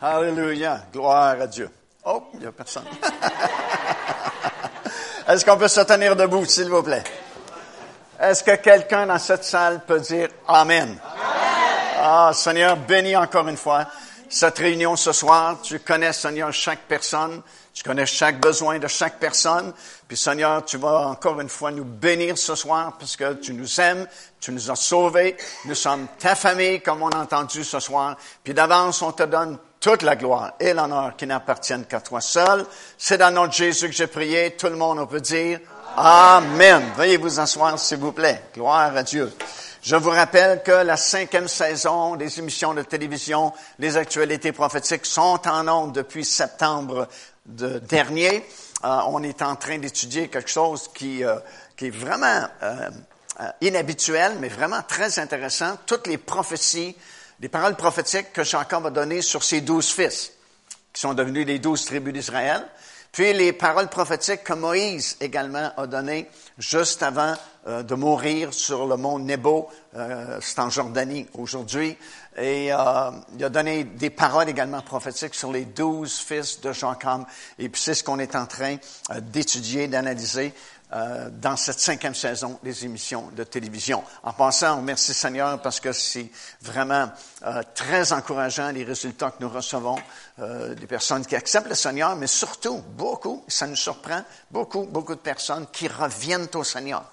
Alléluia. 0.00 0.82
Gloire 0.92 1.40
à 1.40 1.46
Dieu. 1.46 1.70
Oh, 2.04 2.24
il 2.34 2.40
n'y 2.40 2.46
a 2.46 2.52
personne. 2.52 2.84
Est-ce 5.28 5.44
qu'on 5.44 5.56
peut 5.56 5.68
se 5.68 5.80
tenir 5.80 6.14
debout, 6.14 6.44
s'il 6.44 6.68
vous 6.68 6.82
plaît? 6.82 7.02
Est-ce 8.20 8.44
que 8.44 8.54
quelqu'un 8.56 9.06
dans 9.06 9.18
cette 9.18 9.44
salle 9.44 9.80
peut 9.86 10.00
dire 10.00 10.28
Amen? 10.46 10.98
Ah, 11.98 12.30
Seigneur, 12.34 12.76
bénis 12.76 13.16
encore 13.16 13.48
une 13.48 13.56
fois 13.56 13.86
cette 14.28 14.58
réunion 14.58 14.96
ce 14.96 15.12
soir. 15.12 15.58
Tu 15.62 15.80
connais, 15.80 16.12
Seigneur, 16.12 16.52
chaque 16.52 16.80
personne. 16.80 17.42
Tu 17.72 17.82
connais 17.82 18.06
chaque 18.06 18.40
besoin 18.40 18.78
de 18.78 18.88
chaque 18.88 19.18
personne. 19.18 19.72
Puis 20.08 20.16
Seigneur, 20.16 20.64
tu 20.64 20.76
vas 20.76 21.08
encore 21.08 21.40
une 21.40 21.48
fois 21.48 21.70
nous 21.70 21.84
bénir 21.84 22.38
ce 22.38 22.54
soir 22.54 22.96
parce 22.98 23.16
que 23.16 23.34
tu 23.34 23.52
nous 23.52 23.80
aimes, 23.80 24.06
tu 24.40 24.52
nous 24.52 24.70
as 24.70 24.76
sauvés. 24.76 25.36
Nous 25.64 25.74
sommes 25.74 26.06
ta 26.18 26.34
famille, 26.34 26.80
comme 26.80 27.02
on 27.02 27.10
a 27.10 27.18
entendu 27.18 27.64
ce 27.64 27.80
soir. 27.80 28.16
Puis 28.44 28.54
d'avance, 28.54 29.02
on 29.02 29.12
te 29.12 29.24
donne 29.24 29.58
toute 29.86 30.02
la 30.02 30.16
gloire 30.16 30.54
et 30.58 30.74
l'honneur 30.74 31.14
qui 31.14 31.28
n'appartiennent 31.28 31.84
qu'à 31.84 32.00
toi 32.00 32.20
seul. 32.20 32.66
C'est 32.98 33.18
dans 33.18 33.30
notre 33.30 33.52
Jésus 33.52 33.86
que 33.88 33.94
j'ai 33.94 34.08
prié. 34.08 34.56
Tout 34.56 34.66
le 34.66 34.74
monde 34.74 35.08
peut 35.08 35.20
dire 35.20 35.60
Amen. 35.96 36.82
Veuillez 36.96 37.18
vous 37.18 37.38
asseoir, 37.38 37.78
s'il 37.78 37.98
vous 37.98 38.10
plaît. 38.10 38.42
Gloire 38.52 38.96
à 38.96 39.04
Dieu. 39.04 39.32
Je 39.82 39.94
vous 39.94 40.10
rappelle 40.10 40.64
que 40.64 40.72
la 40.72 40.96
cinquième 40.96 41.46
saison 41.46 42.16
des 42.16 42.36
émissions 42.40 42.74
de 42.74 42.82
télévision, 42.82 43.52
les 43.78 43.96
actualités 43.96 44.50
prophétiques, 44.50 45.06
sont 45.06 45.40
en 45.46 45.68
ondes 45.68 45.92
depuis 45.92 46.24
septembre 46.24 47.06
de 47.44 47.78
dernier. 47.78 48.44
Euh, 48.84 48.98
on 49.06 49.22
est 49.22 49.40
en 49.40 49.54
train 49.54 49.78
d'étudier 49.78 50.26
quelque 50.26 50.50
chose 50.50 50.90
qui, 50.92 51.22
euh, 51.22 51.36
qui 51.76 51.86
est 51.86 51.90
vraiment 51.90 52.48
euh, 52.64 52.90
inhabituel, 53.60 54.32
mais 54.40 54.48
vraiment 54.48 54.82
très 54.82 55.20
intéressant. 55.20 55.78
Toutes 55.86 56.08
les 56.08 56.18
prophéties, 56.18 56.96
les 57.40 57.48
paroles 57.48 57.76
prophétiques 57.76 58.32
que 58.32 58.44
Jacob 58.44 58.86
a 58.86 58.90
données 58.90 59.22
sur 59.22 59.42
ses 59.42 59.60
douze 59.60 59.90
fils, 59.90 60.32
qui 60.92 61.00
sont 61.00 61.14
devenus 61.14 61.46
les 61.46 61.58
douze 61.58 61.84
tribus 61.84 62.12
d'Israël. 62.12 62.66
Puis 63.12 63.32
les 63.32 63.52
paroles 63.52 63.88
prophétiques 63.88 64.44
que 64.44 64.52
Moïse 64.52 65.16
également 65.20 65.72
a 65.76 65.86
données 65.86 66.28
juste 66.58 67.02
avant 67.02 67.34
de 67.66 67.94
mourir 67.94 68.52
sur 68.52 68.86
le 68.86 68.96
mont 68.96 69.18
Nebo, 69.18 69.70
c'est 70.40 70.58
en 70.58 70.68
Jordanie 70.68 71.26
aujourd'hui. 71.34 71.96
Et 72.38 72.70
euh, 72.70 73.10
il 73.34 73.44
a 73.44 73.48
donné 73.48 73.84
des 73.84 74.10
paroles 74.10 74.48
également 74.48 74.82
prophétiques 74.82 75.34
sur 75.34 75.52
les 75.52 75.64
douze 75.64 76.18
fils 76.18 76.60
de 76.60 76.72
Jacob. 76.72 77.24
Et 77.58 77.70
puis 77.70 77.80
c'est 77.80 77.94
ce 77.94 78.04
qu'on 78.04 78.18
est 78.18 78.36
en 78.36 78.44
train 78.44 78.76
euh, 79.10 79.20
d'étudier, 79.20 79.88
d'analyser 79.88 80.52
euh, 80.92 81.28
dans 81.30 81.56
cette 81.56 81.80
cinquième 81.80 82.14
saison 82.14 82.58
des 82.62 82.84
émissions 82.84 83.30
de 83.34 83.44
télévision. 83.44 84.02
En 84.22 84.32
passant, 84.32 84.74
on 84.74 84.76
remercie 84.78 85.14
Seigneur 85.14 85.60
parce 85.60 85.80
que 85.80 85.92
c'est 85.92 86.30
vraiment 86.62 87.10
très 87.74 88.12
encourageant 88.12 88.70
les 88.70 88.84
résultats 88.84 89.30
que 89.30 89.42
nous 89.42 89.48
recevons 89.48 89.96
des 90.38 90.86
personnes 90.86 91.24
qui 91.24 91.36
acceptent 91.36 91.68
le 91.68 91.74
Seigneur, 91.74 92.16
mais 92.16 92.26
surtout 92.26 92.82
beaucoup, 92.96 93.44
ça 93.48 93.66
nous 93.66 93.76
surprend, 93.76 94.22
beaucoup, 94.50 94.84
beaucoup 94.84 95.14
de 95.14 95.20
personnes 95.20 95.66
qui 95.72 95.88
reviennent 95.88 96.48
au 96.54 96.64
Seigneur 96.64 97.04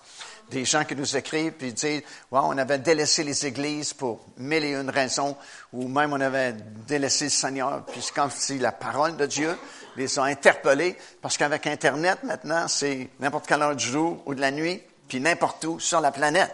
des 0.49 0.65
gens 0.65 0.83
qui 0.85 0.95
nous 0.95 1.17
écrivent 1.17 1.53
puis 1.53 1.73
disent, 1.73 2.03
on 2.31 2.57
avait 2.57 2.79
délaissé 2.79 3.23
les 3.23 3.45
églises 3.45 3.93
pour 3.93 4.25
mille 4.37 4.63
et 4.63 4.73
une 4.73 4.89
raisons, 4.89 5.35
ou 5.71 5.87
même 5.87 6.13
on 6.13 6.21
avait 6.21 6.53
délaissé 6.87 7.25
le 7.25 7.31
Seigneur, 7.31 7.83
puis 7.85 8.05
quand 8.15 8.29
c'est 8.31 8.57
la 8.57 8.71
parole 8.71 9.17
de 9.17 9.25
Dieu 9.25 9.57
les 9.95 10.19
a 10.19 10.23
interpellés, 10.23 10.97
parce 11.21 11.37
qu'avec 11.37 11.67
Internet 11.67 12.23
maintenant, 12.23 12.67
c'est 12.67 13.09
n'importe 13.19 13.47
quelle 13.47 13.61
heure 13.61 13.75
du 13.75 13.85
jour 13.85 14.21
ou 14.25 14.35
de 14.35 14.41
la 14.41 14.51
nuit, 14.51 14.81
puis 15.07 15.19
n'importe 15.19 15.63
où 15.65 15.79
sur 15.79 16.01
la 16.01 16.11
planète. 16.11 16.53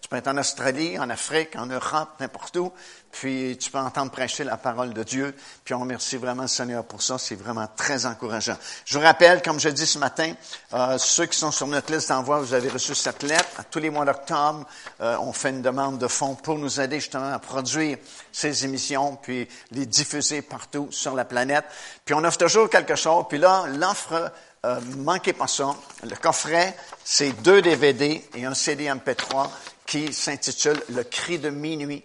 Tu 0.00 0.08
peux 0.08 0.16
être 0.16 0.28
en 0.28 0.36
Australie, 0.36 0.98
en 0.98 1.08
Afrique, 1.08 1.56
en 1.56 1.66
Europe, 1.66 2.10
n'importe 2.20 2.56
où, 2.56 2.72
puis 3.14 3.56
tu 3.58 3.70
peux 3.70 3.78
entendre 3.78 4.10
prêcher 4.10 4.42
la 4.42 4.56
parole 4.56 4.92
de 4.92 5.04
Dieu. 5.04 5.36
Puis 5.64 5.72
on 5.72 5.78
remercie 5.78 6.16
vraiment 6.16 6.42
le 6.42 6.48
Seigneur 6.48 6.84
pour 6.84 7.00
ça. 7.00 7.16
C'est 7.16 7.36
vraiment 7.36 7.68
très 7.76 8.06
encourageant. 8.06 8.56
Je 8.84 8.98
vous 8.98 9.04
rappelle, 9.04 9.40
comme 9.40 9.60
je 9.60 9.68
dis 9.68 9.86
ce 9.86 9.98
matin, 9.98 10.32
euh, 10.72 10.98
ceux 10.98 11.26
qui 11.26 11.38
sont 11.38 11.52
sur 11.52 11.68
notre 11.68 11.92
liste 11.92 12.08
d'envoi, 12.08 12.40
vous 12.40 12.54
avez 12.54 12.68
reçu 12.68 12.92
cette 12.96 13.22
lettre. 13.22 13.62
Tous 13.70 13.78
les 13.78 13.88
mois 13.88 14.04
d'octobre, 14.04 14.66
euh, 15.00 15.16
on 15.20 15.32
fait 15.32 15.50
une 15.50 15.62
demande 15.62 15.98
de 15.98 16.08
fonds 16.08 16.34
pour 16.34 16.58
nous 16.58 16.80
aider 16.80 16.98
justement 16.98 17.32
à 17.32 17.38
produire 17.38 17.98
ces 18.32 18.64
émissions, 18.64 19.14
puis 19.22 19.48
les 19.70 19.86
diffuser 19.86 20.42
partout 20.42 20.88
sur 20.90 21.14
la 21.14 21.24
planète. 21.24 21.66
Puis 22.04 22.16
on 22.16 22.24
offre 22.24 22.38
toujours 22.38 22.68
quelque 22.68 22.96
chose. 22.96 23.26
Puis 23.28 23.38
là, 23.38 23.66
l'offre 23.68 24.32
euh, 24.66 24.80
manquez 24.96 25.34
pas 25.34 25.46
ça. 25.46 25.70
Le 26.02 26.16
coffret, 26.16 26.76
c'est 27.04 27.30
deux 27.42 27.62
DVD 27.62 28.24
et 28.34 28.44
un 28.44 28.54
CD 28.54 28.86
MP3 28.86 29.50
qui 29.86 30.12
s'intitule 30.12 30.82
Le 30.88 31.04
cri 31.04 31.38
de 31.38 31.50
minuit. 31.50 32.02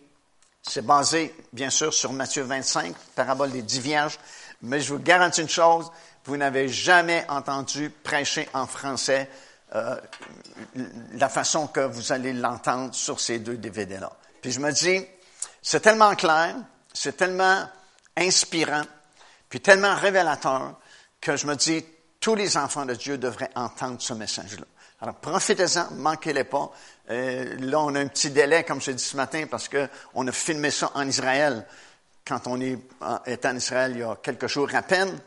C'est 0.62 0.86
basé, 0.86 1.36
bien 1.54 1.70
sûr, 1.70 1.94
sur 1.94 2.14
Matthieu 2.14 2.44
25, 2.44 2.96
parabole 3.16 3.52
des 3.52 3.62
dix 3.62 3.80
vierges, 3.80 4.20
mais 4.62 4.82
je 4.82 4.94
vous 4.94 5.00
garantis 5.00 5.42
une 5.42 5.50
chose, 5.50 5.90
vous 6.26 6.38
n'avez 6.38 6.68
jamais 6.68 7.26
entendu 7.30 7.90
prêcher 7.90 8.48
en 8.54 8.68
français 8.68 9.30
euh, 9.76 9.96
la 11.14 11.30
façon 11.30 11.68
que 11.68 11.80
vous 11.80 12.12
allez 12.12 12.34
l'entendre 12.34 12.94
sur 12.94 13.20
ces 13.20 13.40
deux 13.40 13.58
DVD-là. 13.58 14.12
Puis 14.42 14.52
je 14.52 14.60
me 14.60 14.72
dis, 14.72 15.06
c'est 15.62 15.80
tellement 15.80 16.16
clair, 16.16 16.56
c'est 16.94 17.18
tellement 17.18 17.68
inspirant, 18.18 18.84
puis 19.48 19.62
tellement 19.62 19.96
révélateur 19.96 20.78
que 21.22 21.36
je 21.36 21.48
me 21.48 21.56
dis, 21.56 21.86
tous 22.20 22.36
les 22.36 22.58
enfants 22.58 22.86
de 22.86 22.96
Dieu 22.96 23.18
devraient 23.18 23.52
entendre 23.56 24.02
ce 24.02 24.14
message-là. 24.14 24.66
Alors 25.02 25.16
profitez-en, 25.16 25.92
manquez-les 25.92 26.44
pas. 26.44 26.72
Euh, 27.12 27.56
là, 27.60 27.80
on 27.80 27.96
a 27.96 28.00
un 28.00 28.08
petit 28.08 28.30
délai, 28.30 28.64
comme 28.64 28.82
je 28.82 28.88
l'ai 28.92 28.96
dit 28.96 29.04
ce 29.04 29.18
matin, 29.18 29.46
parce 29.50 29.68
qu'on 29.68 30.28
a 30.28 30.32
filmé 30.32 30.70
ça 30.70 30.92
en 30.94 31.08
Israël. 31.08 31.66
Quand 32.26 32.46
on 32.46 32.62
est, 32.62 32.78
en 33.02 33.56
Israël, 33.56 33.94
il 33.96 34.00
y 34.00 34.04
a 34.04 34.16
quelques 34.22 34.48
jours 34.48 34.70
à 34.76 34.84
peine, 34.84 35.18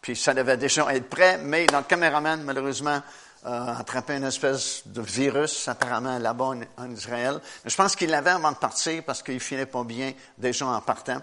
puis 0.00 0.14
ça 0.14 0.34
devait 0.34 0.56
déjà 0.56 0.94
être 0.94 1.08
prêt, 1.08 1.38
mais 1.38 1.66
notre 1.72 1.88
caméraman, 1.88 2.42
malheureusement, 2.44 3.02
a 3.44 3.78
attrapé 3.78 4.14
une 4.14 4.24
espèce 4.24 4.82
de 4.86 5.02
virus, 5.02 5.66
apparemment, 5.66 6.18
là-bas 6.18 6.52
en, 6.76 6.90
Israël. 6.90 7.40
Mais 7.64 7.70
je 7.70 7.76
pense 7.76 7.96
qu'il 7.96 8.10
l'avait 8.10 8.30
avant 8.30 8.52
de 8.52 8.56
partir 8.56 9.02
parce 9.04 9.22
qu'il 9.22 9.40
filait 9.40 9.66
pas 9.66 9.82
bien 9.84 10.12
déjà 10.38 10.66
en 10.66 10.80
partant. 10.80 11.18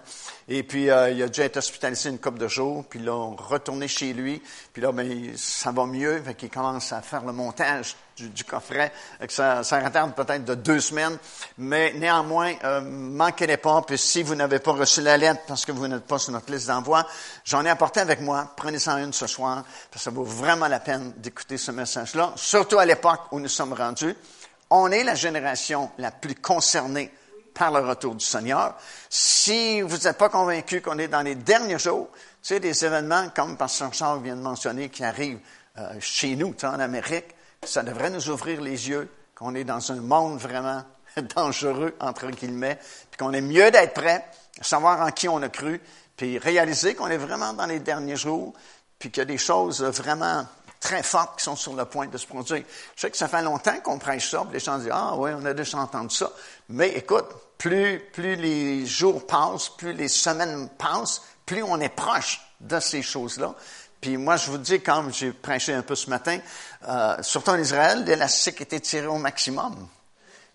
Et 0.48 0.62
puis, 0.62 0.90
euh, 0.90 1.10
il 1.10 1.22
a 1.22 1.28
déjà 1.28 1.44
été 1.44 1.58
hospitalisé 1.58 2.10
une 2.10 2.18
couple 2.18 2.38
de 2.38 2.48
jours, 2.48 2.84
puis 2.88 3.00
là, 3.00 3.14
on 3.14 3.36
retourné 3.36 3.88
chez 3.88 4.12
lui, 4.12 4.42
puis 4.72 4.82
là, 4.82 4.92
ben, 4.92 5.32
ça 5.36 5.72
va 5.72 5.86
mieux, 5.86 6.22
fait 6.22 6.34
qu'il 6.34 6.50
commence 6.50 6.92
à 6.92 7.00
faire 7.00 7.24
le 7.24 7.32
montage 7.32 7.96
du, 8.28 8.44
coffret. 8.44 8.92
Ça, 9.28 9.64
ça 9.64 9.80
retarde 9.80 10.14
peut-être 10.14 10.44
de 10.44 10.54
deux 10.54 10.80
semaines, 10.80 11.16
mais 11.58 11.92
néanmoins, 11.94 12.54
euh, 12.64 12.80
manquez-les 12.80 13.56
pas. 13.56 13.82
Puis 13.82 13.98
si 13.98 14.22
vous 14.22 14.34
n'avez 14.34 14.58
pas 14.58 14.72
reçu 14.72 15.00
la 15.00 15.16
lettre 15.16 15.40
parce 15.46 15.64
que 15.64 15.72
vous 15.72 15.88
n'êtes 15.88 16.06
pas 16.06 16.18
sur 16.18 16.32
notre 16.32 16.52
liste 16.52 16.68
d'envoi, 16.68 17.06
j'en 17.44 17.64
ai 17.64 17.70
apporté 17.70 18.00
avec 18.00 18.20
moi. 18.20 18.52
Prenez-en 18.56 18.98
une 18.98 19.12
ce 19.12 19.26
soir, 19.26 19.62
parce 19.90 19.90
que 19.92 19.98
ça 20.00 20.10
vaut 20.10 20.24
vraiment 20.24 20.68
la 20.68 20.80
peine 20.80 21.12
d'écouter 21.16 21.56
ce 21.56 21.70
surtout 22.36 22.78
à 22.78 22.86
l'époque 22.86 23.20
où 23.32 23.40
nous 23.40 23.48
sommes 23.48 23.72
rendus. 23.72 24.14
On 24.70 24.90
est 24.90 25.04
la 25.04 25.14
génération 25.14 25.90
la 25.98 26.10
plus 26.10 26.34
concernée 26.34 27.12
par 27.54 27.70
le 27.72 27.86
retour 27.86 28.14
du 28.14 28.24
Seigneur. 28.24 28.74
Si 29.08 29.80
vous 29.80 29.96
n'êtes 29.96 30.18
pas 30.18 30.28
convaincu 30.28 30.80
qu'on 30.80 30.98
est 30.98 31.08
dans 31.08 31.22
les 31.22 31.34
derniers 31.34 31.78
jours, 31.78 32.08
tu 32.12 32.18
sais, 32.42 32.60
des 32.60 32.84
événements 32.84 33.28
comme 33.34 33.56
Pasteur 33.56 33.92
Charles 33.92 34.22
vient 34.22 34.36
de 34.36 34.40
mentionner 34.40 34.88
qui 34.88 35.04
arrivent 35.04 35.40
euh, 35.78 35.94
chez 36.00 36.36
nous, 36.36 36.54
en 36.62 36.80
Amérique, 36.80 37.34
ça 37.62 37.82
devrait 37.82 38.10
nous 38.10 38.30
ouvrir 38.30 38.60
les 38.60 38.88
yeux 38.88 39.10
qu'on 39.34 39.54
est 39.54 39.64
dans 39.64 39.92
un 39.92 40.00
monde 40.00 40.38
vraiment 40.38 40.82
dangereux, 41.36 41.94
entre 42.00 42.28
guillemets, 42.28 42.78
puis 43.10 43.18
qu'on 43.18 43.32
est 43.32 43.40
mieux 43.40 43.70
d'être 43.70 43.94
prêt, 43.94 44.24
savoir 44.60 45.00
en 45.00 45.10
qui 45.10 45.28
on 45.28 45.42
a 45.42 45.48
cru, 45.48 45.80
puis 46.16 46.38
réaliser 46.38 46.94
qu'on 46.94 47.08
est 47.08 47.16
vraiment 47.16 47.52
dans 47.52 47.66
les 47.66 47.80
derniers 47.80 48.16
jours, 48.16 48.52
puis 48.98 49.10
qu'il 49.10 49.20
y 49.20 49.22
a 49.22 49.26
des 49.26 49.38
choses 49.38 49.82
vraiment 49.82 50.46
très 50.80 51.02
fortes 51.02 51.38
qui 51.38 51.44
sont 51.44 51.56
sur 51.56 51.74
le 51.74 51.84
point 51.84 52.06
de 52.06 52.16
se 52.16 52.26
produire. 52.26 52.64
Je 52.96 53.00
sais 53.02 53.10
que 53.10 53.16
ça 53.16 53.28
fait 53.28 53.42
longtemps 53.42 53.78
qu'on 53.80 53.98
prêche 53.98 54.30
ça, 54.30 54.46
les 54.50 54.58
gens 54.58 54.78
disent, 54.78 54.90
ah 54.92 55.14
oui, 55.16 55.30
on 55.36 55.44
a 55.44 55.52
déjà 55.52 55.78
entendu 55.78 56.14
ça. 56.14 56.32
Mais 56.70 56.88
écoute, 56.88 57.26
plus, 57.58 58.00
plus 58.12 58.36
les 58.36 58.86
jours 58.86 59.26
passent, 59.26 59.68
plus 59.68 59.92
les 59.92 60.08
semaines 60.08 60.70
passent, 60.78 61.22
plus 61.44 61.62
on 61.62 61.78
est 61.80 61.94
proche 61.94 62.40
de 62.60 62.80
ces 62.80 63.02
choses-là. 63.02 63.54
Puis 64.00 64.16
moi, 64.16 64.36
je 64.36 64.50
vous 64.50 64.58
dis, 64.58 64.80
comme 64.80 65.12
j'ai 65.12 65.32
prêché 65.32 65.74
un 65.74 65.82
peu 65.82 65.94
ce 65.94 66.08
matin, 66.08 66.38
euh, 66.88 67.22
surtout 67.22 67.50
en 67.50 67.58
Israël, 67.58 68.02
l'élastique 68.04 68.62
était 68.62 68.80
tiré 68.80 69.06
au 69.06 69.18
maximum. 69.18 69.88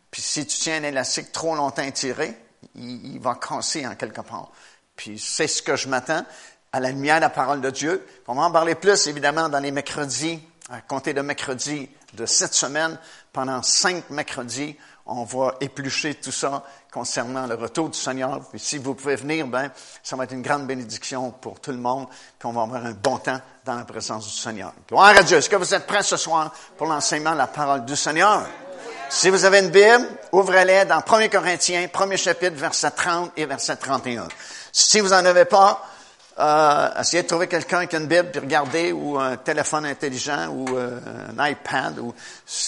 Puis 0.10 0.21
si 0.21 0.48
tu 0.48 0.57
tiens 0.57 0.78
un 0.78 0.83
élastique 0.83 1.31
trop 1.31 1.56
longtemps 1.56 1.89
tiré, 1.92 2.36
il, 2.74 3.19
va 3.19 3.36
casser 3.36 3.86
en 3.86 3.95
quelque 3.95 4.21
part. 4.21 4.50
Puis 4.95 5.19
c'est 5.19 5.48
ce 5.48 5.62
que 5.62 5.75
je 5.75 5.88
m'attends 5.88 6.25
à 6.75 6.81
la 6.81 6.89
lumière 6.89 7.16
de 7.16 7.22
la 7.22 7.30
parole 7.30 7.62
de 7.62 7.69
Dieu. 7.69 8.06
On 8.27 8.36
va 8.36 8.42
en 8.42 8.51
parler 8.51 8.75
plus, 8.75 9.07
évidemment, 9.07 9.48
dans 9.48 9.60
les 9.60 9.72
mercredis, 9.72 10.42
à 10.69 10.81
compter 10.81 11.13
de 11.13 11.22
mercredi 11.22 11.89
de 12.12 12.25
cette 12.25 12.54
semaine. 12.54 13.00
Pendant 13.31 13.63
cinq 13.63 14.10
mercredis, 14.10 14.75
on 15.06 15.24
va 15.24 15.56
éplucher 15.62 16.16
tout 16.16 16.33
ça 16.33 16.66
concernant 16.92 17.48
le 17.48 17.56
retour 17.56 17.88
du 17.88 17.98
Seigneur. 17.98 18.42
Puis 18.50 18.60
si 18.60 18.77
vous 18.77 18.94
pouvez 18.94 19.16
venir, 19.16 19.48
ben, 19.48 19.72
ça 20.04 20.18
va 20.18 20.25
être 20.25 20.33
une 20.33 20.42
grande 20.42 20.68
bénédiction 20.68 21.31
pour 21.31 21.62
tout 21.62 21.72
le 21.72 21.77
monde. 21.77 22.07
Puis 22.38 22.45
on 22.45 22.51
va 22.51 22.63
avoir 22.63 22.86
un 22.86 22.92
bon 22.92 23.19
temps 23.19 23.39
dans 23.63 23.75
la 23.75 23.86
présence 23.86 24.28
du 24.28 24.38
Seigneur. 24.38 24.74
Gloire 24.89 25.18
à 25.18 25.24
Dieu. 25.24 25.38
Est-ce 25.38 25.50
que 25.50 25.56
vous 25.56 25.74
êtes 25.74 25.88
prêts 25.88 26.04
ce 26.04 26.18
soir 26.18 26.54
pour 26.75 26.88
l'enseignement 26.88 27.31
de 27.31 27.38
la 27.38 27.48
parole 27.48 27.86
du 27.86 27.95
Seigneur? 27.95 28.45
Si 29.07 29.30
vous 29.30 29.45
avez 29.45 29.60
une 29.60 29.69
Bible, 29.69 30.10
ouvrez-les 30.33 30.83
dans 30.83 31.01
1 31.10 31.30
Corinthiens, 31.30 31.88
premier 31.88 32.18
chapitre, 32.18 32.57
verset 32.57 32.92
30 32.92 33.31
et 33.38 33.45
verset 33.45 33.78
31. 33.78 34.28
Si 34.74 35.00
vous 35.00 35.10
n'en 35.10 35.24
avez 35.24 35.45
pas, 35.45 35.81
euh, 36.37 36.89
essayez 36.99 37.23
de 37.23 37.27
trouver 37.27 37.47
quelqu'un 37.47 37.85
qui 37.85 37.95
a 37.95 37.99
une 37.99 38.07
Bible, 38.07 38.29
puis 38.29 38.41
regardez, 38.41 38.91
ou 38.91 39.17
un 39.17 39.37
téléphone 39.37 39.85
intelligent, 39.85 40.49
ou 40.49 40.65
euh, 40.75 40.99
un 41.37 41.47
iPad, 41.47 41.97
ou 41.99 42.13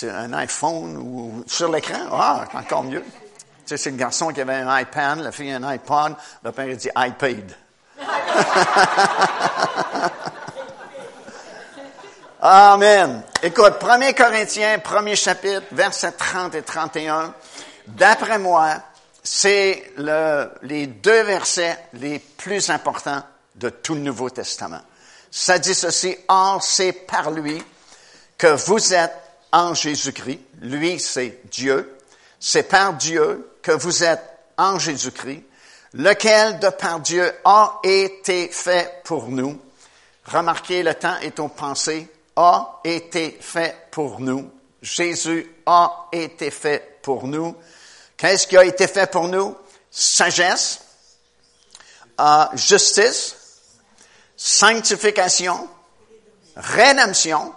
un 0.04 0.32
iPhone, 0.34 0.96
ou 0.98 1.44
sur 1.48 1.70
l'écran. 1.70 2.00
Ah, 2.12 2.46
encore 2.54 2.86
mieux. 2.86 3.04
Tu 3.04 3.12
sais, 3.66 3.78
c'est 3.78 3.92
le 3.92 3.98
garçon 3.98 4.30
qui 4.30 4.40
avait 4.40 4.56
un 4.56 4.80
iPad, 4.80 5.20
la 5.20 5.34
fille 5.34 5.52
un 5.52 5.64
iPod, 5.64 6.16
le 6.44 6.52
père 6.54 6.70
il 6.70 6.78
dit 6.78 6.90
iPad. 6.96 7.52
Amen. 12.40 13.24
Écoute, 13.44 13.84
1 13.84 14.14
Corinthiens, 14.14 14.80
premier 14.80 15.18
chapitre, 15.18 15.66
versets 15.74 16.14
30 16.14 16.56
et 16.56 16.62
31. 16.62 17.34
D'après 17.88 18.40
moi, 18.40 18.76
c'est 19.22 19.92
le, 19.98 20.50
les 20.62 20.88
deux 20.88 21.24
versets 21.24 21.78
les 21.94 22.20
plus 22.20 22.70
importants 22.70 23.24
de 23.58 23.70
tout 23.70 23.96
le 23.96 24.02
Nouveau 24.02 24.30
Testament. 24.30 24.82
Ça 25.32 25.60
dit 25.60 25.76
ceci, 25.76 26.16
Or, 26.28 26.64
c'est 26.64 26.94
par 26.94 27.32
lui 27.32 27.62
que 28.38 28.48
vous 28.48 28.94
êtes 28.94 29.16
en 29.52 29.74
Jésus-Christ. 29.74 30.40
Lui, 30.62 31.00
c'est 31.00 31.42
Dieu. 31.52 31.98
C'est 32.40 32.64
par 32.64 32.94
Dieu 32.94 33.50
que 33.62 33.72
vous 33.72 34.04
êtes 34.04 34.24
en 34.58 34.80
Jésus-Christ, 34.80 35.44
lequel, 35.94 36.60
de 36.60 36.70
par 36.70 37.00
Dieu, 37.00 37.32
a 37.44 37.80
été 37.84 38.48
fait 38.50 39.02
pour 39.04 39.28
nous? 39.28 39.60
Remarquez, 40.26 40.84
le 40.84 40.94
temps 40.94 41.18
est 41.22 41.40
aux 41.40 41.48
pensées, 41.48 42.08
a 42.36 42.80
été 42.84 43.38
fait 43.40 43.76
pour 43.92 44.20
nous. 44.20 44.52
Jésus 44.82 45.52
a 45.66 46.08
été 46.12 46.52
fait 46.52 47.00
pour 47.02 47.28
nous. 47.28 47.56
Qu'est-ce 48.16 48.48
qui 48.48 48.58
a 48.58 48.66
été 48.66 48.88
fait 48.88 49.10
pour 49.10 49.28
nous? 49.28 49.56
Sagesse, 49.90 50.82
euh, 52.20 52.46
justice, 52.56 53.37
sanctification, 54.38 55.68
rédemption, 56.56 57.54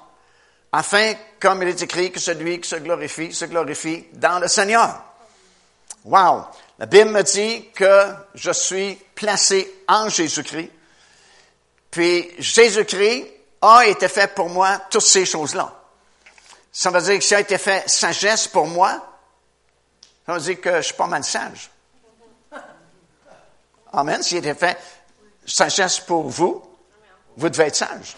afin, 0.72 1.14
comme 1.38 1.62
il 1.62 1.68
est 1.68 1.82
écrit, 1.82 2.10
que 2.10 2.18
celui 2.18 2.60
qui 2.60 2.68
se 2.68 2.76
glorifie, 2.76 3.32
se 3.32 3.44
glorifie 3.44 4.06
dans 4.14 4.38
le 4.38 4.48
Seigneur. 4.48 5.02
Wow! 6.04 6.46
La 6.78 6.86
Bible 6.86 7.10
me 7.10 7.22
dit 7.22 7.70
que 7.74 8.14
je 8.34 8.50
suis 8.50 8.94
placé 9.14 9.82
en 9.86 10.08
Jésus-Christ. 10.08 10.70
Puis 11.90 12.30
Jésus-Christ 12.38 13.26
a 13.60 13.86
été 13.86 14.08
fait 14.08 14.34
pour 14.34 14.48
moi 14.48 14.80
toutes 14.90 15.02
ces 15.02 15.26
choses-là. 15.26 15.74
Ça 16.72 16.90
veut 16.90 17.02
dire 17.02 17.18
que 17.18 17.24
ça 17.24 17.36
a 17.36 17.40
été 17.40 17.58
fait 17.58 17.88
sagesse 17.90 18.48
pour 18.48 18.66
moi. 18.66 18.90
Ça 20.24 20.32
veut 20.32 20.40
dire 20.40 20.60
que 20.60 20.76
je 20.76 20.82
suis 20.82 20.94
pas 20.94 21.08
mal 21.08 21.24
sage. 21.24 21.70
Amen. 23.92 24.22
S'il 24.22 24.36
a 24.36 24.50
été 24.50 24.54
fait 24.54 24.78
sagesse 25.44 25.98
pour 25.98 26.28
vous, 26.28 26.69
vous 27.40 27.48
devez 27.48 27.64
être 27.64 27.76
sage. 27.76 28.16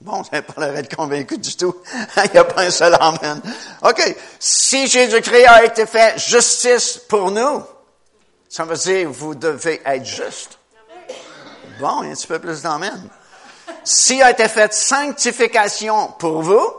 Bon, 0.00 0.22
vous 0.22 0.28
n'avez 0.30 0.46
pas 0.46 0.60
l'air 0.60 0.74
d'être 0.74 0.94
convaincu 0.94 1.36
du 1.38 1.56
tout. 1.56 1.74
Il 2.24 2.30
n'y 2.32 2.38
a 2.38 2.44
pas 2.44 2.62
un 2.62 2.70
seul 2.70 2.96
amen. 3.00 3.40
OK. 3.82 4.16
Si 4.38 4.86
Jésus-Christ 4.86 5.46
a 5.46 5.64
été 5.64 5.84
fait 5.86 6.18
justice 6.18 6.98
pour 7.08 7.30
nous, 7.30 7.62
ça 8.48 8.64
veut 8.64 8.76
dire 8.76 9.10
vous 9.10 9.34
devez 9.34 9.82
être 9.84 10.04
juste. 10.04 10.58
Bon, 11.80 12.02
il 12.02 12.06
y 12.06 12.08
a 12.08 12.12
un 12.12 12.14
petit 12.14 12.26
peu 12.26 12.38
plus 12.38 12.62
d'amen. 12.62 13.08
S'il 13.84 14.22
a 14.22 14.30
été 14.30 14.48
fait 14.48 14.72
sanctification 14.72 16.08
pour 16.18 16.40
vous, 16.40 16.72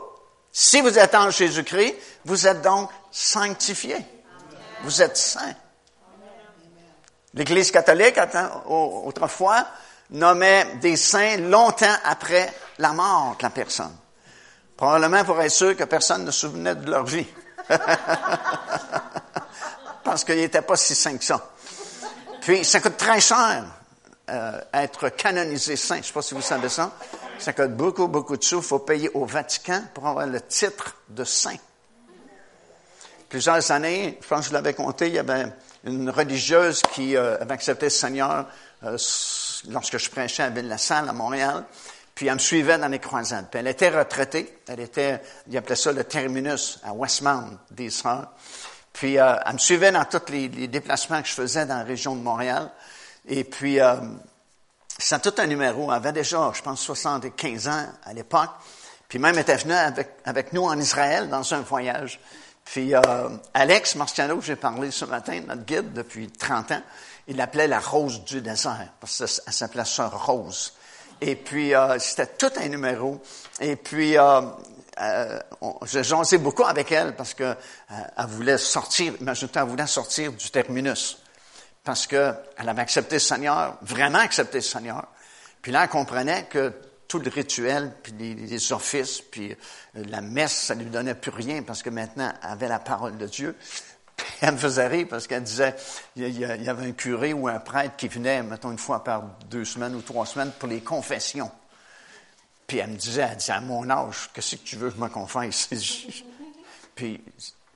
si 0.50 0.80
vous 0.80 0.98
êtes 0.98 1.14
en 1.14 1.30
Jésus-Christ, 1.30 1.94
vous 2.24 2.46
êtes 2.46 2.62
donc 2.62 2.90
sanctifié. 3.12 3.96
Vous 4.82 5.02
êtes 5.02 5.16
saint. 5.16 5.54
L'Église 7.34 7.70
catholique, 7.70 8.18
autrefois, 8.66 9.66
nommait 10.10 10.76
des 10.76 10.96
saints 10.96 11.36
longtemps 11.38 11.96
après 12.04 12.52
la 12.78 12.92
mort 12.92 13.36
de 13.38 13.42
la 13.42 13.50
personne. 13.50 13.96
Probablement 14.76 15.24
pour 15.24 15.40
être 15.40 15.50
sûr 15.50 15.76
que 15.76 15.84
personne 15.84 16.24
ne 16.24 16.30
se 16.30 16.40
souvenait 16.40 16.74
de 16.76 16.90
leur 16.90 17.04
vie. 17.04 17.26
Parce 20.04 20.24
qu'ils 20.24 20.36
n'étaient 20.36 20.62
pas 20.62 20.76
si 20.76 20.94
saints 20.94 21.18
que 21.18 21.24
ça. 21.24 21.50
Puis, 22.40 22.64
ça 22.64 22.80
coûte 22.80 22.96
très 22.96 23.20
cher 23.20 23.64
euh, 24.30 24.60
être 24.74 25.08
canonisé 25.10 25.76
saint. 25.76 25.96
Je 25.96 26.00
ne 26.00 26.04
sais 26.04 26.12
pas 26.12 26.22
si 26.22 26.34
vous 26.34 26.42
savez 26.42 26.68
ça. 26.68 26.92
Ça 27.38 27.52
coûte 27.52 27.74
beaucoup, 27.74 28.08
beaucoup 28.08 28.36
de 28.36 28.44
sous. 28.44 28.58
Il 28.58 28.62
faut 28.62 28.78
payer 28.78 29.10
au 29.14 29.24
Vatican 29.24 29.82
pour 29.94 30.06
avoir 30.06 30.26
le 30.26 30.40
titre 30.40 30.96
de 31.08 31.24
saint. 31.24 31.56
Plusieurs 33.28 33.70
années, 33.70 34.18
je 34.22 34.26
pense 34.26 34.40
que 34.40 34.48
je 34.48 34.52
l'avais 34.52 34.74
compté, 34.74 35.08
il 35.08 35.14
y 35.14 35.18
avait 35.18 35.46
une 35.84 36.10
religieuse 36.10 36.82
qui 36.92 37.16
euh, 37.16 37.40
avait 37.40 37.54
accepté 37.54 37.86
le 37.86 37.90
Seigneur 37.90 38.46
euh, 38.84 38.96
lorsque 39.68 39.98
je 39.98 40.10
prêchais 40.10 40.42
à 40.42 40.50
Ville-la-Salle, 40.50 41.08
à 41.08 41.12
Montréal. 41.12 41.64
Puis 42.14 42.26
elle 42.26 42.34
me 42.34 42.38
suivait 42.38 42.78
dans 42.78 42.88
les 42.88 42.98
croisades. 42.98 43.46
Puis 43.50 43.60
elle 43.60 43.68
était 43.68 43.90
retraitée. 43.90 44.60
Elle 44.66 44.80
était, 44.80 45.20
il 45.48 45.56
appelait 45.56 45.76
ça 45.76 45.92
le 45.92 46.04
terminus 46.04 46.80
à 46.82 46.92
Westmount 46.92 47.58
des 47.70 47.90
Sœurs. 47.90 48.28
Puis 48.92 49.18
euh, 49.18 49.36
elle 49.46 49.52
me 49.52 49.58
suivait 49.58 49.92
dans 49.92 50.04
tous 50.04 50.32
les, 50.32 50.48
déplacements 50.48 51.22
que 51.22 51.28
je 51.28 51.34
faisais 51.34 51.64
dans 51.66 51.78
la 51.78 51.84
région 51.84 52.16
de 52.16 52.20
Montréal. 52.20 52.70
Et 53.28 53.44
puis, 53.44 53.80
euh, 53.80 53.94
c'est 54.98 55.22
tout 55.22 55.34
un 55.40 55.46
numéro. 55.46 55.90
Elle 55.90 55.96
avait 55.96 56.12
déjà, 56.12 56.50
je 56.52 56.60
pense, 56.60 56.80
75 56.80 57.68
ans 57.68 57.86
à 58.04 58.12
l'époque. 58.12 58.50
Puis 59.08 59.18
même, 59.18 59.34
elle 59.34 59.42
était 59.42 59.56
venue 59.56 59.74
avec, 60.24 60.52
nous 60.52 60.64
en 60.64 60.78
Israël 60.78 61.28
dans 61.28 61.54
un 61.54 61.60
voyage. 61.60 62.18
Puis 62.64 62.94
euh, 62.94 63.00
Alex 63.54 63.94
Marciano, 63.94 64.40
j'ai 64.40 64.56
parlé 64.56 64.90
ce 64.90 65.04
matin, 65.04 65.40
notre 65.46 65.64
guide 65.64 65.92
depuis 65.92 66.28
30 66.28 66.72
ans, 66.72 66.82
il 67.28 67.36
l'appelait 67.36 67.68
la 67.68 67.78
rose 67.78 68.24
du 68.24 68.40
désert, 68.40 68.88
parce 69.00 69.18
qu'elle 69.18 69.52
s'appelait 69.52 69.84
Sœur 69.84 70.26
Rose. 70.26 70.74
Et 71.20 71.36
puis, 71.36 71.74
euh, 71.74 71.98
c'était 71.98 72.26
tout 72.26 72.50
un 72.60 72.68
numéro. 72.68 73.20
Et 73.60 73.76
puis, 73.76 74.16
euh, 74.16 74.40
euh, 75.00 75.38
j'ai 75.84 76.04
jasé 76.04 76.38
beaucoup 76.38 76.64
avec 76.64 76.90
elle 76.92 77.14
parce 77.14 77.34
que 77.34 77.44
euh, 77.44 77.54
elle 78.16 78.26
voulait 78.26 78.58
sortir, 78.58 79.14
imagine 79.20 79.48
elle 79.54 79.62
voulait 79.62 79.86
sortir 79.86 80.32
du 80.32 80.50
terminus. 80.50 81.18
Parce 81.84 82.06
qu'elle 82.06 82.34
avait 82.56 82.82
accepté 82.82 83.16
le 83.16 83.20
Seigneur, 83.20 83.76
vraiment 83.82 84.18
accepté 84.18 84.58
le 84.58 84.62
Seigneur. 84.62 85.06
Puis 85.62 85.72
là, 85.72 85.84
elle 85.84 85.88
comprenait 85.88 86.44
que 86.44 86.72
tout 87.06 87.18
le 87.18 87.30
rituel, 87.30 87.92
puis 88.02 88.12
les, 88.12 88.72
offices, 88.72 89.22
puis 89.22 89.56
la 89.94 90.20
messe, 90.20 90.52
ça 90.52 90.74
ne 90.74 90.82
lui 90.82 90.90
donnait 90.90 91.14
plus 91.14 91.30
rien 91.30 91.62
parce 91.62 91.82
que 91.82 91.88
maintenant, 91.88 92.30
elle 92.42 92.50
avait 92.50 92.68
la 92.68 92.78
parole 92.78 93.16
de 93.16 93.26
Dieu. 93.26 93.56
Elle 94.40 94.52
me 94.52 94.58
faisait 94.58 94.86
rire 94.86 95.06
parce 95.08 95.26
qu'elle 95.26 95.42
disait, 95.42 95.74
il 96.16 96.38
y, 96.38 96.44
avait 96.44 96.86
un 96.86 96.92
curé 96.92 97.32
ou 97.32 97.48
un 97.48 97.58
prêtre 97.58 97.96
qui 97.96 98.08
venait, 98.08 98.42
mettons, 98.42 98.70
une 98.70 98.78
fois 98.78 99.04
par 99.04 99.22
deux 99.50 99.64
semaines 99.64 99.94
ou 99.94 100.02
trois 100.02 100.26
semaines 100.26 100.52
pour 100.58 100.68
les 100.68 100.80
confessions. 100.80 101.50
Puis 102.66 102.78
elle 102.78 102.90
me 102.90 102.96
disait, 102.96 103.26
elle 103.30 103.36
disait, 103.36 103.52
à 103.52 103.60
mon 103.60 103.88
âge, 103.88 104.30
qu'est-ce 104.32 104.56
que 104.56 104.62
tu 104.62 104.76
veux 104.76 104.90
que 104.90 104.96
je 104.96 105.00
me 105.00 105.08
confesse? 105.08 105.68
Puis 106.94 107.24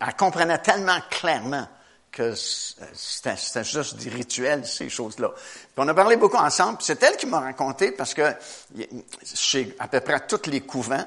elle 0.01 0.15
comprenait 0.17 0.59
tellement 0.59 0.99
clairement 1.11 1.67
que 2.11 2.35
c'était 2.35 3.65
juste 3.65 3.97
des 3.97 4.11
rituels, 4.11 4.67
ces 4.67 4.91
choses-là. 4.91 5.31
Puis 5.31 5.73
on 5.79 5.89
a 5.89 5.95
parlé 5.95 6.17
beaucoup 6.17 6.37
ensemble, 6.37 6.79
c'est 6.81 7.03
elle 7.03 7.17
qui 7.17 7.25
m'a 7.25 7.41
raconté, 7.41 7.91
parce 7.91 8.13
que 8.13 8.35
chez 9.35 9.75
à 9.79 9.89
peu 9.89 10.01
près 10.01 10.21
tous 10.27 10.51
les 10.51 10.61
couvents 10.61 11.07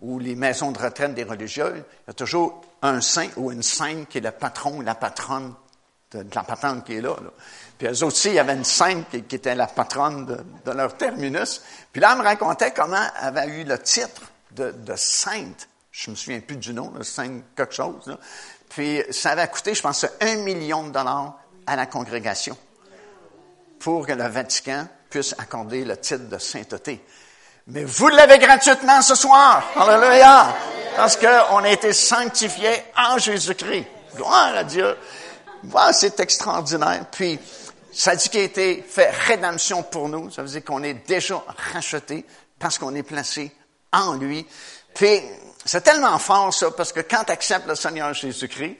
ou 0.00 0.20
les 0.20 0.36
maisons 0.36 0.70
de 0.70 0.78
retraite 0.78 1.14
des 1.14 1.24
religieux, 1.24 1.72
il 1.74 2.08
y 2.08 2.10
a 2.10 2.12
toujours 2.12 2.62
un 2.84 3.00
saint 3.00 3.30
ou 3.36 3.50
une 3.50 3.62
sainte 3.62 4.08
qui 4.08 4.18
est 4.18 4.20
le 4.20 4.30
patron 4.30 4.76
ou 4.76 4.82
la 4.82 4.94
patronne 4.94 5.54
de, 6.12 6.24
la 6.34 6.44
patronne 6.44 6.84
qui 6.84 6.96
est 6.96 7.00
là, 7.00 7.16
Puis 7.78 7.88
eux 7.88 8.04
aussi, 8.04 8.28
il 8.28 8.34
y 8.34 8.38
avait 8.38 8.54
une 8.54 8.64
sainte 8.64 9.08
qui, 9.10 9.34
était 9.34 9.54
la 9.54 9.66
patronne 9.66 10.26
de, 10.64 10.70
leur 10.70 10.96
terminus. 10.96 11.62
Puis 11.90 12.00
là, 12.00 12.12
elle 12.12 12.18
me 12.18 12.22
racontait 12.22 12.72
comment 12.72 13.04
elle 13.20 13.26
avait 13.26 13.48
eu 13.48 13.64
le 13.64 13.78
titre 13.80 14.22
de, 14.52 14.72
sainte. 14.96 15.68
Je 15.90 16.10
me 16.10 16.16
souviens 16.16 16.40
plus 16.40 16.56
du 16.56 16.72
nom, 16.72 16.92
sainte 17.02 17.42
quelque 17.56 17.74
chose. 17.74 18.16
Puis 18.68 19.02
ça 19.10 19.30
avait 19.30 19.48
coûté, 19.48 19.74
je 19.74 19.82
pense, 19.82 20.06
un 20.20 20.36
million 20.36 20.84
de 20.84 20.92
dollars 20.92 21.38
à 21.66 21.76
la 21.76 21.86
congrégation 21.86 22.56
pour 23.80 24.06
que 24.06 24.12
le 24.12 24.28
Vatican 24.28 24.86
puisse 25.08 25.34
accorder 25.38 25.84
le 25.84 25.96
titre 25.96 26.28
de 26.28 26.38
sainteté. 26.38 27.04
Mais 27.68 27.84
vous 27.84 28.08
l'avez 28.08 28.38
gratuitement 28.38 29.00
ce 29.00 29.14
soir. 29.14 29.64
Alléluia. 29.74 30.54
Parce 30.96 31.16
qu'on 31.16 31.64
a 31.64 31.70
été 31.70 31.92
sanctifié 31.92 32.70
en 32.96 33.18
Jésus-Christ. 33.18 33.86
Gloire 34.14 34.54
à 34.56 34.64
Dieu. 34.64 34.96
Voilà, 35.64 35.92
c'est 35.92 36.20
extraordinaire. 36.20 37.06
Puis, 37.10 37.38
ça 37.92 38.14
dit 38.14 38.28
qu'il 38.28 38.40
a 38.40 38.44
été 38.44 38.84
fait 38.88 39.10
rédemption 39.10 39.82
pour 39.82 40.08
nous. 40.08 40.30
Ça 40.30 40.42
veut 40.42 40.48
dire 40.48 40.64
qu'on 40.64 40.82
est 40.82 41.06
déjà 41.06 41.42
racheté 41.72 42.24
parce 42.58 42.78
qu'on 42.78 42.94
est 42.94 43.02
placé 43.02 43.52
en 43.92 44.14
lui. 44.14 44.46
Puis, 44.94 45.20
c'est 45.64 45.80
tellement 45.82 46.18
fort, 46.18 46.54
ça, 46.54 46.70
parce 46.70 46.92
que 46.92 47.00
quand 47.00 47.24
tu 47.24 47.32
acceptes 47.32 47.66
le 47.66 47.74
Seigneur 47.74 48.14
Jésus-Christ, 48.14 48.76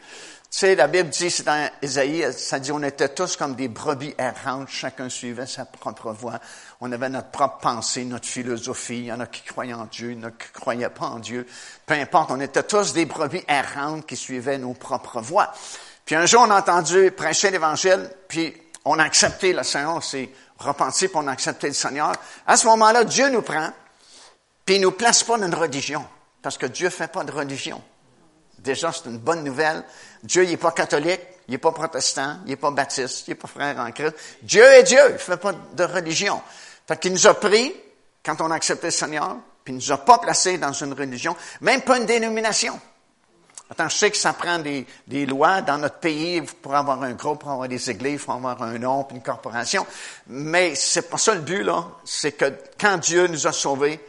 sais, 0.58 0.74
la 0.76 0.86
Bible 0.86 1.08
dit, 1.08 1.30
c'est 1.30 1.42
dans 1.42 1.68
Ésaïe, 1.82 2.32
ça 2.32 2.60
dit, 2.60 2.70
on 2.70 2.82
était 2.82 3.08
tous 3.08 3.36
comme 3.36 3.56
des 3.56 3.66
brebis 3.66 4.14
errantes, 4.18 4.68
chacun 4.68 5.08
suivait 5.08 5.46
sa 5.46 5.64
propre 5.64 6.12
voie. 6.12 6.38
On 6.80 6.92
avait 6.92 7.08
notre 7.08 7.30
propre 7.30 7.58
pensée, 7.58 8.04
notre 8.04 8.28
philosophie. 8.28 8.98
Il 8.98 9.04
y 9.06 9.12
en 9.12 9.18
a 9.18 9.26
qui 9.26 9.42
croyaient 9.42 9.74
en 9.74 9.86
Dieu, 9.86 10.12
il 10.12 10.20
y 10.20 10.24
en 10.24 10.28
a 10.28 10.30
qui 10.30 10.52
croyaient 10.52 10.90
pas 10.90 11.06
en 11.06 11.18
Dieu. 11.18 11.44
Peu 11.86 11.94
importe, 11.94 12.30
on 12.30 12.40
était 12.40 12.62
tous 12.62 12.92
des 12.92 13.04
brebis 13.04 13.42
errantes 13.48 14.06
qui 14.06 14.14
suivaient 14.14 14.58
nos 14.58 14.74
propres 14.74 15.20
voies. 15.20 15.52
Puis 16.04 16.14
un 16.14 16.26
jour, 16.26 16.44
on 16.46 16.50
a 16.50 16.60
entendu 16.60 17.10
prêcher 17.10 17.50
l'Évangile, 17.50 18.08
puis 18.28 18.54
on 18.84 18.98
a 19.00 19.02
accepté 19.02 19.52
le 19.52 19.64
Seigneur, 19.64 20.00
repenti, 20.58 21.08
puis 21.08 21.16
on 21.16 21.26
a 21.26 21.32
accepté 21.32 21.66
le 21.66 21.74
Seigneur, 21.74 22.12
à 22.46 22.56
ce 22.56 22.66
moment-là, 22.68 23.02
Dieu 23.02 23.28
nous 23.28 23.42
prend, 23.42 23.70
puis 24.64 24.76
il 24.76 24.82
nous 24.82 24.92
place 24.92 25.24
pas 25.24 25.36
dans 25.36 25.46
une 25.46 25.54
religion, 25.54 26.06
parce 26.42 26.58
que 26.58 26.66
Dieu 26.66 26.90
fait 26.90 27.08
pas 27.10 27.24
de 27.24 27.32
religion. 27.32 27.82
Déjà, 28.64 28.90
c'est 28.92 29.10
une 29.10 29.18
bonne 29.18 29.44
nouvelle. 29.44 29.84
Dieu, 30.22 30.42
il 30.42 30.50
n'est 30.50 30.56
pas 30.56 30.72
catholique, 30.72 31.20
il 31.48 31.52
n'est 31.52 31.58
pas 31.58 31.70
protestant, 31.70 32.38
il 32.46 32.50
n'est 32.50 32.56
pas 32.56 32.70
baptiste, 32.70 33.28
il 33.28 33.32
n'est 33.32 33.36
pas 33.36 33.46
frère 33.46 33.78
en 33.78 33.92
Christ. 33.92 34.14
Dieu 34.42 34.64
est 34.64 34.84
Dieu, 34.84 35.00
il 35.10 35.12
ne 35.12 35.18
fait 35.18 35.36
pas 35.36 35.52
de 35.52 35.84
religion. 35.84 36.40
Fait 36.88 36.98
qu'il 36.98 37.12
nous 37.12 37.26
a 37.26 37.34
pris, 37.34 37.74
quand 38.24 38.40
on 38.40 38.50
a 38.50 38.54
accepté 38.54 38.86
le 38.86 38.90
Seigneur, 38.90 39.36
puis 39.62 39.74
il 39.74 39.76
nous 39.76 39.92
a 39.92 39.98
pas 39.98 40.16
placés 40.16 40.56
dans 40.56 40.72
une 40.72 40.94
religion, 40.94 41.36
même 41.60 41.82
pas 41.82 41.98
une 41.98 42.06
dénomination. 42.06 42.80
Attends, 43.70 43.90
je 43.90 43.96
sais 43.96 44.10
que 44.10 44.16
ça 44.16 44.32
prend 44.32 44.58
des, 44.58 44.86
lois 45.26 45.60
dans 45.60 45.78
notre 45.78 45.98
pays 45.98 46.40
pour 46.40 46.74
avoir 46.74 47.02
un 47.02 47.12
groupe, 47.12 47.40
pour 47.40 47.50
avoir 47.50 47.68
des 47.68 47.90
églises, 47.90 48.22
pour 48.22 48.34
avoir 48.34 48.62
un 48.62 48.78
nom, 48.78 49.04
puis 49.04 49.16
une 49.16 49.22
corporation. 49.22 49.86
Mais 50.28 50.74
c'est 50.74 51.10
pas 51.10 51.18
ça 51.18 51.34
le 51.34 51.42
but, 51.42 51.62
là. 51.62 51.86
C'est 52.04 52.32
que 52.32 52.52
quand 52.80 52.96
Dieu 52.96 53.26
nous 53.26 53.46
a 53.46 53.52
sauvés, 53.52 54.00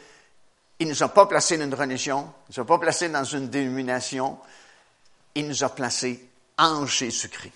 il 0.79 0.87
nous 0.87 1.03
a 1.03 1.07
pas 1.07 1.25
placés 1.25 1.57
dans 1.57 1.65
une 1.65 1.73
religion, 1.73 2.31
il 2.49 2.53
nous 2.55 2.63
a 2.63 2.67
pas 2.67 2.77
placés 2.77 3.09
dans 3.09 3.23
une 3.23 3.49
dénomination, 3.49 4.37
il 5.35 5.47
nous 5.47 5.63
a 5.63 5.69
placés 5.69 6.27
en 6.57 6.85
Jésus-Christ. 6.85 7.53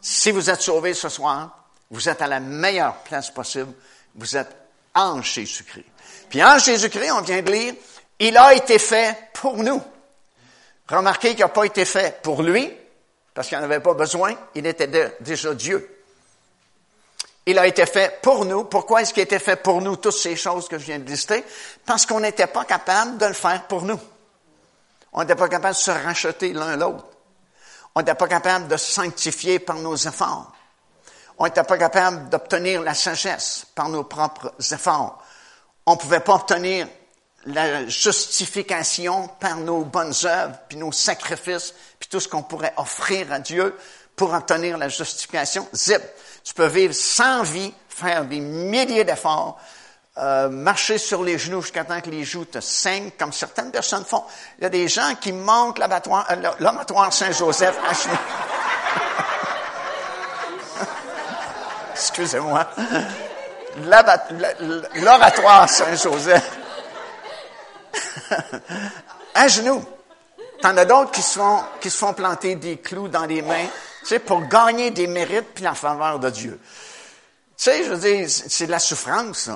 Si 0.00 0.30
vous 0.30 0.48
êtes 0.48 0.62
sauvés 0.62 0.94
ce 0.94 1.08
soir, 1.08 1.68
vous 1.90 2.08
êtes 2.08 2.22
à 2.22 2.26
la 2.26 2.40
meilleure 2.40 2.96
place 2.98 3.30
possible, 3.30 3.72
vous 4.14 4.36
êtes 4.36 4.56
en 4.94 5.20
Jésus-Christ. 5.22 5.86
Puis 6.28 6.42
en 6.42 6.58
Jésus-Christ, 6.58 7.10
on 7.12 7.22
vient 7.22 7.42
de 7.42 7.50
lire, 7.50 7.74
il 8.18 8.36
a 8.36 8.54
été 8.54 8.78
fait 8.78 9.30
pour 9.34 9.56
nous. 9.56 9.82
Remarquez 10.88 11.30
qu'il 11.30 11.40
n'a 11.40 11.48
pas 11.48 11.64
été 11.64 11.84
fait 11.84 12.20
pour 12.22 12.42
lui, 12.42 12.72
parce 13.34 13.48
qu'il 13.48 13.58
n'en 13.58 13.64
avait 13.64 13.80
pas 13.80 13.94
besoin, 13.94 14.34
il 14.54 14.66
était 14.66 15.14
déjà 15.20 15.54
Dieu. 15.54 15.99
Il 17.50 17.58
a 17.58 17.66
été 17.66 17.84
fait 17.84 18.20
pour 18.22 18.44
nous. 18.44 18.62
Pourquoi 18.62 19.02
est-ce 19.02 19.12
qu'il 19.12 19.22
a 19.22 19.24
été 19.24 19.40
fait 19.40 19.56
pour 19.56 19.82
nous, 19.82 19.96
toutes 19.96 20.14
ces 20.14 20.36
choses 20.36 20.68
que 20.68 20.78
je 20.78 20.84
viens 20.84 21.00
de 21.00 21.04
lister? 21.04 21.44
Parce 21.84 22.06
qu'on 22.06 22.20
n'était 22.20 22.46
pas 22.46 22.64
capable 22.64 23.18
de 23.18 23.26
le 23.26 23.32
faire 23.32 23.66
pour 23.66 23.82
nous. 23.82 23.98
On 25.12 25.22
n'était 25.22 25.34
pas 25.34 25.48
capable 25.48 25.74
de 25.74 25.80
se 25.80 25.90
racheter 25.90 26.52
l'un 26.52 26.76
l'autre. 26.76 27.04
On 27.96 28.02
n'était 28.02 28.14
pas 28.14 28.28
capable 28.28 28.68
de 28.68 28.76
se 28.76 28.92
sanctifier 28.92 29.58
par 29.58 29.74
nos 29.74 29.96
efforts. 29.96 30.52
On 31.38 31.44
n'était 31.44 31.64
pas 31.64 31.76
capable 31.76 32.28
d'obtenir 32.28 32.82
la 32.82 32.94
sagesse 32.94 33.66
par 33.74 33.88
nos 33.88 34.04
propres 34.04 34.52
efforts. 34.70 35.20
On 35.86 35.94
ne 35.94 35.98
pouvait 35.98 36.20
pas 36.20 36.34
obtenir 36.34 36.86
la 37.46 37.88
justification 37.88 39.26
par 39.40 39.56
nos 39.56 39.84
bonnes 39.84 40.14
œuvres, 40.22 40.54
puis 40.68 40.78
nos 40.78 40.92
sacrifices, 40.92 41.74
puis 41.98 42.08
tout 42.08 42.20
ce 42.20 42.28
qu'on 42.28 42.44
pourrait 42.44 42.74
offrir 42.76 43.32
à 43.32 43.40
Dieu 43.40 43.74
pour 44.14 44.32
obtenir 44.32 44.78
la 44.78 44.88
justification. 44.88 45.66
Zip, 45.74 46.02
tu 46.50 46.54
peux 46.54 46.66
vivre 46.66 46.92
sans 46.92 47.44
vie, 47.44 47.72
faire 47.88 48.24
des 48.24 48.40
milliers 48.40 49.04
d'efforts, 49.04 49.56
euh, 50.18 50.48
marcher 50.48 50.98
sur 50.98 51.22
les 51.22 51.38
genoux 51.38 51.62
jusqu'à 51.62 51.84
temps 51.84 52.00
que 52.00 52.10
les 52.10 52.24
joues 52.24 52.44
te 52.44 52.58
saignent, 52.58 53.12
comme 53.16 53.32
certaines 53.32 53.70
personnes 53.70 54.04
font. 54.04 54.24
Il 54.58 54.64
y 54.64 54.66
a 54.66 54.68
des 54.68 54.88
gens 54.88 55.14
qui 55.20 55.32
montent 55.32 55.78
l'abattoir, 55.78 56.26
euh, 56.28 57.10
Saint-Joseph 57.12 57.78
à 57.88 57.94
genoux. 57.94 58.14
Excusez-moi. 61.92 62.66
L'oratoire 64.96 65.70
Saint-Joseph 65.70 66.50
à 69.36 69.46
genoux. 69.46 69.84
T'en 70.60 70.76
as 70.76 70.84
d'autres 70.84 71.12
qui 71.12 71.22
se 71.22 71.38
font, 71.38 71.62
qui 71.80 71.90
se 71.90 71.98
font 71.98 72.12
planter 72.12 72.56
des 72.56 72.78
clous 72.78 73.06
dans 73.06 73.24
les 73.24 73.40
mains, 73.40 73.68
sais, 74.04 74.18
pour 74.18 74.46
gagner 74.46 74.90
des 74.90 75.06
mérites 75.06 75.54
puis 75.54 75.64
la 75.64 75.74
faveur 75.74 76.18
de 76.18 76.30
Dieu. 76.30 76.58
Tu 77.56 77.64
sais, 77.64 77.84
je 77.84 77.92
veux 77.92 78.28
c'est 78.28 78.66
de 78.66 78.70
la 78.70 78.78
souffrance. 78.78 79.50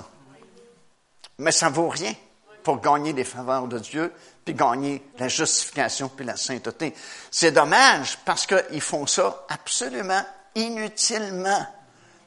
Mais 1.38 1.52
ça 1.52 1.68
vaut 1.68 1.88
rien 1.88 2.14
pour 2.62 2.80
gagner 2.80 3.12
des 3.12 3.24
faveurs 3.24 3.66
de 3.66 3.78
Dieu 3.78 4.12
puis 4.44 4.54
gagner 4.54 5.02
la 5.18 5.28
justification 5.28 6.08
puis 6.08 6.24
la 6.24 6.36
sainteté. 6.36 6.94
C'est 7.30 7.52
dommage 7.52 8.18
parce 8.24 8.46
qu'ils 8.46 8.80
font 8.80 9.06
ça 9.06 9.44
absolument 9.48 10.24
inutilement. 10.54 11.66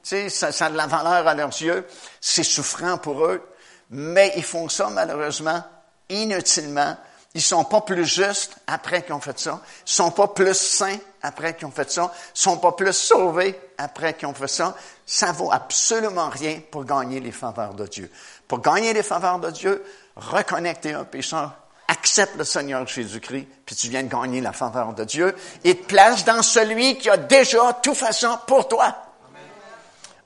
Tu 0.03 0.09
sais, 0.09 0.29
ça, 0.29 0.51
ça 0.51 0.65
a 0.65 0.69
de 0.69 0.77
la 0.77 0.88
valeur 0.88 1.27
à 1.27 1.33
leurs 1.33 1.62
yeux, 1.62 1.86
c'est 2.19 2.43
souffrant 2.43 2.97
pour 2.97 3.25
eux, 3.25 3.47
mais 3.89 4.33
ils 4.36 4.43
font 4.43 4.69
ça 4.69 4.89
malheureusement 4.89 5.63
inutilement. 6.09 6.97
Ils 7.33 7.41
sont 7.41 7.65
pas 7.65 7.81
plus 7.81 8.05
justes 8.05 8.55
après 8.65 9.03
qu'ils 9.03 9.13
ont 9.13 9.19
fait 9.19 9.38
ça. 9.38 9.62
Ils 9.86 9.91
sont 9.91 10.12
pas 10.12 10.29
plus 10.29 10.57
saints 10.57 10.97
après 11.27 11.55
qu'ils 11.55 11.67
ont 11.67 11.72
fait 11.72 11.89
ça. 11.91 12.12
Sont 12.34 12.57
pas 12.57 12.72
plus 12.72 12.93
sauvés 12.93 13.60
après 13.77 14.13
qu'ils 14.15 14.27
ont 14.27 14.34
fait 14.34 14.48
ça. 14.48 14.75
Ça 15.05 15.31
vaut 15.31 15.51
absolument 15.51 16.29
rien 16.29 16.60
pour 16.72 16.86
gagner 16.86 17.19
les 17.19 17.31
faveurs 17.31 17.74
de 17.74 17.86
Dieu. 17.86 18.12
Pour 18.48 18.60
gagner 18.60 18.93
les 18.93 19.03
faveurs 19.03 19.39
de 19.39 19.51
Dieu, 19.51 19.84
reconnecte 20.15 20.86
un 20.88 21.03
pécheur, 21.03 21.53
accepte 21.88 22.36
le 22.38 22.43
Seigneur 22.43 22.88
Jésus-Christ, 22.88 23.48
puis 23.65 23.75
tu 23.75 23.89
viens 23.89 24.03
de 24.03 24.10
gagner 24.10 24.41
la 24.41 24.53
faveur 24.53 24.93
de 24.93 25.03
Dieu 25.03 25.36
et 25.63 25.77
te 25.77 25.86
place 25.86 26.25
dans 26.25 26.41
celui 26.41 26.98
qui 26.98 27.10
a 27.10 27.17
déjà 27.17 27.74
tout 27.84 27.96
ça 27.96 28.41
pour 28.48 28.67
toi. 28.67 28.96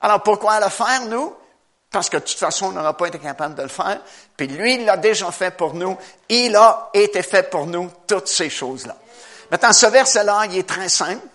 Alors 0.00 0.22
pourquoi 0.22 0.60
le 0.60 0.68
faire, 0.68 1.06
nous? 1.06 1.34
parce 1.92 2.08
que 2.08 2.16
de 2.16 2.22
toute 2.22 2.38
façon, 2.38 2.66
on 2.66 2.72
n'aura 2.72 2.96
pas 2.96 3.06
été 3.06 3.18
capable 3.18 3.54
de 3.54 3.62
le 3.62 3.68
faire. 3.68 4.00
Puis 4.36 4.46
lui, 4.46 4.76
il 4.76 4.84
l'a 4.86 4.96
déjà 4.96 5.30
fait 5.30 5.50
pour 5.50 5.74
nous. 5.74 5.96
Il 6.28 6.56
a 6.56 6.88
été 6.94 7.22
fait 7.22 7.48
pour 7.50 7.66
nous 7.66 7.90
toutes 8.06 8.28
ces 8.28 8.48
choses-là. 8.48 8.96
Maintenant, 9.52 9.74
ce 9.74 9.84
verset-là, 9.84 10.46
il 10.46 10.56
est 10.56 10.68
très 10.68 10.88
simple. 10.88 11.26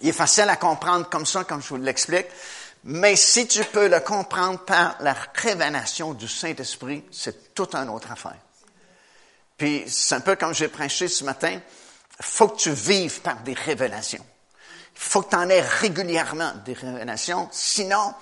Il 0.00 0.08
est 0.08 0.12
facile 0.12 0.48
à 0.48 0.54
comprendre 0.54 1.10
comme 1.10 1.26
ça, 1.26 1.42
comme 1.42 1.60
je 1.60 1.70
vous 1.70 1.76
l'explique. 1.76 2.28
Mais 2.84 3.16
si 3.16 3.48
tu 3.48 3.64
peux 3.64 3.88
le 3.88 3.98
comprendre 3.98 4.60
par 4.60 4.94
la 5.00 5.16
révélation 5.34 6.14
du 6.14 6.28
Saint-Esprit, 6.28 7.04
c'est 7.10 7.52
toute 7.52 7.74
une 7.74 7.88
autre 7.88 8.12
affaire. 8.12 8.38
Puis, 9.56 9.82
c'est 9.88 10.14
un 10.14 10.20
peu 10.20 10.36
comme 10.36 10.54
j'ai 10.54 10.68
prêché 10.68 11.08
ce 11.08 11.24
matin. 11.24 11.58
Faut 12.20 12.46
que 12.46 12.58
tu 12.58 12.70
vives 12.70 13.20
par 13.22 13.40
des 13.42 13.54
révélations. 13.54 14.24
Il 14.94 15.00
faut 15.00 15.22
que 15.22 15.30
tu 15.30 15.36
en 15.36 15.48
aies 15.48 15.62
régulièrement 15.62 16.52
des 16.64 16.74
révélations. 16.74 17.48
Sinon, 17.50 18.14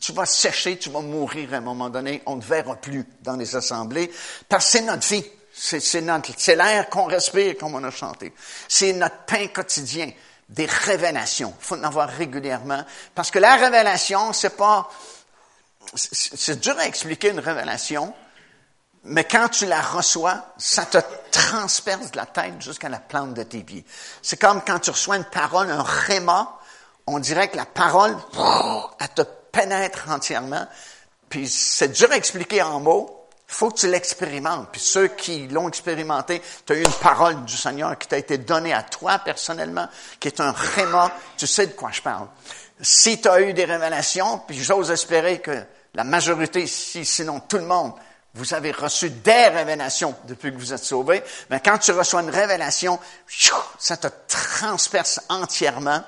tu 0.00 0.12
vas 0.12 0.26
sécher, 0.26 0.78
tu 0.78 0.90
vas 0.90 1.00
mourir 1.00 1.54
à 1.54 1.56
un 1.56 1.60
moment 1.62 1.88
donné, 1.88 2.22
on 2.26 2.36
ne 2.36 2.42
verra 2.42 2.76
plus 2.76 3.06
dans 3.22 3.36
les 3.36 3.56
assemblées, 3.56 4.12
parce 4.50 4.66
que 4.66 4.70
c'est 4.72 4.82
notre 4.82 5.06
vie. 5.06 5.24
C'est, 5.52 6.00
l'air 6.56 6.88
qu'on 6.88 7.04
respire, 7.04 7.56
comme 7.58 7.74
on 7.74 7.84
a 7.84 7.90
chanté. 7.90 8.32
C'est 8.68 8.92
notre 8.92 9.24
pain 9.26 9.48
quotidien, 9.48 10.10
des 10.48 10.66
révélations. 10.66 11.54
Il 11.58 11.64
faut 11.64 11.76
en 11.76 11.84
avoir 11.84 12.08
régulièrement. 12.08 12.84
Parce 13.14 13.30
que 13.30 13.38
la 13.38 13.56
révélation, 13.56 14.32
c'est 14.32 14.56
pas, 14.56 14.88
c'est 15.94 16.60
dur 16.60 16.78
à 16.78 16.86
expliquer 16.86 17.30
une 17.30 17.40
révélation, 17.40 18.14
mais 19.04 19.24
quand 19.24 19.48
tu 19.48 19.66
la 19.66 19.80
reçois, 19.80 20.44
ça 20.58 20.84
te 20.84 20.98
transperce 21.30 22.10
de 22.10 22.16
la 22.16 22.26
tête 22.26 22.60
jusqu'à 22.60 22.88
la 22.88 22.98
plante 22.98 23.34
de 23.34 23.42
tes 23.42 23.62
pieds. 23.62 23.84
C'est 24.22 24.38
comme 24.38 24.62
quand 24.62 24.78
tu 24.78 24.90
reçois 24.90 25.16
une 25.16 25.24
parole, 25.24 25.70
un 25.70 25.82
réma, 25.82 26.58
on 27.06 27.18
dirait 27.18 27.48
que 27.48 27.56
la 27.56 27.66
parole, 27.66 28.16
elle 29.00 29.08
te 29.08 29.22
pénètre 29.22 30.10
entièrement. 30.10 30.66
Puis 31.28 31.48
c'est 31.48 31.88
dur 31.88 32.10
à 32.10 32.16
expliquer 32.16 32.62
en 32.62 32.80
mots. 32.80 33.19
Faut 33.52 33.70
que 33.70 33.80
tu 33.80 33.88
l'expérimentes. 33.88 34.68
Puis 34.70 34.80
ceux 34.80 35.08
qui 35.08 35.48
l'ont 35.48 35.68
expérimenté, 35.68 36.40
tu 36.64 36.72
as 36.72 36.76
eu 36.76 36.84
une 36.84 36.92
parole 36.92 37.44
du 37.44 37.56
Seigneur 37.56 37.98
qui 37.98 38.06
t'a 38.06 38.16
été 38.16 38.38
donnée 38.38 38.72
à 38.72 38.84
toi 38.84 39.18
personnellement, 39.18 39.88
qui 40.20 40.28
est 40.28 40.40
un 40.40 40.52
réma. 40.52 41.10
Tu 41.36 41.48
sais 41.48 41.66
de 41.66 41.72
quoi 41.72 41.90
je 41.90 42.00
parle. 42.00 42.28
Si 42.80 43.20
tu 43.20 43.28
as 43.28 43.40
eu 43.40 43.52
des 43.52 43.64
révélations, 43.64 44.38
puis 44.46 44.56
j'ose 44.62 44.92
espérer 44.92 45.40
que 45.40 45.64
la 45.94 46.04
majorité, 46.04 46.68
si, 46.68 47.04
sinon 47.04 47.40
tout 47.40 47.58
le 47.58 47.64
monde, 47.64 47.92
vous 48.34 48.54
avez 48.54 48.70
reçu 48.70 49.10
des 49.10 49.48
révélations 49.48 50.14
depuis 50.28 50.52
que 50.52 50.56
vous 50.56 50.72
êtes 50.72 50.84
sauvés. 50.84 51.20
Mais 51.50 51.58
quand 51.58 51.78
tu 51.78 51.90
reçois 51.90 52.22
une 52.22 52.30
révélation, 52.30 53.00
ça 53.80 53.96
te 53.96 54.06
transperce 54.28 55.20
entièrement. 55.28 56.04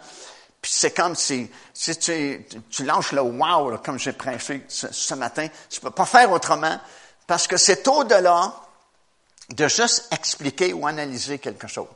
Puis 0.61 0.71
c'est 0.73 0.93
comme 0.93 1.17
si, 1.17 1.51
si 1.75 1.97
tu, 1.99 2.47
tu 2.71 2.85
lâches 2.85 3.11
le 3.11 3.21
wow, 3.21 3.79
comme 3.79 3.99
j'ai 3.99 4.13
prêché 4.13 4.65
ce, 4.69 5.15
matin, 5.15 5.49
tu 5.69 5.81
peux 5.81 5.91
pas 5.91 6.07
faire 6.07 6.31
autrement, 6.31 6.79
parce 7.27 7.47
que 7.47 7.57
c'est 7.57 7.87
au-delà 7.89 8.55
de 9.51 9.69
juste 9.69 10.09
expliquer 10.13 10.73
ou 10.73 10.87
analyser 10.87 11.39
quelque 11.39 11.69
chose. 11.69 11.89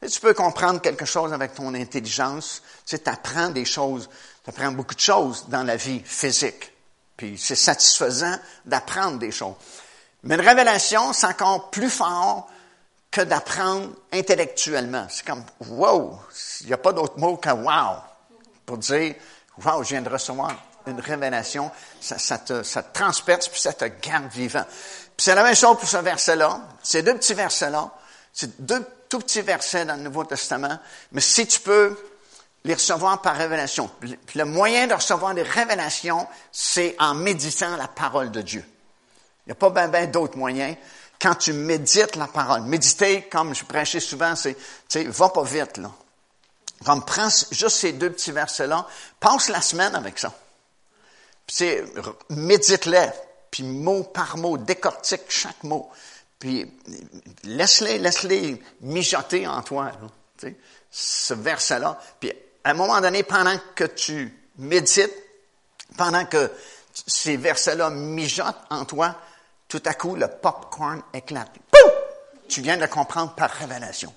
tu 0.00 0.20
peux 0.20 0.34
comprendre 0.34 0.80
quelque 0.80 1.04
chose 1.04 1.32
avec 1.32 1.54
ton 1.54 1.74
intelligence, 1.74 2.62
tu 2.86 2.96
sais, 2.96 3.08
apprends 3.08 3.50
des 3.50 3.64
choses, 3.64 4.08
tu 4.44 4.50
apprends 4.50 4.72
beaucoup 4.72 4.94
de 4.94 5.00
choses 5.00 5.46
dans 5.48 5.62
la 5.62 5.76
vie 5.76 6.00
physique. 6.04 6.72
Puis 7.16 7.36
c'est 7.38 7.56
satisfaisant 7.56 8.36
d'apprendre 8.64 9.18
des 9.18 9.32
choses. 9.32 9.54
Mais 10.24 10.34
une 10.34 10.40
révélation, 10.40 11.12
c'est 11.12 11.26
encore 11.26 11.70
plus 11.70 11.90
fort 11.90 12.48
que 13.10 13.22
d'apprendre 13.22 13.90
intellectuellement. 14.12 15.06
C'est 15.10 15.26
comme, 15.26 15.44
wow, 15.68 16.18
il 16.60 16.66
n'y 16.66 16.72
a 16.72 16.78
pas 16.78 16.92
d'autre 16.92 17.18
mot 17.18 17.36
que 17.36 17.50
wow 17.50 17.96
pour 18.66 18.78
dire, 18.78 19.14
wow, 19.64 19.82
je 19.82 19.88
viens 19.90 20.02
de 20.02 20.08
recevoir 20.08 20.54
une 20.88 21.00
révélation, 21.00 21.70
ça, 22.00 22.38
te, 22.38 22.62
ça 22.62 22.82
transperce, 22.82 23.48
puis 23.48 23.60
ça 23.60 23.72
te 23.72 23.84
garde 23.84 24.30
vivant. 24.32 24.64
Puis 24.64 25.24
c'est 25.24 25.34
la 25.34 25.42
même 25.42 25.54
chose 25.54 25.76
pour 25.78 25.88
ce 25.88 25.96
verset-là. 25.96 26.60
Ces 26.82 27.02
deux 27.02 27.14
petits 27.14 27.34
versets-là, 27.34 27.90
c'est 28.32 28.64
deux 28.64 28.84
tout 29.08 29.20
petits 29.20 29.40
versets 29.40 29.84
dans 29.84 29.96
le 29.96 30.02
Nouveau 30.02 30.24
Testament, 30.24 30.78
mais 31.12 31.20
si 31.20 31.46
tu 31.46 31.60
peux 31.60 31.96
les 32.64 32.74
recevoir 32.74 33.22
par 33.22 33.36
révélation. 33.36 33.90
Puis 34.00 34.18
le 34.34 34.44
moyen 34.44 34.86
de 34.86 34.94
recevoir 34.94 35.34
des 35.34 35.42
révélations, 35.42 36.26
c'est 36.52 36.96
en 36.98 37.14
méditant 37.14 37.76
la 37.76 37.88
parole 37.88 38.30
de 38.30 38.42
Dieu. 38.42 38.64
Il 39.46 39.48
n'y 39.48 39.52
a 39.52 39.54
pas 39.54 39.70
bien 39.70 39.88
ben, 39.88 40.10
d'autres 40.10 40.36
moyens. 40.36 40.76
Quand 41.20 41.34
tu 41.34 41.52
médites 41.52 42.16
la 42.16 42.26
parole, 42.26 42.62
méditer, 42.62 43.22
comme 43.22 43.54
je 43.54 43.64
prêchais 43.64 44.00
souvent, 44.00 44.36
c'est, 44.36 44.54
tu 44.54 44.60
sais, 44.88 45.04
va 45.04 45.30
pas 45.30 45.42
vite, 45.42 45.78
là. 45.78 45.90
Comme 46.84 47.04
prends 47.04 47.28
juste 47.50 47.76
ces 47.76 47.92
deux 47.92 48.10
petits 48.10 48.30
versets-là, 48.30 48.86
passe 49.18 49.48
la 49.48 49.60
semaine 49.60 49.94
avec 49.96 50.18
ça. 50.18 50.32
Puis 51.48 51.70
médite-les, 52.28 53.08
puis 53.50 53.62
mot 53.62 54.04
par 54.04 54.36
mot, 54.36 54.58
décortique 54.58 55.22
chaque 55.28 55.64
mot. 55.64 55.90
Puis 56.38 56.70
laisse-les, 57.42 57.98
laisse-les 57.98 58.62
mijoter 58.82 59.46
en 59.46 59.62
toi, 59.62 59.90
là, 60.42 60.50
ce 60.90 61.34
verset-là. 61.34 61.98
Puis 62.20 62.30
à 62.62 62.70
un 62.70 62.74
moment 62.74 63.00
donné, 63.00 63.22
pendant 63.22 63.58
que 63.74 63.84
tu 63.84 64.32
médites, 64.58 65.14
pendant 65.96 66.26
que 66.26 66.50
ces 67.06 67.36
versets-là 67.36 67.90
mijotent 67.90 68.64
en 68.70 68.84
toi, 68.84 69.16
tout 69.68 69.82
à 69.86 69.94
coup, 69.94 70.16
le 70.16 70.28
popcorn 70.28 71.02
éclate. 71.14 71.50
Poum! 71.70 71.92
Tu 72.48 72.60
viens 72.60 72.76
de 72.76 72.82
le 72.82 72.88
comprendre 72.88 73.34
par 73.34 73.50
révélation. 73.50 74.12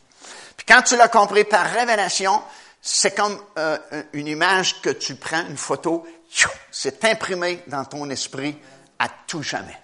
Puis 0.57 0.65
quand 0.65 0.81
tu 0.81 0.97
l'as 0.97 1.07
compris 1.07 1.43
par 1.43 1.65
révélation, 1.65 2.41
c'est 2.81 3.15
comme 3.15 3.39
euh, 3.57 3.77
une 4.13 4.27
image 4.27 4.81
que 4.81 4.89
tu 4.89 5.15
prends, 5.15 5.45
une 5.47 5.57
photo, 5.57 6.05
c'est 6.71 7.03
imprimé 7.05 7.63
dans 7.67 7.85
ton 7.85 8.09
esprit 8.09 8.57
à 8.97 9.09
tout 9.27 9.43
jamais. 9.43 9.77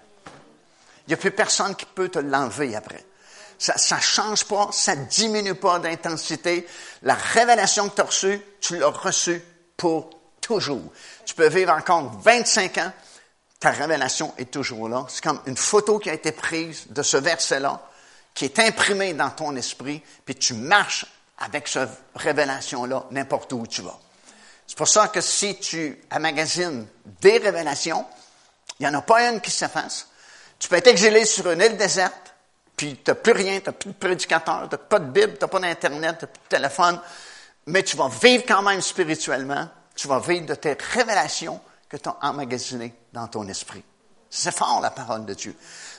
Il 1.06 1.10
n'y 1.10 1.14
a 1.14 1.18
plus 1.18 1.30
personne 1.30 1.74
qui 1.76 1.86
peut 1.86 2.08
te 2.08 2.18
l'enlever 2.18 2.74
après. 2.74 3.04
Ça 3.58 3.96
ne 3.96 4.00
change 4.00 4.44
pas, 4.44 4.68
ça 4.72 4.94
diminue 4.94 5.54
pas 5.54 5.78
d'intensité. 5.78 6.66
La 7.02 7.14
révélation 7.14 7.88
que 7.88 7.96
tu 7.96 8.00
as 8.00 8.04
reçue, 8.04 8.40
tu 8.60 8.78
l'as 8.78 8.88
reçue 8.88 9.42
pour 9.76 10.10
toujours. 10.40 10.92
Tu 11.24 11.34
peux 11.34 11.48
vivre 11.48 11.72
encore 11.72 12.12
25 12.20 12.78
ans, 12.78 12.92
ta 13.58 13.70
révélation 13.70 14.32
est 14.38 14.50
toujours 14.50 14.88
là. 14.88 15.06
C'est 15.08 15.24
comme 15.24 15.40
une 15.46 15.56
photo 15.56 15.98
qui 15.98 16.08
a 16.08 16.14
été 16.14 16.30
prise 16.30 16.86
de 16.90 17.02
ce 17.02 17.16
verset-là, 17.16 17.82
qui 18.32 18.44
est 18.44 18.58
imprimé 18.60 19.14
dans 19.14 19.30
ton 19.30 19.56
esprit, 19.56 20.02
puis 20.24 20.36
tu 20.36 20.54
marches 20.54 21.06
avec 21.38 21.66
cette 21.66 21.90
révélation-là 22.14 23.06
n'importe 23.10 23.52
où 23.52 23.66
tu 23.66 23.82
vas. 23.82 23.98
C'est 24.68 24.76
pour 24.76 24.86
ça 24.86 25.08
que 25.08 25.22
si 25.22 25.58
tu 25.58 25.98
amagasines 26.10 26.86
des 27.22 27.38
révélations, 27.38 28.04
il 28.78 28.86
n'y 28.86 28.94
en 28.94 28.98
a 28.98 29.02
pas 29.02 29.28
une 29.28 29.40
qui 29.40 29.50
s'efface. 29.50 30.08
Tu 30.58 30.68
peux 30.68 30.76
être 30.76 30.88
exilé 30.88 31.24
sur 31.24 31.50
une 31.50 31.62
île 31.62 31.76
déserte, 31.76 32.34
puis 32.76 33.00
tu 33.02 33.10
n'as 33.10 33.14
plus 33.14 33.32
rien, 33.32 33.60
tu 33.60 33.66
n'as 33.66 33.72
plus 33.72 33.90
de 33.90 33.96
prédicateur, 33.96 34.68
tu 34.68 34.74
n'as 34.74 34.78
pas 34.78 34.98
de 34.98 35.06
Bible, 35.06 35.38
tu 35.38 35.40
n'as 35.40 35.48
pas 35.48 35.58
d'Internet, 35.58 36.18
tu 36.18 36.24
n'as 36.24 36.28
plus 36.28 36.42
de 36.42 36.48
téléphone, 36.48 37.00
mais 37.66 37.82
tu 37.82 37.96
vas 37.96 38.08
vivre 38.08 38.44
quand 38.46 38.60
même 38.60 38.82
spirituellement, 38.82 39.68
tu 39.96 40.06
vas 40.06 40.20
vivre 40.20 40.44
de 40.44 40.54
tes 40.54 40.76
révélations 40.92 41.60
que 41.88 41.96
tu 41.96 42.08
as 42.10 42.16
emmagasinées 42.20 42.94
dans 43.14 43.26
ton 43.26 43.48
esprit. 43.48 43.82
C'est 44.28 44.54
fort 44.54 44.80
la 44.82 44.90
parole 44.90 45.24
de 45.24 45.32
Dieu. 45.32 45.56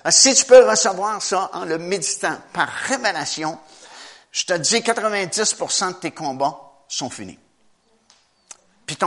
Si 0.09 0.35
tu 0.35 0.45
peux 0.45 0.69
recevoir 0.69 1.19
ça 1.23 1.49
en 1.53 1.65
le 1.65 1.79
méditant 1.79 2.37
par 2.53 2.69
révélation, 2.69 3.57
je 4.31 4.45
te 4.45 4.53
dis 4.53 4.77
90% 4.81 5.87
de 5.87 5.93
tes 5.93 6.11
combats 6.11 6.85
sont 6.87 7.09
finis. 7.09 7.39
Puis 8.89 8.97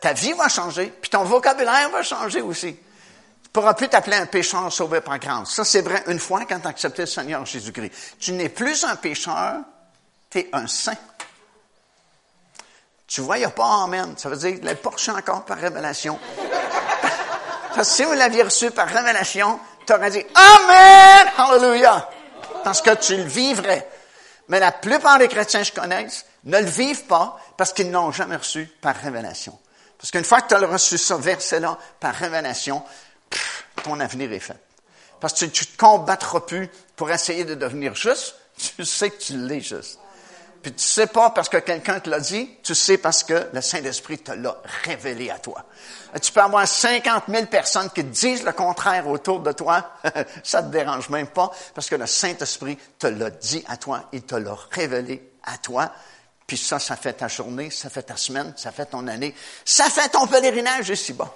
ta 0.00 0.12
vie 0.12 0.34
va 0.34 0.48
changer, 0.48 0.92
puis 1.00 1.08
ton 1.08 1.24
vocabulaire 1.24 1.88
va 1.90 2.02
changer 2.02 2.42
aussi 2.42 2.76
pourras 3.56 3.72
plus 3.72 3.88
t'appeler 3.88 4.18
un 4.18 4.26
pécheur 4.26 4.70
sauvé 4.70 5.00
par 5.00 5.18
grâce. 5.18 5.52
Ça, 5.52 5.64
c'est 5.64 5.80
vrai 5.80 6.04
une 6.08 6.18
fois 6.18 6.44
quand 6.46 6.60
tu 6.60 6.66
as 6.66 6.70
accepté 6.70 7.02
le 7.02 7.06
Seigneur 7.06 7.46
Jésus-Christ. 7.46 7.90
Tu 8.20 8.32
n'es 8.32 8.50
plus 8.50 8.84
un 8.84 8.96
pécheur, 8.96 9.60
tu 10.28 10.40
es 10.40 10.50
un 10.52 10.66
saint. 10.66 10.92
Tu 13.06 13.22
vois, 13.22 13.38
il 13.38 13.40
n'y 13.40 13.46
a 13.46 13.50
pas 13.50 13.84
Amen. 13.84 14.12
Ça 14.18 14.28
veut 14.28 14.36
dire 14.36 14.56
qu'il 14.56 14.68
est 14.68 14.74
porché 14.74 15.10
encore 15.10 15.46
par 15.46 15.56
révélation. 15.56 16.18
Parce 17.74 17.88
si 17.88 18.04
vous 18.04 18.12
l'aviez 18.12 18.42
reçu 18.42 18.70
par 18.72 18.88
révélation, 18.88 19.58
tu 19.86 19.94
aurais 19.94 20.10
dit 20.10 20.26
Amen! 20.34 21.26
Hallelujah! 21.38 22.10
Parce 22.62 22.82
que 22.82 22.94
tu 22.96 23.16
le 23.16 23.22
vivrais. 23.22 23.88
Mais 24.48 24.60
la 24.60 24.72
plupart 24.72 25.16
des 25.16 25.28
chrétiens 25.28 25.60
que 25.60 25.68
je 25.68 25.72
connais 25.72 26.06
ne 26.46 26.58
le 26.58 26.66
vivent 26.66 27.04
pas 27.04 27.38
parce 27.56 27.72
qu'ils 27.72 27.90
n'ont 27.90 28.12
jamais 28.12 28.36
reçu 28.36 28.66
par 28.80 28.96
révélation. 28.96 29.58
Parce 29.98 30.10
qu'une 30.10 30.24
fois 30.24 30.40
que 30.40 30.48
tu 30.48 30.54
as 30.54 30.66
reçu 30.66 30.98
ce 30.98 31.14
verset-là 31.14 31.78
par 32.00 32.14
révélation, 32.14 32.82
ton 33.82 34.00
avenir 34.00 34.32
est 34.32 34.40
fait. 34.40 34.56
Parce 35.20 35.32
que 35.32 35.46
tu 35.46 35.64
ne 35.64 35.72
te 35.72 35.76
combattras 35.76 36.40
plus 36.40 36.68
pour 36.94 37.10
essayer 37.10 37.44
de 37.44 37.54
devenir 37.54 37.94
juste. 37.94 38.36
Tu 38.76 38.84
sais 38.84 39.10
que 39.10 39.18
tu 39.18 39.36
l'es 39.36 39.60
juste. 39.60 39.98
Puis 40.62 40.72
tu 40.72 40.84
sais 40.84 41.06
pas 41.06 41.30
parce 41.30 41.48
que 41.48 41.58
quelqu'un 41.58 42.00
te 42.00 42.10
l'a 42.10 42.18
dit, 42.18 42.50
tu 42.62 42.74
sais 42.74 42.98
parce 42.98 43.22
que 43.22 43.48
le 43.52 43.60
Saint-Esprit 43.60 44.18
te 44.18 44.32
l'a 44.32 44.56
révélé 44.84 45.30
à 45.30 45.38
toi. 45.38 45.64
Tu 46.20 46.32
peux 46.32 46.40
avoir 46.40 46.66
50 46.66 47.24
000 47.28 47.46
personnes 47.46 47.90
qui 47.90 48.02
disent 48.02 48.42
le 48.42 48.52
contraire 48.52 49.06
autour 49.06 49.40
de 49.40 49.52
toi, 49.52 49.92
ça 50.42 50.62
te 50.62 50.68
dérange 50.68 51.08
même 51.08 51.28
pas 51.28 51.52
parce 51.74 51.88
que 51.88 51.94
le 51.94 52.06
Saint-Esprit 52.06 52.78
te 52.98 53.06
l'a 53.06 53.30
dit 53.30 53.64
à 53.68 53.76
toi, 53.76 54.08
il 54.12 54.22
te 54.22 54.34
l'a 54.34 54.56
révélé 54.72 55.30
à 55.44 55.56
toi. 55.58 55.92
Puis 56.46 56.56
ça, 56.56 56.78
ça 56.78 56.96
fait 56.96 57.14
ta 57.14 57.28
journée, 57.28 57.70
ça 57.70 57.90
fait 57.90 58.02
ta 58.02 58.16
semaine, 58.16 58.52
ça 58.56 58.70
fait 58.70 58.86
ton 58.86 59.06
année, 59.08 59.34
ça 59.64 59.90
fait 59.90 60.08
ton 60.08 60.26
pèlerinage 60.26 60.90
ici-bas. 60.90 61.34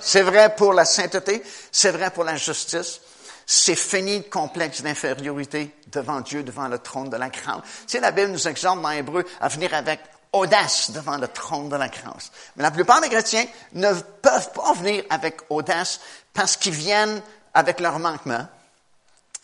C'est 0.00 0.22
vrai 0.22 0.54
pour 0.54 0.72
la 0.72 0.84
sainteté, 0.84 1.42
c'est 1.70 1.90
vrai 1.90 2.10
pour 2.10 2.24
la 2.24 2.36
justice. 2.36 3.00
C'est 3.48 3.76
fini 3.76 4.18
le 4.18 4.24
complexe 4.24 4.82
d'infériorité 4.82 5.72
devant 5.92 6.20
Dieu, 6.20 6.42
devant 6.42 6.66
le 6.66 6.78
trône 6.78 7.10
de 7.10 7.16
la 7.16 7.28
grâce. 7.28 7.62
Tu 7.86 8.00
la 8.00 8.10
Bible 8.10 8.32
nous 8.32 8.48
exhorte 8.48 8.82
dans 8.82 8.90
Hébreu 8.90 9.24
à 9.40 9.46
venir 9.46 9.72
avec 9.72 10.00
audace 10.32 10.90
devant 10.90 11.16
le 11.16 11.28
trône 11.28 11.68
de 11.68 11.76
la 11.76 11.88
grâce. 11.88 12.32
Mais 12.56 12.64
la 12.64 12.72
plupart 12.72 13.00
des 13.00 13.08
chrétiens 13.08 13.46
ne 13.72 13.92
peuvent 13.92 14.52
pas 14.52 14.72
venir 14.72 15.04
avec 15.10 15.40
audace 15.48 16.00
parce 16.34 16.56
qu'ils 16.56 16.74
viennent 16.74 17.22
avec 17.54 17.78
leur 17.78 18.00
manquement, 18.00 18.46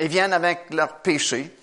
ils 0.01 0.09
viennent 0.09 0.33
avec 0.33 0.67
leur 0.71 0.99
péché, 0.99 1.57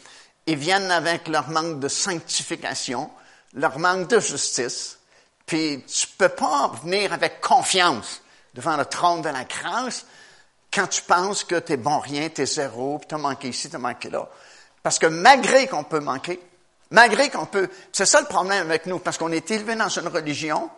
ils 0.49 0.57
viennent 0.57 0.91
avec 0.91 1.27
leur 1.27 1.49
manque 1.49 1.79
de 1.79 1.88
sanctification, 1.88 3.09
leur 3.53 3.77
manque 3.79 4.07
de 4.09 4.19
justice, 4.19 4.97
puis 5.45 5.83
tu 5.85 6.07
peux 6.17 6.29
pas 6.29 6.71
venir 6.83 7.13
avec 7.13 7.41
confiance 7.41 8.21
devant 8.53 8.77
le 8.77 8.85
trône 8.85 9.21
de 9.21 9.29
la 9.29 9.43
grâce 9.43 10.05
quand 10.73 10.88
tu 10.88 11.01
penses 11.01 11.43
que 11.43 11.59
tu 11.59 11.73
es 11.73 11.77
bon 11.77 11.99
rien, 11.99 12.29
tu 12.29 12.41
es 12.41 12.45
zéro, 12.45 12.99
puis 12.99 13.07
tu 13.07 13.15
as 13.15 13.17
manqué 13.17 13.49
ici, 13.49 13.69
tu 13.69 13.75
as 13.75 13.79
manqué 13.79 14.09
là. 14.09 14.27
Parce 14.83 14.99
que 14.99 15.07
malgré 15.07 15.67
qu'on 15.67 15.83
peut 15.83 15.99
manquer, 15.99 16.39
malgré 16.91 17.29
qu'on 17.29 17.45
peut... 17.45 17.69
C'est 17.91 18.05
ça 18.05 18.21
le 18.21 18.27
problème 18.27 18.67
avec 18.67 18.85
nous, 18.85 18.99
parce 18.99 19.17
qu'on 19.17 19.31
est 19.31 19.49
élevé 19.51 19.75
dans 19.75 19.89
une 19.89 20.07
religion, 20.07 20.69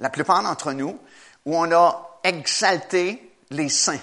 la 0.00 0.10
plupart 0.10 0.42
d'entre 0.42 0.72
nous, 0.72 0.98
où 1.46 1.56
on 1.56 1.72
a 1.72 2.18
exalté 2.22 3.34
les 3.50 3.68
saints. 3.68 4.00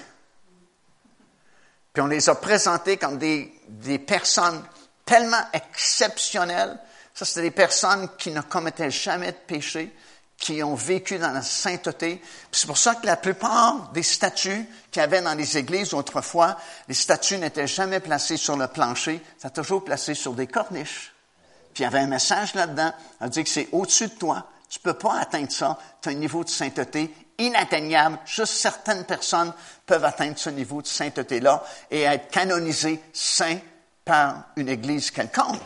Puis 1.93 2.01
on 2.01 2.07
les 2.07 2.29
a 2.29 2.35
présentés 2.35 2.97
comme 2.97 3.17
des, 3.17 3.53
des 3.67 3.99
personnes 3.99 4.63
tellement 5.11 5.45
exceptionnelles. 5.51 6.79
Ça, 7.13 7.25
c'était 7.25 7.41
des 7.41 7.51
personnes 7.51 8.07
qui 8.17 8.31
ne 8.31 8.39
commettaient 8.39 8.89
jamais 8.89 9.33
de 9.33 9.37
péché, 9.45 9.93
qui 10.37 10.63
ont 10.63 10.73
vécu 10.73 11.17
dans 11.17 11.31
la 11.31 11.41
sainteté. 11.41 12.21
C'est 12.49 12.65
pour 12.65 12.77
ça 12.77 12.95
que 12.95 13.05
la 13.05 13.17
plupart 13.17 13.89
des 13.91 14.03
statues 14.03 14.65
qu'il 14.89 15.01
y 15.01 15.03
avait 15.03 15.21
dans 15.21 15.33
les 15.33 15.57
églises 15.57 15.93
autrefois, 15.93 16.57
les 16.87 16.93
statues 16.93 17.39
n'étaient 17.39 17.67
jamais 17.67 17.99
placées 17.99 18.37
sur 18.37 18.55
le 18.55 18.67
plancher, 18.67 19.21
c'était 19.35 19.61
toujours 19.61 19.83
placé 19.83 20.13
sur 20.13 20.31
des 20.31 20.47
corniches. 20.47 21.13
Puis 21.73 21.83
il 21.83 21.83
y 21.83 21.87
avait 21.87 21.99
un 21.99 22.07
message 22.07 22.53
là-dedans, 22.53 22.93
on 23.19 23.27
dit 23.27 23.43
que 23.43 23.49
c'est 23.49 23.67
au-dessus 23.73 24.07
de 24.07 24.13
toi, 24.13 24.47
tu 24.69 24.79
peux 24.79 24.93
pas 24.93 25.19
atteindre 25.19 25.51
ça, 25.51 25.77
tu 26.01 26.07
as 26.07 26.13
un 26.13 26.15
niveau 26.15 26.45
de 26.45 26.49
sainteté 26.49 27.13
inatteignable. 27.37 28.17
Juste 28.25 28.53
certaines 28.53 29.03
personnes 29.03 29.53
peuvent 29.85 30.05
atteindre 30.05 30.37
ce 30.37 30.49
niveau 30.49 30.81
de 30.81 30.87
sainteté-là 30.87 31.65
et 31.89 32.03
être 32.03 32.31
canonisées 32.31 33.03
saints 33.11 33.59
par 34.05 34.45
une 34.55 34.69
église 34.69 35.11
quelconque. 35.11 35.61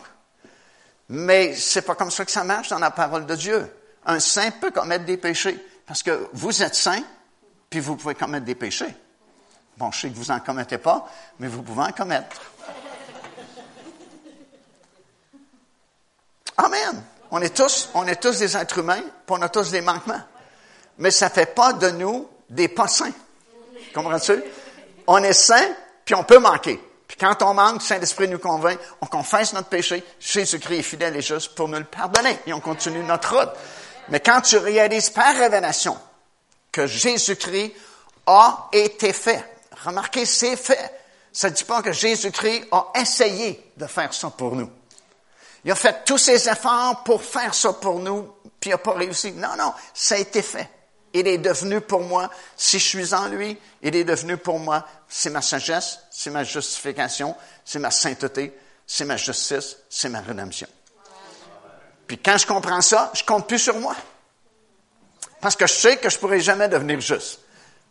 Mais 1.09 1.55
c'est 1.55 1.83
pas 1.83 1.95
comme 1.95 2.11
ça 2.11 2.25
que 2.25 2.31
ça 2.31 2.43
marche 2.43 2.69
dans 2.69 2.79
la 2.79 2.91
parole 2.91 3.25
de 3.25 3.35
Dieu 3.35 3.71
un 4.05 4.19
saint 4.19 4.51
peut 4.51 4.71
commettre 4.71 5.05
des 5.05 5.17
péchés. 5.17 5.59
Parce 5.85 6.03
que 6.03 6.29
vous 6.33 6.63
êtes 6.63 6.75
saint, 6.75 7.03
puis 7.69 7.79
vous 7.79 7.95
pouvez 7.95 8.15
commettre 8.15 8.45
des 8.45 8.55
péchés. 8.55 8.93
Bon, 9.77 9.91
je 9.91 10.01
sais 10.01 10.09
que 10.09 10.15
vous 10.15 10.31
n'en 10.31 10.39
commettez 10.39 10.77
pas, 10.77 11.09
mais 11.39 11.47
vous 11.47 11.61
pouvez 11.61 11.83
en 11.83 11.91
commettre. 11.91 12.41
Amen. 16.57 17.03
On 17.31 17.41
est 17.41 17.55
tous, 17.55 17.89
on 17.93 18.07
est 18.07 18.15
tous 18.15 18.39
des 18.39 18.55
êtres 18.55 18.77
humains, 18.77 19.01
puis 19.01 19.35
on 19.37 19.41
a 19.41 19.49
tous 19.49 19.71
des 19.71 19.81
manquements. 19.81 20.21
Mais 20.97 21.11
ça 21.11 21.29
fait 21.29 21.53
pas 21.53 21.73
de 21.73 21.89
nous 21.89 22.29
des 22.49 22.69
pas 22.69 22.87
saints. 22.87 23.11
Comprends-tu? 23.93 24.41
On 25.07 25.17
est 25.17 25.33
saint, 25.33 25.75
puis 26.05 26.15
on 26.15 26.23
peut 26.23 26.39
manquer. 26.39 26.81
Quand 27.19 27.41
on 27.43 27.53
manque, 27.53 27.81
Saint-Esprit 27.81 28.27
nous 28.27 28.39
convainc, 28.39 28.77
on 29.01 29.05
confesse 29.05 29.53
notre 29.53 29.69
péché, 29.69 30.03
Jésus-Christ 30.19 30.79
est 30.79 30.83
fidèle 30.83 31.15
et 31.15 31.21
juste 31.21 31.55
pour 31.55 31.69
nous 31.69 31.77
le 31.77 31.85
pardonner, 31.85 32.37
et 32.45 32.53
on 32.53 32.59
continue 32.59 33.03
notre 33.03 33.37
route. 33.37 33.51
Mais 34.09 34.19
quand 34.19 34.41
tu 34.41 34.57
réalises 34.57 35.09
par 35.09 35.35
révélation 35.35 35.97
que 36.71 36.87
Jésus-Christ 36.87 37.73
a 38.27 38.69
été 38.73 39.13
fait, 39.13 39.43
remarquez, 39.83 40.25
c'est 40.25 40.57
fait. 40.57 40.91
Ça 41.31 41.49
ne 41.49 41.55
dit 41.55 41.63
pas 41.63 41.81
que 41.81 41.91
Jésus-Christ 41.91 42.67
a 42.71 42.87
essayé 42.95 43.71
de 43.77 43.87
faire 43.87 44.13
ça 44.13 44.29
pour 44.29 44.55
nous. 44.55 44.69
Il 45.63 45.71
a 45.71 45.75
fait 45.75 46.03
tous 46.05 46.17
ses 46.17 46.47
efforts 46.47 47.03
pour 47.03 47.23
faire 47.23 47.53
ça 47.55 47.73
pour 47.73 47.99
nous, 47.99 48.31
puis 48.59 48.69
il 48.69 48.73
n'a 48.73 48.77
pas 48.77 48.93
réussi. 48.93 49.31
Non, 49.31 49.55
non, 49.57 49.73
ça 49.93 50.15
a 50.15 50.17
été 50.19 50.41
fait. 50.41 50.69
Il 51.17 51.29
est 51.29 51.37
devenu 51.37 51.79
pour 51.79 52.01
moi, 52.01 52.29
si 52.57 52.77
je 52.77 52.83
suis 52.83 53.13
en 53.13 53.29
lui, 53.29 53.57
il 53.81 53.95
est 53.95 54.03
devenu 54.03 54.35
pour 54.35 54.59
moi, 54.59 54.85
c'est 55.07 55.29
ma 55.29 55.41
sagesse, 55.41 55.99
c'est 56.11 56.29
ma 56.29 56.43
justification, 56.43 57.33
c'est 57.63 57.79
ma 57.79 57.89
sainteté, 57.89 58.53
c'est 58.85 59.05
ma 59.05 59.15
justice, 59.15 59.77
c'est 59.89 60.09
ma 60.09 60.19
rédemption. 60.19 60.67
Puis 62.05 62.17
quand 62.17 62.37
je 62.37 62.45
comprends 62.45 62.81
ça, 62.81 63.11
je 63.13 63.23
compte 63.23 63.47
plus 63.47 63.59
sur 63.59 63.79
moi. 63.79 63.95
Parce 65.39 65.55
que 65.55 65.65
je 65.65 65.73
sais 65.73 65.97
que 65.97 66.09
je 66.09 66.19
pourrai 66.19 66.41
jamais 66.41 66.67
devenir 66.67 66.99
juste. 66.99 67.39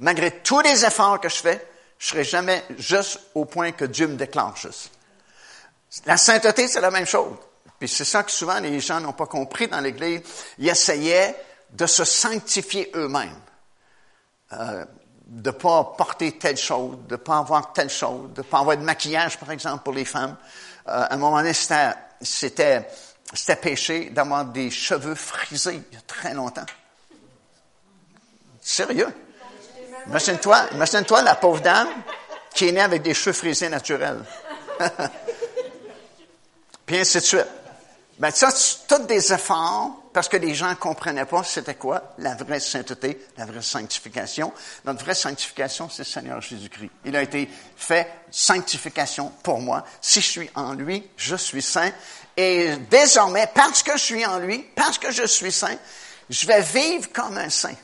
Malgré 0.01 0.43
tous 0.43 0.61
les 0.61 0.85
efforts 0.85 1.19
que 1.19 1.31
je 1.31 1.37
fais, 1.37 1.67
je 1.99 2.09
serai 2.09 2.25
jamais 2.25 2.63
juste 2.77 3.21
au 3.35 3.47
point 3.47 3.73
que 3.73 3.87
Dieu 3.87 4.07
me 4.07 4.17
déclare 4.17 4.55
juste. 4.55 4.91
La 6.05 6.19
sainteté, 6.19 6.69
c'est 6.69 6.83
la 6.83 6.91
même 6.91 7.07
chose. 7.07 7.33
Puis 7.79 7.89
c'est 7.89 8.05
ça 8.05 8.23
que 8.23 8.31
souvent 8.31 8.61
les 8.61 8.81
gens 8.81 9.01
n'ont 9.01 9.15
pas 9.15 9.27
compris 9.27 9.67
dans 9.67 9.81
l'Église. 9.81 10.21
Ils 10.59 10.69
essayaient 10.69 11.35
de 11.75 11.87
se 11.87 12.05
sanctifier 12.05 12.91
eux-mêmes. 12.95 13.41
Euh, 14.53 14.85
de 15.27 15.51
ne 15.51 15.55
pas 15.55 15.95
porter 15.97 16.33
telle 16.33 16.57
chose, 16.57 16.99
de 17.09 17.15
ne 17.15 17.17
pas 17.17 17.39
avoir 17.39 17.73
telle 17.73 17.91
chose, 17.91 18.33
de 18.35 18.41
ne 18.41 18.47
pas 18.47 18.61
avoir 18.61 18.77
de 18.77 18.83
maquillage, 18.83 19.39
par 19.39 19.51
exemple, 19.51 19.83
pour 19.83 19.95
les 19.95 20.05
femmes. 20.05 20.37
Euh, 20.87 20.93
à 20.93 21.15
un 21.15 21.17
moment 21.17 21.39
donné, 21.39 21.55
c'était, 21.55 22.87
c'était 23.33 23.57
péché 23.57 24.11
d'avoir 24.11 24.45
des 24.45 24.71
cheveux 24.71 25.15
frisés 25.15 25.83
il 25.91 25.95
y 25.95 25.99
a 25.99 26.03
très 26.07 26.35
longtemps. 26.35 26.67
Sérieux? 28.61 29.09
Imagine-toi, 30.07 30.67
imagine-toi 30.73 31.23
la 31.23 31.35
pauvre 31.35 31.61
dame 31.61 31.89
qui 32.55 32.69
est 32.69 32.73
née 32.73 32.83
avec 32.83 33.03
des 33.03 33.15
cheveux 33.15 33.33
frisés 33.33 33.71
naturels. 33.71 34.23
Puis 36.87 36.99
ainsi 36.99 37.19
de 37.19 37.23
suite. 37.23 37.47
Ben, 38.19 38.31
ça, 38.31 38.51
c'est 38.51 38.87
tous 38.87 39.07
des 39.07 39.33
efforts 39.33 40.04
parce 40.15 40.29
que 40.29 40.37
les 40.37 40.55
gens 40.55 40.71
ne 40.71 40.75
comprenaient 40.75 41.27
pas 41.27 41.43
c'était 41.43 41.75
quoi 41.75 42.15
la 42.19 42.37
vraie 42.37 42.61
sainteté, 42.61 43.27
la 43.37 43.47
vraie 43.47 43.63
sanctification. 43.63 44.53
Notre 44.85 45.05
vraie 45.05 45.15
sanctification, 45.15 45.91
c'est 45.91 46.05
le 46.05 46.09
Seigneur 46.09 46.41
Jésus-Christ. 46.41 46.91
Il 47.05 47.17
a 47.17 47.23
été 47.23 47.51
fait 47.77 48.09
sanctification 48.31 49.33
pour 49.43 49.61
moi. 49.61 49.85
Si 50.01 50.21
je 50.21 50.27
suis 50.27 50.51
en 50.55 50.75
lui, 50.75 51.03
je 51.17 51.35
suis 51.35 51.63
saint. 51.63 51.91
Et 52.37 52.77
désormais, 52.89 53.49
parce 53.53 53.83
que 53.83 53.93
je 53.99 54.03
suis 54.03 54.25
en 54.25 54.39
lui, 54.39 54.65
parce 54.77 54.99
que 54.99 55.11
je 55.11 55.27
suis 55.27 55.51
saint, 55.51 55.77
je 56.31 56.47
vais 56.47 56.63
vivre 56.63 57.13
comme 57.13 57.37
un 57.37 57.51
saint. 57.51 57.75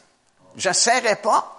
Je 0.57 0.69
n'essaierai 0.69 1.17
pas 1.17 1.57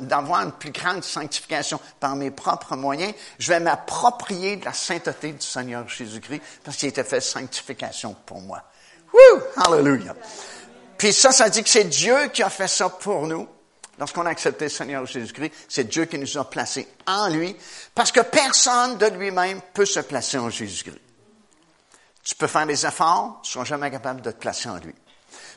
d'avoir 0.00 0.42
une 0.42 0.52
plus 0.52 0.72
grande 0.72 1.04
sanctification 1.04 1.78
par 2.00 2.16
mes 2.16 2.30
propres 2.32 2.74
moyens, 2.74 3.14
je 3.38 3.52
vais 3.52 3.60
m'approprier 3.60 4.56
de 4.56 4.64
la 4.64 4.72
sainteté 4.72 5.32
du 5.32 5.46
Seigneur 5.46 5.88
Jésus-Christ 5.88 6.42
parce 6.64 6.76
qu'il 6.76 6.86
a 6.86 6.88
été 6.88 7.04
fait 7.04 7.20
sanctification 7.20 8.16
pour 8.26 8.40
moi. 8.40 8.62
Woo! 9.12 9.42
Hallelujah! 9.56 10.14
Puis 10.98 11.12
ça, 11.12 11.32
ça 11.32 11.48
dit 11.48 11.62
que 11.62 11.68
c'est 11.68 11.84
Dieu 11.84 12.28
qui 12.32 12.42
a 12.42 12.50
fait 12.50 12.68
ça 12.68 12.88
pour 12.88 13.26
nous. 13.26 13.48
Lorsqu'on 13.98 14.24
a 14.24 14.30
accepté 14.30 14.64
le 14.66 14.70
Seigneur 14.70 15.04
Jésus-Christ, 15.06 15.52
c'est 15.68 15.84
Dieu 15.84 16.06
qui 16.06 16.18
nous 16.18 16.38
a 16.38 16.48
placés 16.48 16.88
en 17.06 17.28
lui, 17.28 17.56
parce 17.94 18.10
que 18.10 18.20
personne 18.20 18.96
de 18.96 19.06
lui-même 19.06 19.60
peut 19.74 19.84
se 19.84 20.00
placer 20.00 20.38
en 20.38 20.48
Jésus-Christ. 20.48 20.98
Tu 22.24 22.34
peux 22.34 22.46
faire 22.46 22.66
des 22.66 22.86
efforts, 22.86 23.40
tu 23.42 23.50
ne 23.50 23.52
seras 23.52 23.64
jamais 23.64 23.90
capable 23.90 24.22
de 24.22 24.30
te 24.30 24.38
placer 24.38 24.68
en 24.68 24.76
lui. 24.76 24.94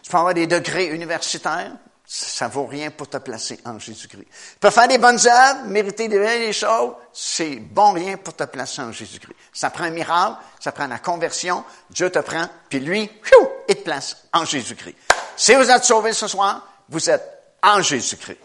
Tu 0.03 0.11
peux 0.11 0.17
avoir 0.17 0.33
des 0.33 0.47
degrés 0.47 0.87
universitaires, 0.87 1.71
ça 2.07 2.47
vaut 2.47 2.65
rien 2.65 2.91
pour 2.91 3.09
te 3.09 3.17
placer 3.17 3.59
en 3.65 3.79
Jésus-Christ. 3.79 4.27
Tu 4.27 4.59
peux 4.59 4.69
faire 4.69 4.87
des 4.87 4.97
bonnes 4.97 5.19
œuvres, 5.27 5.65
mériter 5.65 6.07
des 6.07 6.19
belles 6.19 6.53
choses, 6.53 6.93
c'est 7.11 7.55
bon 7.55 7.93
rien 7.93 8.17
pour 8.17 8.35
te 8.35 8.43
placer 8.43 8.81
en 8.81 8.91
Jésus-Christ. 8.91 9.35
Ça 9.53 9.69
prend 9.69 9.85
un 9.85 9.89
miracle, 9.89 10.37
ça 10.59 10.71
prend 10.71 10.87
la 10.87 10.99
conversion, 10.99 11.63
Dieu 11.89 12.11
te 12.11 12.19
prend, 12.19 12.47
puis 12.69 12.79
lui, 12.79 13.09
il 13.67 13.75
te 13.75 13.81
place 13.81 14.17
en 14.33 14.45
Jésus-Christ. 14.45 14.95
Si 15.35 15.55
vous 15.55 15.69
êtes 15.69 15.83
sauvés 15.83 16.13
ce 16.13 16.27
soir, 16.27 16.67
vous 16.89 17.09
êtes 17.09 17.27
en 17.63 17.81
Jésus-Christ. 17.81 18.39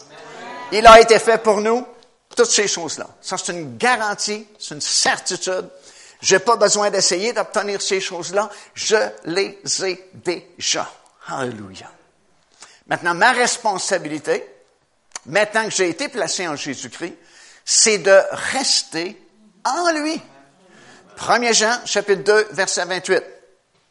Il 0.73 0.87
a 0.87 1.01
été 1.01 1.19
fait 1.19 1.43
pour 1.43 1.61
nous 1.61 1.87
toutes 2.35 2.51
ces 2.51 2.69
choses-là. 2.69 3.09
Ça, 3.21 3.37
c'est 3.37 3.53
une 3.53 3.77
garantie, 3.77 4.47
c'est 4.59 4.75
une 4.75 4.81
certitude. 4.81 5.69
J'ai 6.23 6.39
pas 6.39 6.57
besoin 6.57 6.91
d'essayer 6.91 7.33
d'obtenir 7.33 7.83
ces 7.83 8.01
choses-là. 8.01 8.51
Je 8.75 8.97
les 9.25 9.59
ai 9.85 10.11
déjà. 10.15 10.91
Alléluia. 11.27 11.91
Maintenant, 12.91 13.15
ma 13.15 13.31
responsabilité, 13.31 14.45
maintenant 15.27 15.65
que 15.65 15.71
j'ai 15.71 15.89
été 15.89 16.09
placé 16.09 16.49
en 16.49 16.57
Jésus-Christ, 16.57 17.15
c'est 17.65 17.99
de 17.99 18.21
rester 18.53 19.17
en 19.65 19.93
lui. 19.93 20.21
1 21.17 21.53
Jean, 21.53 21.87
chapitre 21.87 22.25
2, 22.25 22.49
verset 22.51 22.85
28. 22.85 23.23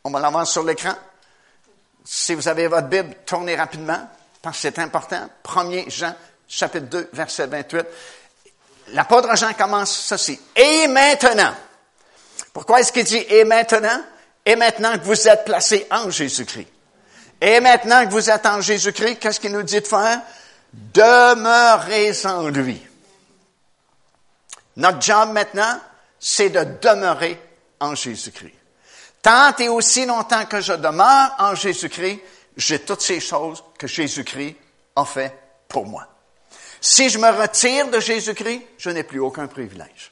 On 0.04 0.12
va 0.12 0.20
l'avoir 0.20 0.46
sur 0.46 0.64
l'écran. 0.64 0.94
Si 2.04 2.34
vous 2.34 2.50
avez 2.50 2.68
votre 2.68 2.88
Bible, 2.88 3.16
tournez 3.26 3.56
rapidement, 3.56 4.06
parce 4.42 4.58
que 4.58 4.62
c'est 4.64 4.80
important. 4.80 5.30
1 5.48 5.90
Jean, 5.90 6.14
chapitre 6.46 6.88
2, 6.88 7.10
verset 7.14 7.48
28. 7.48 7.86
L'apôtre 8.90 9.34
Jean 9.38 9.54
commence 9.54 9.96
ceci. 9.96 10.38
Et 10.58 10.88
maintenant. 10.90 11.54
Pourquoi 12.52 12.82
est-ce 12.82 12.92
qu'il 12.92 13.06
dit 13.06 13.24
et 13.30 13.46
maintenant? 13.46 14.04
Et 14.46 14.58
maintenant 14.58 14.98
que 14.98 15.04
vous 15.06 15.28
êtes 15.28 15.46
placé 15.46 15.88
en 15.90 16.10
Jésus-Christ. 16.10 16.68
Et 17.41 17.60
maintenant 17.60 18.06
que 18.06 18.12
vous 18.12 18.30
êtes 18.30 18.45
en 18.45 18.62
Jésus-Christ, 18.62 19.17
qu'est-ce 19.17 19.39
qu'il 19.39 19.52
nous 19.52 19.63
dit 19.63 19.80
de 19.80 19.88
faire? 19.88 20.21
Demeurez 20.73 22.25
en 22.25 22.49
lui. 22.49 22.82
Notre 24.75 25.02
job 25.02 25.30
maintenant, 25.32 25.80
c'est 26.19 26.49
de 26.49 26.63
demeurer 26.82 27.41
en 27.80 27.95
Jésus-Christ. 27.95 28.56
Tant 29.21 29.56
et 29.58 29.69
aussi 29.69 30.06
longtemps 30.06 30.45
que 30.45 30.62
je 30.62 30.73
demeure 30.73 31.36
en 31.39 31.56
Jésus-Christ, 31.56 32.19
j'ai 32.56 32.80
toutes 32.80 33.02
ces 33.02 33.19
choses 33.19 33.63
que 33.78 33.88
Jésus-Christ 33.88 34.56
a 34.95 35.06
fait 35.06 35.38
pour 35.67 35.86
moi. 35.86 36.08
Si 36.82 37.10
je 37.10 37.17
me 37.17 37.30
retire 37.30 37.89
de 37.89 37.99
Jésus-Christ, 37.99 38.62
je 38.78 38.89
n'ai 38.89 39.04
plus 39.04 39.19
aucun 39.19 39.47
privilège. 39.47 40.12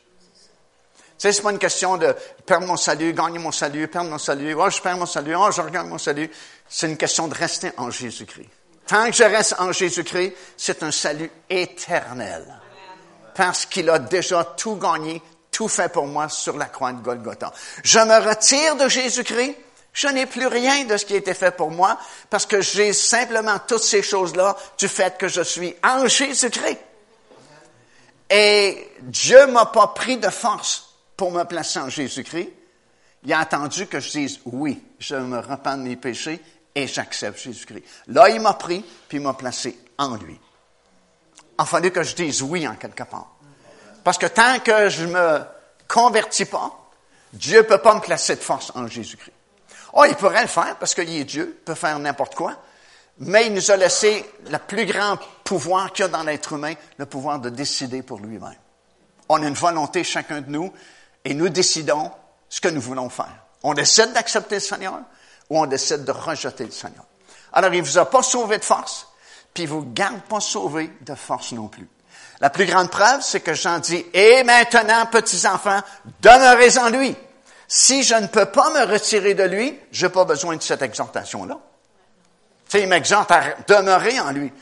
Sais, 1.17 1.31
c'est 1.31 1.41
pas 1.41 1.51
une 1.51 1.57
question 1.57 1.97
de 1.97 2.15
perdre 2.45 2.67
mon 2.67 2.77
salut, 2.77 3.11
gagner 3.13 3.39
mon 3.39 3.51
salut, 3.51 3.87
perdre 3.87 4.11
mon 4.11 4.19
salut, 4.19 4.53
oh, 4.53 4.69
je 4.69 4.79
perds 4.81 4.97
mon 4.97 5.07
salut, 5.07 5.35
oh, 5.35 5.49
je 5.51 5.61
regagne 5.61 5.87
mon 5.87 5.97
salut. 5.97 6.29
C'est 6.69 6.87
une 6.87 6.97
question 6.97 7.27
de 7.27 7.33
rester 7.33 7.71
en 7.77 7.89
Jésus-Christ. 7.89 8.49
Tant 8.85 9.07
que 9.07 9.15
je 9.15 9.23
reste 9.23 9.55
en 9.57 9.71
Jésus-Christ, 9.71 10.33
c'est 10.55 10.83
un 10.83 10.91
salut 10.91 11.31
éternel. 11.49 12.45
Parce 13.33 13.65
qu'il 13.65 13.89
a 13.89 13.97
déjà 13.97 14.43
tout 14.43 14.75
gagné, 14.75 15.21
tout 15.51 15.67
fait 15.67 15.91
pour 15.91 16.05
moi 16.05 16.29
sur 16.29 16.55
la 16.55 16.65
croix 16.65 16.93
de 16.93 17.01
Golgotha. 17.01 17.51
Je 17.83 17.99
me 17.99 18.29
retire 18.29 18.75
de 18.75 18.87
Jésus-Christ, 18.87 19.55
je 19.93 20.07
n'ai 20.09 20.27
plus 20.27 20.45
rien 20.45 20.85
de 20.85 20.95
ce 20.97 21.05
qui 21.05 21.15
a 21.15 21.17
été 21.17 21.33
fait 21.33 21.51
pour 21.51 21.71
moi, 21.71 21.97
parce 22.29 22.45
que 22.45 22.61
j'ai 22.61 22.93
simplement 22.93 23.57
toutes 23.67 23.83
ces 23.83 24.03
choses-là 24.03 24.55
du 24.77 24.87
fait 24.87 25.17
que 25.17 25.27
je 25.27 25.41
suis 25.41 25.75
en 25.83 26.07
Jésus-Christ. 26.07 26.77
Et 28.29 28.91
Dieu 29.01 29.47
m'a 29.47 29.65
pas 29.65 29.87
pris 29.87 30.17
de 30.17 30.29
force 30.29 30.86
pour 31.17 31.31
me 31.31 31.43
placer 31.43 31.79
en 31.79 31.89
Jésus-Christ. 31.89 32.53
Il 33.23 33.33
a 33.33 33.39
attendu 33.39 33.87
que 33.87 33.99
je 33.99 34.11
dise 34.11 34.39
oui, 34.45 34.81
je 34.99 35.15
me 35.15 35.39
repens 35.39 35.77
de 35.77 35.81
mes 35.81 35.95
péchés 35.95 36.39
et 36.75 36.87
j'accepte 36.87 37.39
Jésus-Christ. 37.39 37.83
Là, 38.07 38.29
il 38.29 38.39
m'a 38.39 38.53
pris, 38.53 38.85
puis 39.09 39.17
il 39.17 39.23
m'a 39.23 39.33
placé 39.33 39.77
en 39.97 40.15
lui. 40.15 40.39
Il 41.59 41.65
fallu 41.65 41.91
que 41.91 42.03
je 42.03 42.15
dise 42.15 42.43
oui 42.43 42.67
en 42.67 42.75
quelque 42.75 43.03
part. 43.03 43.35
Parce 44.03 44.19
que 44.19 44.27
tant 44.27 44.59
que 44.59 44.87
je 44.87 45.05
me 45.05 45.41
convertis 45.87 46.45
pas, 46.45 46.71
Dieu 47.33 47.63
peut 47.63 47.79
pas 47.79 47.95
me 47.95 47.99
placer 47.99 48.35
de 48.35 48.41
force 48.41 48.71
en 48.75 48.87
Jésus-Christ. 48.87 49.33
Oh, 49.93 50.05
il 50.07 50.15
pourrait 50.15 50.43
le 50.43 50.47
faire 50.47 50.77
parce 50.77 50.93
qu'il 50.93 51.09
est 51.09 51.23
Dieu, 51.23 51.57
il 51.59 51.63
peut 51.65 51.75
faire 51.75 51.97
n'importe 51.97 52.35
quoi, 52.35 52.55
mais 53.19 53.47
il 53.47 53.53
nous 53.53 53.71
a 53.71 53.77
laissé 53.77 54.23
le 54.49 54.59
plus 54.59 54.85
grand 54.85 55.17
pouvoir 55.43 55.91
qu'il 55.91 56.05
y 56.05 56.07
a 56.07 56.11
dans 56.11 56.23
l'être 56.23 56.53
humain, 56.53 56.75
le 56.97 57.05
pouvoir 57.05 57.39
de 57.39 57.49
décider 57.49 58.03
pour 58.03 58.19
lui-même. 58.19 58.55
On 59.29 59.41
a 59.41 59.47
une 59.47 59.55
volonté, 59.55 60.03
chacun 60.03 60.41
de 60.41 60.49
nous, 60.49 60.71
et 61.27 61.33
nous 61.33 61.49
décidons 61.49 62.09
ce 62.47 62.61
que 62.61 62.69
nous 62.69 62.79
voulons 62.79 63.09
faire. 63.09 63.43
On 63.61 63.73
décide 63.73 64.13
d'accepter 64.13 64.55
le 64.55 64.61
Seigneur 64.61 64.99
ou 65.49 65.59
on 65.59 65.65
décide 65.65 66.05
de 66.05 66.11
rejeter 66.11 66.63
le 66.63 66.71
Seigneur. 66.71 67.03
Alors, 67.51 67.73
il 67.73 67.81
ne 67.81 67.85
vous 67.85 67.97
a 67.97 68.09
pas 68.09 68.23
sauvé 68.23 68.57
de 68.57 68.63
force, 68.63 69.09
puis 69.53 69.63
il 69.63 69.69
ne 69.69 69.73
vous 69.73 69.85
garde 69.91 70.21
pas 70.21 70.39
sauvé 70.39 70.89
de 71.01 71.15
force 71.15 71.51
non 71.51 71.67
plus. 71.67 71.89
La 72.39 72.49
plus 72.49 72.65
grande 72.65 72.89
preuve, 72.89 73.21
c'est 73.21 73.41
que 73.41 73.53
Jean 73.53 73.79
dit, 73.79 74.05
et 74.13 74.43
maintenant, 74.45 75.05
petits 75.07 75.45
enfants, 75.47 75.81
demeurez 76.21 76.77
en 76.77 76.89
lui. 76.89 77.13
Si 77.67 78.03
je 78.03 78.15
ne 78.15 78.27
peux 78.27 78.45
pas 78.45 78.69
me 78.69 78.89
retirer 78.89 79.33
de 79.33 79.43
lui, 79.43 79.77
je 79.91 80.05
n'ai 80.05 80.11
pas 80.13 80.23
besoin 80.23 80.55
de 80.55 80.61
cette 80.61 80.81
exhortation-là. 80.81 81.59
Tu 82.69 82.79
il 82.79 82.87
m'exhorte 82.87 83.31
à 83.31 83.43
demeurer 83.67 84.17
en 84.21 84.31
lui. 84.31 84.53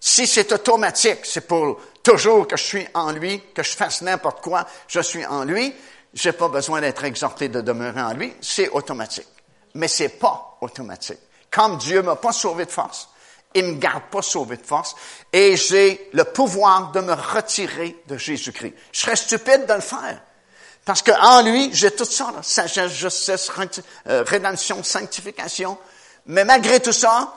Si 0.00 0.26
c'est 0.26 0.52
automatique, 0.52 1.20
c'est 1.24 1.46
pour 1.46 1.80
toujours 2.02 2.46
que 2.46 2.56
je 2.56 2.62
suis 2.62 2.86
en 2.94 3.10
lui, 3.10 3.42
que 3.54 3.62
je 3.62 3.74
fasse 3.74 4.02
n'importe 4.02 4.42
quoi, 4.42 4.66
je 4.86 5.00
suis 5.00 5.26
en 5.26 5.44
lui, 5.44 5.74
j'ai 6.14 6.32
pas 6.32 6.48
besoin 6.48 6.80
d'être 6.80 7.04
exhorté 7.04 7.48
de 7.48 7.60
demeurer 7.60 8.00
en 8.00 8.12
lui, 8.12 8.34
c'est 8.40 8.68
automatique. 8.70 9.28
Mais 9.74 9.88
c'est 9.88 10.20
pas 10.20 10.56
automatique. 10.60 11.18
Comme 11.50 11.76
Dieu 11.78 12.02
m'a 12.02 12.16
pas 12.16 12.32
sauvé 12.32 12.64
de 12.64 12.70
force, 12.70 13.08
il 13.54 13.64
me 13.64 13.74
garde 13.74 14.04
pas 14.10 14.22
sauvé 14.22 14.56
de 14.56 14.66
force, 14.66 14.96
et 15.32 15.56
j'ai 15.56 16.10
le 16.12 16.24
pouvoir 16.24 16.92
de 16.92 17.00
me 17.00 17.12
retirer 17.12 18.02
de 18.06 18.16
Jésus-Christ. 18.16 18.74
Je 18.92 19.00
serais 19.00 19.16
stupide 19.16 19.66
de 19.66 19.74
le 19.74 19.80
faire. 19.80 20.20
Parce 20.84 21.02
qu'en 21.02 21.42
lui, 21.42 21.70
j'ai 21.72 21.90
tout 21.90 22.04
ça, 22.04 22.32
là, 22.34 22.42
sagesse, 22.42 22.92
justice, 22.92 23.50
euh, 24.06 24.22
rédemption, 24.26 24.82
sanctification. 24.82 25.78
Mais 26.26 26.44
malgré 26.44 26.80
tout 26.80 26.92
ça, 26.92 27.34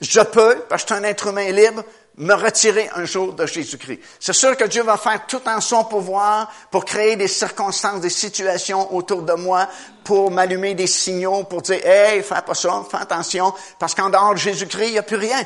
je 0.00 0.20
peux, 0.20 0.64
parce 0.68 0.84
que 0.84 0.90
je 0.90 0.94
suis 0.94 1.04
un 1.04 1.08
être 1.08 1.28
humain 1.28 1.50
libre, 1.52 1.82
me 2.18 2.34
retirer 2.34 2.88
un 2.94 3.04
jour 3.04 3.34
de 3.34 3.46
Jésus-Christ. 3.46 4.00
C'est 4.18 4.32
sûr 4.32 4.56
que 4.56 4.64
Dieu 4.64 4.82
va 4.82 4.96
faire 4.96 5.26
tout 5.26 5.42
en 5.46 5.60
son 5.60 5.84
pouvoir 5.84 6.50
pour 6.70 6.84
créer 6.84 7.16
des 7.16 7.28
circonstances, 7.28 8.00
des 8.00 8.10
situations 8.10 8.94
autour 8.94 9.22
de 9.22 9.34
moi, 9.34 9.68
pour 10.02 10.30
m'allumer 10.30 10.74
des 10.74 10.86
signaux, 10.86 11.44
pour 11.44 11.62
dire, 11.62 11.84
hey, 11.84 12.22
fais 12.22 12.42
pas 12.46 12.54
ça, 12.54 12.84
fais 12.90 12.96
attention, 12.96 13.52
parce 13.78 13.94
qu'en 13.94 14.08
dehors 14.08 14.32
de 14.32 14.38
Jésus-Christ, 14.38 14.86
il 14.86 14.92
n'y 14.92 14.98
a 14.98 15.02
plus 15.02 15.16
rien. 15.16 15.44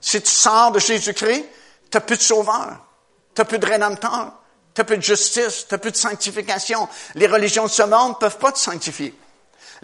Si 0.00 0.20
tu 0.20 0.30
sors 0.30 0.70
de 0.70 0.78
Jésus-Christ, 0.78 1.46
tu 1.90 1.96
n'as 1.96 2.00
plus 2.00 2.16
de 2.16 2.22
sauveur, 2.22 2.84
tu 3.34 3.40
n'as 3.40 3.46
plus 3.46 3.58
de 3.58 3.66
rédempteur, 3.66 4.32
tu 4.74 4.80
n'as 4.80 4.84
plus 4.84 4.98
de 4.98 5.02
justice, 5.02 5.66
tu 5.66 5.74
n'as 5.74 5.78
plus 5.78 5.92
de 5.92 5.96
sanctification. 5.96 6.86
Les 7.14 7.26
religions 7.26 7.64
de 7.64 7.70
ce 7.70 7.84
monde 7.84 8.10
ne 8.10 8.14
peuvent 8.16 8.38
pas 8.38 8.52
te 8.52 8.58
sanctifier. 8.58 9.14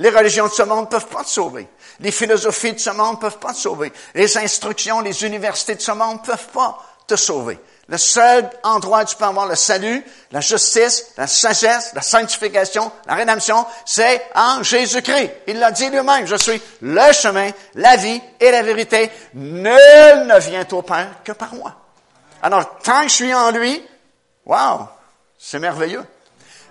Les 0.00 0.08
religions 0.08 0.46
de 0.46 0.52
ce 0.52 0.62
monde 0.62 0.86
ne 0.86 0.90
peuvent 0.90 1.08
pas 1.08 1.22
te 1.22 1.28
sauver. 1.28 1.68
Les 2.00 2.10
philosophies 2.10 2.72
de 2.72 2.78
ce 2.78 2.88
monde 2.88 3.16
ne 3.16 3.20
peuvent 3.20 3.38
pas 3.38 3.52
te 3.52 3.58
sauver. 3.58 3.92
Les 4.14 4.38
instructions, 4.38 5.02
les 5.02 5.24
universités 5.24 5.74
de 5.74 5.82
ce 5.82 5.92
monde 5.92 6.20
ne 6.22 6.26
peuvent 6.26 6.48
pas 6.48 6.78
te 7.06 7.16
sauver. 7.16 7.60
Le 7.86 7.98
seul 7.98 8.48
endroit 8.62 9.02
où 9.02 9.04
tu 9.04 9.16
peux 9.16 9.24
avoir 9.24 9.46
le 9.46 9.56
salut, 9.56 10.02
la 10.30 10.40
justice, 10.40 11.08
la 11.18 11.26
sagesse, 11.26 11.92
la 11.92 12.00
sanctification, 12.00 12.90
la 13.06 13.14
rédemption, 13.14 13.66
c'est 13.84 14.22
en 14.34 14.62
Jésus-Christ. 14.62 15.32
Il 15.48 15.58
l'a 15.58 15.70
dit 15.70 15.90
lui-même, 15.90 16.26
je 16.26 16.36
suis 16.36 16.62
le 16.80 17.12
chemin, 17.12 17.50
la 17.74 17.96
vie 17.96 18.22
et 18.40 18.50
la 18.50 18.62
vérité. 18.62 19.10
Nul 19.34 20.26
ne 20.26 20.40
vient 20.40 20.66
au 20.72 20.80
Père 20.80 21.16
que 21.22 21.32
par 21.32 21.52
moi. 21.54 21.74
Alors, 22.42 22.78
tant 22.78 23.02
que 23.02 23.08
je 23.08 23.14
suis 23.14 23.34
en 23.34 23.50
lui, 23.50 23.86
wow, 24.46 24.88
c'est 25.38 25.58
merveilleux. 25.58 26.06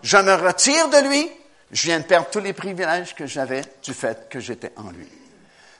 Je 0.01 0.17
me 0.17 0.33
retire 0.33 0.89
de 0.89 0.97
lui, 1.07 1.31
je 1.71 1.83
viens 1.83 1.99
de 1.99 2.05
perdre 2.05 2.29
tous 2.31 2.39
les 2.39 2.53
privilèges 2.53 3.15
que 3.15 3.25
j'avais 3.25 3.61
du 3.83 3.93
fait 3.93 4.27
que 4.29 4.39
j'étais 4.39 4.71
en 4.75 4.89
lui. 4.89 5.07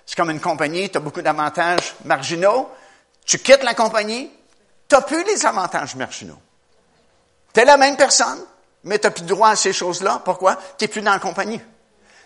C'est 0.06 0.16
comme 0.16 0.30
une 0.30 0.40
compagnie, 0.40 0.90
tu 0.90 0.98
as 0.98 1.02
beaucoup 1.02 1.22
d'avantages 1.22 1.96
marginaux. 2.06 2.70
Tu 3.26 3.38
quittes 3.40 3.64
la 3.64 3.76
compagnie, 3.76 4.32
tu 4.88 4.96
n'as 4.96 5.02
plus 5.02 5.24
les 5.24 5.46
avantages 5.46 5.96
marginaux. 5.96 6.42
Tu 7.54 7.60
es 7.60 7.66
la 7.66 7.78
même 7.78 7.96
personne, 7.96 8.40
mais 8.84 8.98
tu 8.98 9.08
n'as 9.08 9.12
plus 9.12 9.26
droit 9.26 9.50
à 9.50 9.56
ces 9.56 9.74
choses-là. 9.74 10.22
Pourquoi? 10.26 10.56
Tu 10.78 10.84
n'es 10.84 10.88
plus 10.88 11.02
dans 11.02 11.14
la 11.14 11.20
compagnie. 11.20 11.62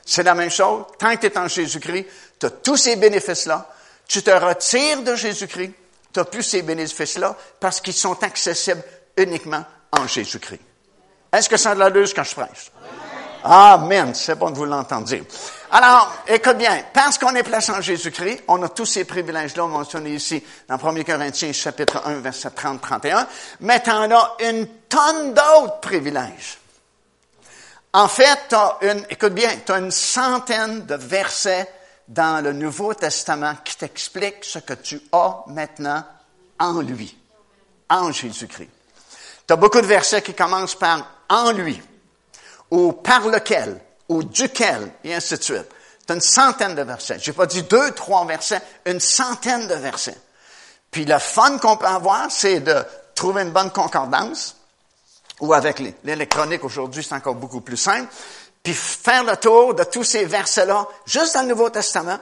C'est 0.05 0.23
la 0.23 0.33
même 0.33 0.49
chose. 0.49 0.85
Tant 0.97 1.15
que 1.15 1.21
tu 1.21 1.27
es 1.27 1.37
en 1.37 1.47
Jésus-Christ, 1.47 2.05
tu 2.39 2.45
as 2.45 2.49
tous 2.49 2.77
ces 2.77 2.95
bénéfices-là. 2.95 3.69
Tu 4.07 4.21
te 4.21 4.31
retires 4.31 5.01
de 5.01 5.15
Jésus-Christ, 5.15 5.73
tu 6.13 6.19
n'as 6.19 6.25
plus 6.25 6.43
ces 6.43 6.61
bénéfices-là 6.61 7.35
parce 7.59 7.81
qu'ils 7.81 7.93
sont 7.93 8.21
accessibles 8.23 8.83
uniquement 9.17 9.65
en 9.91 10.07
Jésus-Christ. 10.07 10.61
Est-ce 11.31 11.49
que 11.49 11.57
ça 11.57 11.73
de 11.73 11.79
la 11.79 11.89
quand 11.89 12.23
je 12.23 12.35
prêche? 12.35 12.71
Amen. 13.43 14.15
C'est 14.15 14.35
bon 14.35 14.51
de 14.51 14.55
vous 14.55 14.65
l'entendre. 14.65 15.09
Alors, 15.71 16.13
écoute 16.27 16.57
bien, 16.57 16.83
parce 16.93 17.17
qu'on 17.17 17.35
est 17.35 17.43
placé 17.43 17.71
en 17.71 17.81
Jésus-Christ, 17.81 18.43
on 18.47 18.61
a 18.63 18.69
tous 18.69 18.85
ces 18.85 19.03
privilèges-là 19.03 19.65
mentionnés 19.65 20.13
ici 20.13 20.41
dans 20.67 20.75
1 20.75 21.03
Corinthiens 21.03 21.51
chapitre 21.51 22.01
1, 22.05 22.19
verset 22.19 22.49
30-31, 22.49 23.25
mais 23.61 23.81
tu 23.81 23.89
en 23.89 24.09
as 24.11 24.35
une 24.39 24.67
tonne 24.87 25.33
d'autres 25.33 25.79
privilèges. 25.81 26.59
En 27.91 28.07
fait, 28.07 28.39
tu 28.49 28.55
as 28.55 28.77
une, 28.81 29.05
écoute 29.09 29.33
bien, 29.33 29.49
tu 29.65 29.71
as 29.71 29.79
une 29.79 29.91
centaine 29.91 30.85
de 30.85 30.95
versets 30.95 31.69
dans 32.07 32.43
le 32.43 32.53
Nouveau 32.53 32.93
Testament 32.93 33.55
qui 33.63 33.75
t'expliquent 33.75 34.45
ce 34.45 34.59
que 34.59 34.73
tu 34.73 35.01
as 35.11 35.43
maintenant 35.47 36.03
en 36.59 36.81
lui, 36.81 37.17
en 37.89 38.11
Jésus-Christ. 38.11 38.69
Tu 39.45 39.53
as 39.53 39.57
beaucoup 39.57 39.81
de 39.81 39.85
versets 39.85 40.21
qui 40.21 40.33
commencent 40.33 40.75
par 40.75 41.05
en 41.29 41.51
lui 41.51 41.81
ou 42.73 42.91
par 42.91 43.27
lequel, 43.27 43.79
ou 44.09 44.23
duquel, 44.23 44.91
et 45.03 45.13
ainsi 45.13 45.37
de 45.37 45.43
suite. 45.43 45.67
C'est 45.99 46.15
une 46.15 46.21
centaine 46.21 46.73
de 46.73 46.81
versets. 46.81 47.19
J'ai 47.19 47.31
pas 47.31 47.45
dit 47.45 47.61
deux, 47.61 47.91
trois 47.91 48.25
versets, 48.25 48.63
une 48.87 48.99
centaine 48.99 49.67
de 49.67 49.75
versets. 49.75 50.17
Puis 50.89 51.05
le 51.05 51.19
fun 51.19 51.59
qu'on 51.59 51.77
peut 51.77 51.85
avoir, 51.85 52.31
c'est 52.31 52.61
de 52.61 52.83
trouver 53.13 53.43
une 53.43 53.51
bonne 53.51 53.69
concordance, 53.69 54.55
ou 55.39 55.53
avec 55.53 55.83
l'électronique 56.03 56.63
aujourd'hui, 56.63 57.03
c'est 57.03 57.13
encore 57.13 57.35
beaucoup 57.35 57.61
plus 57.61 57.77
simple, 57.77 58.11
puis 58.63 58.73
faire 58.73 59.23
le 59.23 59.37
tour 59.37 59.75
de 59.75 59.83
tous 59.83 60.03
ces 60.03 60.25
versets-là, 60.25 60.87
juste 61.05 61.35
dans 61.35 61.43
le 61.43 61.49
Nouveau 61.49 61.69
Testament, 61.69 62.17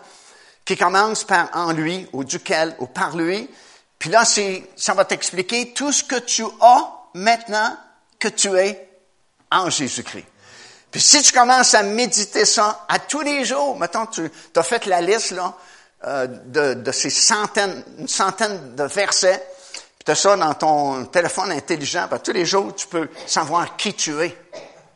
qui 0.65 0.75
commencent 0.75 1.23
par 1.23 1.47
en 1.53 1.71
lui, 1.71 2.09
ou 2.11 2.25
duquel, 2.25 2.75
ou 2.79 2.87
par 2.87 3.15
lui. 3.15 3.49
Puis 3.97 4.09
là, 4.09 4.25
ça 4.25 4.93
va 4.93 5.05
t'expliquer 5.05 5.71
tout 5.71 5.93
ce 5.93 6.03
que 6.03 6.19
tu 6.19 6.43
as 6.59 6.91
maintenant 7.13 7.77
que 8.19 8.27
tu 8.27 8.53
es 8.57 8.89
en 9.49 9.69
Jésus-Christ. 9.69 10.25
Puis 10.91 10.99
si 11.01 11.21
tu 11.23 11.31
commences 11.31 11.73
à 11.73 11.83
méditer 11.83 12.45
ça 12.45 12.85
à 12.89 12.99
tous 12.99 13.21
les 13.21 13.45
jours, 13.45 13.79
mettons, 13.79 14.05
tu 14.07 14.29
as 14.55 14.63
fait 14.63 14.85
la 14.85 14.99
liste 14.99 15.31
là, 15.31 15.53
euh, 16.05 16.27
de, 16.27 16.73
de, 16.73 16.91
ces 16.91 17.09
centaines, 17.09 17.83
une 17.97 18.07
centaine 18.07 18.75
de 18.75 18.83
versets, 18.83 19.41
puis 19.71 20.05
tu 20.05 20.11
as 20.11 20.15
ça 20.15 20.35
dans 20.35 20.53
ton 20.53 21.05
téléphone 21.05 21.51
intelligent, 21.51 22.07
ben, 22.09 22.19
tous 22.19 22.33
les 22.33 22.45
jours, 22.45 22.75
tu 22.75 22.87
peux 22.87 23.07
savoir 23.25 23.77
qui 23.77 23.93
tu 23.93 24.19
es 24.21 24.35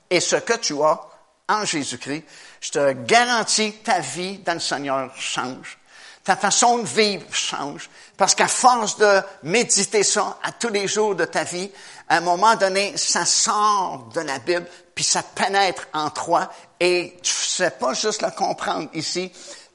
et 0.09 0.19
ce 0.19 0.35
que 0.35 0.57
tu 0.57 0.81
as 0.81 0.99
en 1.47 1.63
Jésus-Christ. 1.63 2.23
Je 2.59 2.71
te 2.71 2.91
garantis 2.91 3.73
que 3.73 3.85
ta 3.85 3.99
vie 3.99 4.39
dans 4.39 4.55
le 4.55 4.59
Seigneur 4.59 5.11
change. 5.15 5.77
Ta 6.23 6.35
façon 6.35 6.79
de 6.79 6.87
vivre 6.87 7.25
change. 7.31 7.89
Parce 8.17 8.33
qu'à 8.33 8.47
force 8.47 8.97
de 8.97 9.21
méditer 9.43 10.03
ça 10.03 10.39
à 10.41 10.51
tous 10.51 10.69
les 10.69 10.87
jours 10.87 11.15
de 11.15 11.25
ta 11.25 11.43
vie, 11.43 11.69
à 12.09 12.17
un 12.17 12.21
moment 12.21 12.55
donné, 12.55 12.97
ça 12.97 13.25
sort 13.25 14.09
de 14.13 14.21
la 14.21 14.39
Bible, 14.39 14.65
puis 14.95 15.03
ça 15.03 15.21
pénètre 15.21 15.87
en 15.93 16.09
toi, 16.09 16.49
et 16.79 17.17
tu 17.21 17.31
sais 17.31 17.71
pas 17.71 17.93
juste 17.93 18.21
le 18.21 18.31
comprendre 18.31 18.89
ici, 18.93 19.31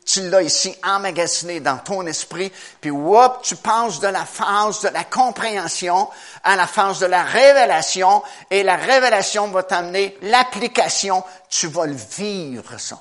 tu 0.06 0.28
l'as 0.28 0.42
ici 0.42 0.74
emmagasiné 0.82 1.60
dans 1.60 1.76
ton 1.76 2.06
esprit, 2.06 2.50
puis 2.80 2.90
whoop, 2.90 3.42
tu 3.42 3.54
passes 3.54 4.00
de 4.00 4.08
la 4.08 4.24
phase 4.24 4.80
de 4.80 4.88
la 4.88 5.04
compréhension 5.04 6.08
à 6.42 6.56
la 6.56 6.66
phase 6.66 6.98
de 6.98 7.06
la 7.06 7.22
révélation, 7.22 8.22
et 8.50 8.62
la 8.62 8.76
révélation 8.76 9.48
va 9.48 9.62
t'amener 9.62 10.16
l'application, 10.22 11.22
tu 11.48 11.68
vas 11.68 11.86
le 11.86 11.96
vivre 12.16 12.80
ça. 12.80 13.00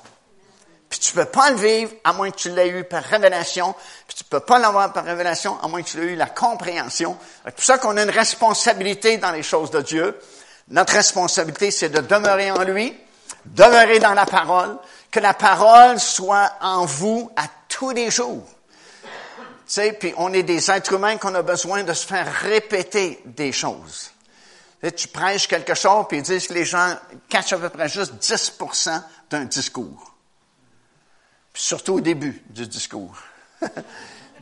Puis 0.90 0.98
tu 0.98 1.12
peux 1.12 1.24
pas 1.24 1.50
le 1.50 1.56
vivre 1.56 1.92
à 2.02 2.12
moins 2.12 2.32
que 2.32 2.36
tu 2.36 2.50
l'aies 2.50 2.68
eu 2.68 2.82
par 2.82 3.04
révélation. 3.04 3.76
Puis 4.08 4.16
tu 4.16 4.24
peux 4.24 4.40
pas 4.40 4.58
l'avoir 4.58 4.92
par 4.92 5.04
révélation 5.04 5.56
à 5.62 5.68
moins 5.68 5.82
que 5.82 5.88
tu 5.88 6.00
l'aies 6.00 6.14
eu 6.14 6.16
la 6.16 6.26
compréhension. 6.26 7.16
C'est 7.44 7.54
pour 7.54 7.64
ça 7.64 7.78
qu'on 7.78 7.96
a 7.96 8.02
une 8.02 8.10
responsabilité 8.10 9.16
dans 9.16 9.30
les 9.30 9.44
choses 9.44 9.70
de 9.70 9.80
Dieu. 9.82 10.20
Notre 10.70 10.94
responsabilité, 10.94 11.70
c'est 11.70 11.88
de 11.88 12.00
demeurer 12.00 12.50
en 12.50 12.62
lui, 12.62 12.96
demeurer 13.44 13.98
dans 13.98 14.14
la 14.14 14.26
parole, 14.26 14.78
que 15.10 15.20
la 15.20 15.34
parole 15.34 15.98
soit 15.98 16.52
en 16.60 16.84
vous 16.84 17.30
à 17.36 17.44
tous 17.68 17.90
les 17.90 18.10
jours. 18.10 18.46
Tu 19.02 19.74
sais, 19.74 19.92
puis 19.92 20.14
on 20.16 20.32
est 20.32 20.42
des 20.42 20.70
êtres 20.70 20.94
humains 20.94 21.16
qu'on 21.16 21.34
a 21.34 21.42
besoin 21.42 21.84
de 21.84 21.92
se 21.92 22.06
faire 22.06 22.32
répéter 22.32 23.20
des 23.24 23.52
choses. 23.52 24.10
Tu, 24.82 24.92
tu 24.92 25.08
prêches 25.08 25.46
quelque 25.46 25.74
chose, 25.74 26.06
puis 26.08 26.18
ils 26.18 26.22
disent 26.22 26.46
que 26.46 26.54
les 26.54 26.64
gens 26.64 26.96
cachent 27.28 27.52
à 27.52 27.58
peu 27.58 27.68
près 27.68 27.88
juste 27.88 28.14
10% 28.20 29.02
d'un 29.30 29.44
discours 29.44 30.10
surtout 31.54 31.94
au 31.94 32.00
début 32.00 32.42
du 32.50 32.66
discours. 32.66 33.16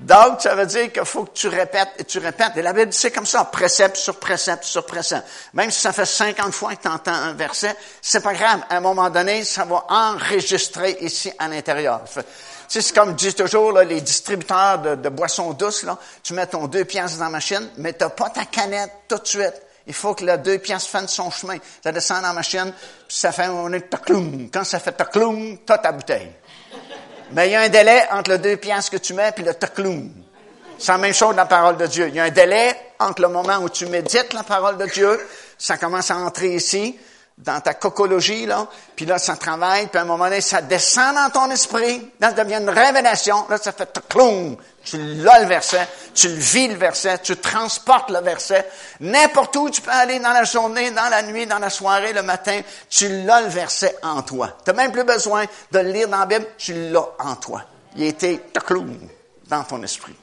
Donc, 0.00 0.40
ça 0.40 0.54
veut 0.54 0.66
dire 0.66 0.92
qu'il 0.92 1.04
faut 1.04 1.24
que 1.24 1.32
tu 1.34 1.48
répètes 1.48 1.88
et 1.98 2.04
tu 2.04 2.18
répètes. 2.18 2.52
Et 2.56 2.62
la 2.62 2.72
Bible 2.72 2.92
c'est 2.92 3.10
comme 3.10 3.26
ça, 3.26 3.44
précepte 3.44 3.96
sur 3.96 4.18
précepte 4.18 4.64
sur 4.64 4.86
précepte. 4.86 5.24
Même 5.54 5.70
si 5.70 5.80
ça 5.80 5.92
fait 5.92 6.06
50 6.06 6.52
fois 6.52 6.76
que 6.76 6.82
tu 6.82 6.88
entends 6.88 7.12
un 7.12 7.32
verset, 7.32 7.74
c'est 8.00 8.22
pas 8.22 8.32
grave. 8.32 8.60
À 8.70 8.76
un 8.76 8.80
moment 8.80 9.10
donné, 9.10 9.42
ça 9.42 9.64
va 9.64 9.84
enregistrer 9.88 10.98
ici 11.00 11.32
à 11.38 11.48
l'intérieur. 11.48 12.02
c'est 12.68 12.94
comme 12.94 13.14
dis 13.14 13.34
toujours, 13.34 13.72
là, 13.72 13.82
les 13.82 14.00
distributeurs 14.00 14.78
de, 14.96 15.08
boissons 15.08 15.52
douces, 15.52 15.82
là, 15.82 15.98
tu 16.22 16.32
mets 16.32 16.46
ton 16.46 16.68
deux 16.68 16.84
pièces 16.84 17.18
dans 17.18 17.24
la 17.24 17.30
machine, 17.30 17.68
mais 17.78 17.92
tu 17.92 18.04
pas 18.16 18.30
ta 18.30 18.44
canette 18.44 18.92
tout 19.08 19.18
de 19.18 19.26
suite. 19.26 19.62
Il 19.88 19.94
faut 19.94 20.14
que 20.14 20.24
les 20.24 20.38
deux 20.38 20.58
pièces 20.58 20.86
fassent 20.86 21.12
son 21.12 21.30
chemin. 21.30 21.56
Ça 21.82 21.90
descend 21.90 22.20
dans 22.20 22.28
la 22.28 22.34
machine, 22.34 22.72
puis 23.08 23.16
ça 23.16 23.32
fait 23.32 23.44
un 23.44 23.70
Quand 24.52 24.64
ça 24.64 24.78
fait 24.78 24.92
tacloum, 24.92 25.58
t'as 25.66 25.78
ta 25.78 25.92
bouteille. 25.92 26.30
Mais 27.32 27.48
il 27.48 27.52
y 27.52 27.56
a 27.56 27.60
un 27.62 27.68
délai 27.68 28.04
entre 28.10 28.30
le 28.30 28.38
deux 28.38 28.56
piastres 28.56 28.90
que 28.92 28.96
tu 28.96 29.14
mets 29.14 29.32
et 29.36 29.42
le 29.42 29.54
tacloum. 29.54 30.10
C'est 30.78 30.92
la 30.92 30.98
même 30.98 31.12
chose 31.12 31.30
dans 31.30 31.42
la 31.42 31.46
parole 31.46 31.76
de 31.76 31.86
Dieu. 31.86 32.08
Il 32.08 32.14
y 32.14 32.20
a 32.20 32.24
un 32.24 32.30
délai 32.30 32.74
entre 32.98 33.22
le 33.22 33.28
moment 33.28 33.58
où 33.58 33.68
tu 33.68 33.86
médites 33.86 34.32
la 34.32 34.42
parole 34.42 34.78
de 34.78 34.86
Dieu, 34.86 35.20
ça 35.56 35.76
commence 35.76 36.10
à 36.10 36.16
entrer 36.16 36.54
ici, 36.54 36.98
dans 37.36 37.60
ta 37.60 37.74
cocologie, 37.74 38.46
là, 38.46 38.66
puis 38.96 39.06
là, 39.06 39.18
ça 39.18 39.36
travaille, 39.36 39.86
puis 39.86 39.98
à 39.98 40.02
un 40.02 40.06
moment 40.06 40.24
donné, 40.24 40.40
ça 40.40 40.60
descend 40.60 41.14
dans 41.14 41.30
ton 41.30 41.50
esprit, 41.52 42.10
là, 42.18 42.30
ça 42.34 42.44
devient 42.44 42.56
une 42.56 42.70
révélation, 42.70 43.46
là, 43.48 43.58
ça 43.58 43.72
fait 43.72 43.88
cloum, 44.08 44.56
tu 44.90 44.98
l'as 44.98 45.40
le 45.40 45.46
verset, 45.46 45.86
tu 46.14 46.28
le 46.28 46.34
vis 46.34 46.68
le 46.68 46.74
verset, 46.74 47.18
tu 47.18 47.36
transportes 47.36 48.10
le 48.10 48.20
verset, 48.20 48.68
n'importe 49.00 49.56
où 49.56 49.70
tu 49.70 49.80
peux 49.80 49.90
aller 49.90 50.18
dans 50.18 50.32
la 50.32 50.44
journée, 50.44 50.90
dans 50.90 51.08
la 51.08 51.22
nuit, 51.22 51.46
dans 51.46 51.58
la 51.58 51.70
soirée, 51.70 52.12
le 52.12 52.22
matin, 52.22 52.60
tu 52.88 53.24
l'as 53.24 53.42
le 53.42 53.48
verset 53.48 53.96
en 54.02 54.22
toi. 54.22 54.56
Tu 54.64 54.70
n'as 54.70 54.76
même 54.76 54.92
plus 54.92 55.04
besoin 55.04 55.44
de 55.72 55.78
le 55.78 55.90
lire 55.90 56.08
dans 56.08 56.18
la 56.18 56.26
Bible, 56.26 56.46
tu 56.56 56.90
l'as 56.90 57.08
en 57.18 57.36
toi. 57.36 57.62
Il 57.96 58.04
a 58.04 58.06
été 58.06 58.40
cloum 58.64 58.98
dans 59.46 59.64
ton 59.64 59.82
esprit. 59.82 60.16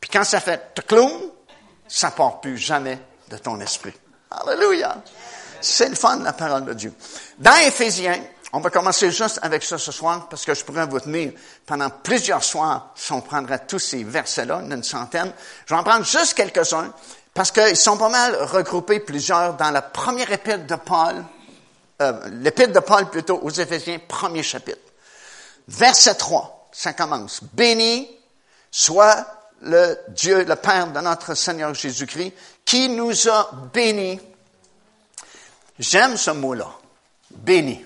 Puis 0.00 0.10
quand 0.10 0.24
ça 0.24 0.40
fait 0.40 0.80
cloum, 0.86 1.10
ça 1.88 2.10
part 2.10 2.40
plus 2.40 2.58
jamais 2.58 2.98
de 3.28 3.38
ton 3.38 3.58
esprit. 3.60 3.94
Alléluia. 4.30 4.96
C'est 5.60 5.88
le 5.88 5.94
fun, 5.94 6.20
la 6.22 6.32
parole 6.32 6.64
de 6.64 6.74
Dieu. 6.74 6.92
Dans 7.38 7.56
Éphésiens, 7.56 8.20
on 8.56 8.60
va 8.60 8.70
commencer 8.70 9.10
juste 9.10 9.38
avec 9.42 9.62
ça 9.62 9.76
ce 9.76 9.92
soir, 9.92 10.30
parce 10.30 10.46
que 10.46 10.54
je 10.54 10.64
pourrais 10.64 10.86
vous 10.86 10.98
tenir 10.98 11.32
pendant 11.66 11.90
plusieurs 11.90 12.42
soirs 12.42 12.90
si 12.94 13.12
on 13.12 13.20
prendrait 13.20 13.66
tous 13.66 13.78
ces 13.78 14.02
versets-là, 14.02 14.62
une 14.62 14.82
centaine. 14.82 15.30
Je 15.66 15.74
vais 15.74 15.78
en 15.78 15.84
prendre 15.84 16.06
juste 16.06 16.32
quelques-uns, 16.32 16.90
parce 17.34 17.50
qu'ils 17.50 17.76
sont 17.76 17.98
pas 17.98 18.08
mal 18.08 18.34
regroupés 18.44 19.00
plusieurs 19.00 19.58
dans 19.58 19.70
la 19.70 19.82
première 19.82 20.32
épître 20.32 20.64
de 20.64 20.74
Paul, 20.76 21.22
euh, 22.00 22.28
l'épître 22.30 22.72
de 22.72 22.80
Paul 22.80 23.10
plutôt 23.10 23.38
aux 23.42 23.50
Éphésiens, 23.50 23.98
premier 24.08 24.42
chapitre. 24.42 24.80
Verset 25.68 26.14
3, 26.14 26.70
ça 26.72 26.94
commence. 26.94 27.42
Béni 27.52 28.08
soit 28.70 29.26
le 29.60 29.98
Dieu, 30.08 30.44
le 30.44 30.56
Père 30.56 30.86
de 30.92 31.00
notre 31.00 31.34
Seigneur 31.34 31.74
Jésus-Christ, 31.74 32.32
qui 32.64 32.88
nous 32.88 33.28
a 33.28 33.50
bénis. 33.74 34.18
J'aime 35.78 36.16
ce 36.16 36.30
mot-là, 36.30 36.70
béni, 37.30 37.84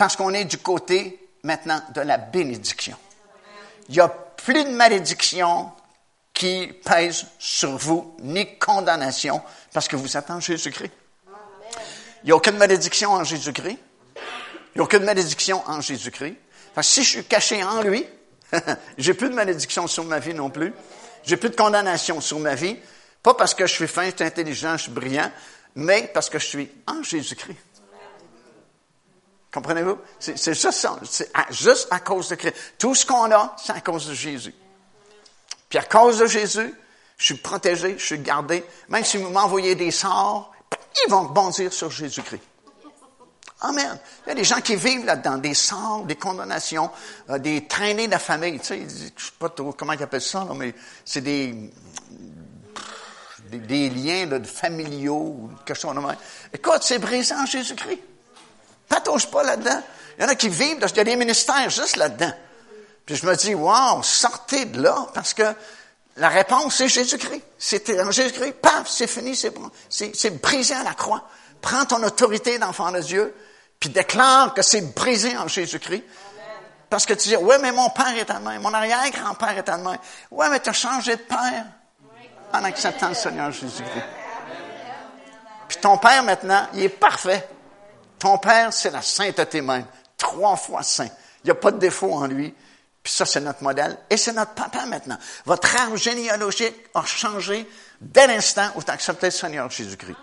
parce 0.00 0.16
qu'on 0.16 0.32
est 0.32 0.46
du 0.46 0.56
côté 0.56 1.28
maintenant 1.42 1.82
de 1.94 2.00
la 2.00 2.16
bénédiction. 2.16 2.96
Il 3.90 3.96
n'y 3.96 4.00
a 4.00 4.08
plus 4.08 4.64
de 4.64 4.70
malédiction 4.70 5.72
qui 6.32 6.68
pèse 6.82 7.26
sur 7.38 7.76
vous, 7.76 8.16
ni 8.20 8.56
condamnation, 8.56 9.42
parce 9.74 9.88
que 9.88 9.96
vous 9.96 10.16
êtes 10.16 10.30
en 10.30 10.40
Jésus-Christ. 10.40 10.90
Il 12.22 12.26
n'y 12.26 12.32
a 12.32 12.36
aucune 12.36 12.56
malédiction 12.56 13.12
en 13.12 13.24
Jésus-Christ. 13.24 13.76
Il 14.16 14.76
n'y 14.76 14.80
a 14.80 14.84
aucune 14.84 15.04
malédiction 15.04 15.62
en 15.66 15.82
Jésus-Christ. 15.82 16.36
si 16.80 17.04
je 17.04 17.08
suis 17.10 17.24
caché 17.24 17.62
en 17.62 17.82
lui, 17.82 18.06
j'ai 18.96 19.12
plus 19.12 19.28
de 19.28 19.34
malédiction 19.34 19.86
sur 19.86 20.04
ma 20.04 20.18
vie 20.18 20.32
non 20.32 20.48
plus. 20.48 20.72
J'ai 21.24 21.36
plus 21.36 21.50
de 21.50 21.56
condamnation 21.56 22.22
sur 22.22 22.38
ma 22.38 22.54
vie. 22.54 22.78
Pas 23.22 23.34
parce 23.34 23.52
que 23.52 23.66
je 23.66 23.74
suis 23.74 23.86
fin, 23.86 24.06
je 24.06 24.16
suis 24.16 24.24
intelligent, 24.24 24.78
je 24.78 24.84
suis 24.84 24.92
brillant, 24.92 25.30
mais 25.74 26.10
parce 26.14 26.30
que 26.30 26.38
je 26.38 26.46
suis 26.46 26.70
en 26.86 27.02
Jésus-Christ. 27.02 27.58
Comprenez-vous? 29.52 29.98
C'est 30.18 30.36
juste 30.36 30.72
ça. 30.72 30.98
C'est 31.04 31.30
juste 31.50 31.88
à 31.90 32.00
cause 32.00 32.28
de 32.28 32.36
Christ. 32.36 32.54
Tout 32.78 32.94
ce 32.94 33.04
qu'on 33.04 33.30
a, 33.32 33.56
c'est 33.62 33.72
à 33.72 33.80
cause 33.80 34.06
de 34.06 34.14
Jésus. 34.14 34.54
Puis 35.68 35.78
à 35.78 35.82
cause 35.82 36.18
de 36.18 36.26
Jésus, 36.26 36.74
je 37.16 37.24
suis 37.24 37.34
protégé, 37.34 37.96
je 37.98 38.04
suis 38.04 38.18
gardé. 38.18 38.64
Même 38.88 39.04
si 39.04 39.16
vous 39.16 39.30
m'envoyez 39.30 39.74
des 39.74 39.90
sorts, 39.90 40.52
ils 41.06 41.10
vont 41.10 41.28
rebondir 41.28 41.72
sur 41.72 41.90
Jésus-Christ. 41.90 42.42
Amen. 43.62 43.98
Il 44.24 44.28
y 44.30 44.32
a 44.32 44.34
des 44.34 44.44
gens 44.44 44.60
qui 44.60 44.74
vivent 44.74 45.04
là-dedans, 45.04 45.36
des 45.36 45.52
sorts, 45.52 46.04
des 46.04 46.16
condamnations, 46.16 46.90
euh, 47.28 47.38
des 47.38 47.66
traînées 47.66 48.06
de 48.06 48.12
la 48.12 48.18
famille. 48.18 48.58
Tu 48.58 48.66
sais, 48.66 48.86
je 49.14 49.24
sais 49.24 49.32
pas 49.38 49.50
trop 49.50 49.72
comment 49.72 49.92
ils 49.92 50.02
appellent 50.02 50.22
ça, 50.22 50.46
mais 50.54 50.74
c'est 51.04 51.20
des, 51.20 51.70
des, 53.50 53.90
liens 53.90 54.26
de 54.26 54.46
familiaux 54.46 55.50
quelque 55.66 55.78
chose 55.78 55.94
de 55.94 56.00
même. 56.00 56.16
Écoute, 56.54 56.78
c'est 56.80 56.98
brisé 56.98 57.34
en 57.34 57.44
Jésus-Christ. 57.44 58.00
Patouche 58.90 59.26
pas 59.26 59.42
là-dedans. 59.42 59.80
Il 60.18 60.24
y 60.24 60.26
en 60.26 60.28
a 60.28 60.34
qui 60.34 60.50
vivent, 60.50 60.76
il 60.82 60.96
y 60.96 61.00
a 61.00 61.04
des 61.04 61.16
ministères 61.16 61.70
juste 61.70 61.96
là-dedans. 61.96 62.32
Puis 63.06 63.16
je 63.16 63.24
me 63.24 63.34
dis, 63.34 63.54
wow, 63.54 64.02
sortez 64.02 64.66
de 64.66 64.82
là, 64.82 65.06
parce 65.14 65.32
que 65.32 65.54
la 66.16 66.28
réponse, 66.28 66.76
c'est 66.76 66.88
Jésus-Christ. 66.88 67.42
C'est 67.58 67.98
en 67.98 68.10
Jésus-Christ, 68.10 68.52
paf, 68.60 68.86
c'est 68.86 69.06
fini, 69.06 69.34
c'est 69.34 70.40
brisé 70.42 70.74
à 70.74 70.82
la 70.82 70.92
croix. 70.92 71.22
Prends 71.62 71.86
ton 71.86 72.02
autorité 72.02 72.58
d'enfant 72.58 72.92
de 72.92 73.00
Dieu, 73.00 73.34
puis 73.78 73.88
déclare 73.88 74.52
que 74.52 74.60
c'est 74.60 74.94
brisé 74.94 75.34
en 75.38 75.48
Jésus-Christ. 75.48 76.04
Parce 76.90 77.06
que 77.06 77.14
tu 77.14 77.28
dis, 77.28 77.36
ouais, 77.36 77.58
mais 77.58 77.72
mon 77.72 77.88
père 77.90 78.14
est 78.16 78.28
allemand, 78.30 78.58
mon 78.60 78.74
arrière-grand-père 78.74 79.56
est 79.56 79.68
allemand. 79.68 79.96
Ouais, 80.30 80.50
mais 80.50 80.60
tu 80.60 80.68
as 80.68 80.74
changé 80.74 81.16
de 81.16 81.22
père 81.22 81.64
en 82.52 82.64
acceptant 82.64 83.08
le 83.08 83.14
Seigneur 83.14 83.52
Jésus-Christ. 83.52 84.04
Puis 85.68 85.78
ton 85.78 85.96
père, 85.98 86.22
maintenant, 86.24 86.66
il 86.74 86.82
est 86.82 86.88
parfait. 86.88 87.48
Ton 88.20 88.38
père, 88.38 88.72
c'est 88.72 88.90
la 88.90 89.02
sainteté 89.02 89.62
même. 89.62 89.86
Trois 90.16 90.56
fois 90.56 90.82
saint. 90.82 91.08
Il 91.42 91.46
n'y 91.46 91.50
a 91.50 91.54
pas 91.54 91.72
de 91.72 91.78
défaut 91.78 92.12
en 92.12 92.26
lui. 92.26 92.54
Puis 93.02 93.12
ça, 93.12 93.24
c'est 93.24 93.40
notre 93.40 93.62
modèle. 93.62 93.96
Et 94.10 94.18
c'est 94.18 94.34
notre 94.34 94.52
papa 94.52 94.84
maintenant. 94.84 95.18
Votre 95.46 95.74
arbre 95.80 95.96
généalogique 95.96 96.76
a 96.94 97.02
changé 97.02 97.66
dès 97.98 98.26
l'instant 98.26 98.68
où 98.76 98.82
tu 98.82 98.90
as 98.90 98.94
accepté 98.94 99.28
le 99.28 99.32
Seigneur 99.32 99.70
Jésus-Christ. 99.70 100.16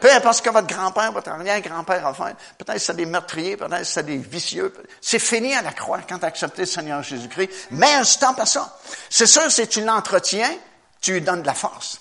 Peu 0.00 0.12
importe 0.12 0.38
ce 0.38 0.42
que 0.42 0.50
votre 0.50 0.66
grand-père, 0.66 1.12
votre 1.12 1.30
arrière-grand-père 1.30 2.06
a 2.06 2.12
fait, 2.12 2.36
peut-être 2.58 2.80
c'est 2.80 2.96
des 2.96 3.06
meurtriers, 3.06 3.56
peut-être 3.56 3.86
c'est 3.86 4.02
des 4.02 4.18
vicieux. 4.18 4.74
C'est 5.00 5.20
fini 5.20 5.54
à 5.54 5.62
la 5.62 5.72
croix 5.72 6.00
quand 6.06 6.18
tu 6.18 6.24
as 6.24 6.28
accepté 6.28 6.62
le 6.62 6.66
Seigneur 6.66 7.02
Jésus-Christ. 7.02 7.68
Mais 7.70 7.94
un 7.94 8.04
stop 8.04 8.38
à 8.40 8.44
ça. 8.44 8.76
C'est 9.08 9.26
sûr, 9.26 9.50
si 9.50 9.66
tu 9.68 9.82
l'entretiens, 9.82 10.52
tu 11.00 11.12
lui 11.12 11.20
donnes 11.22 11.42
de 11.42 11.46
la 11.46 11.54
force. 11.54 12.00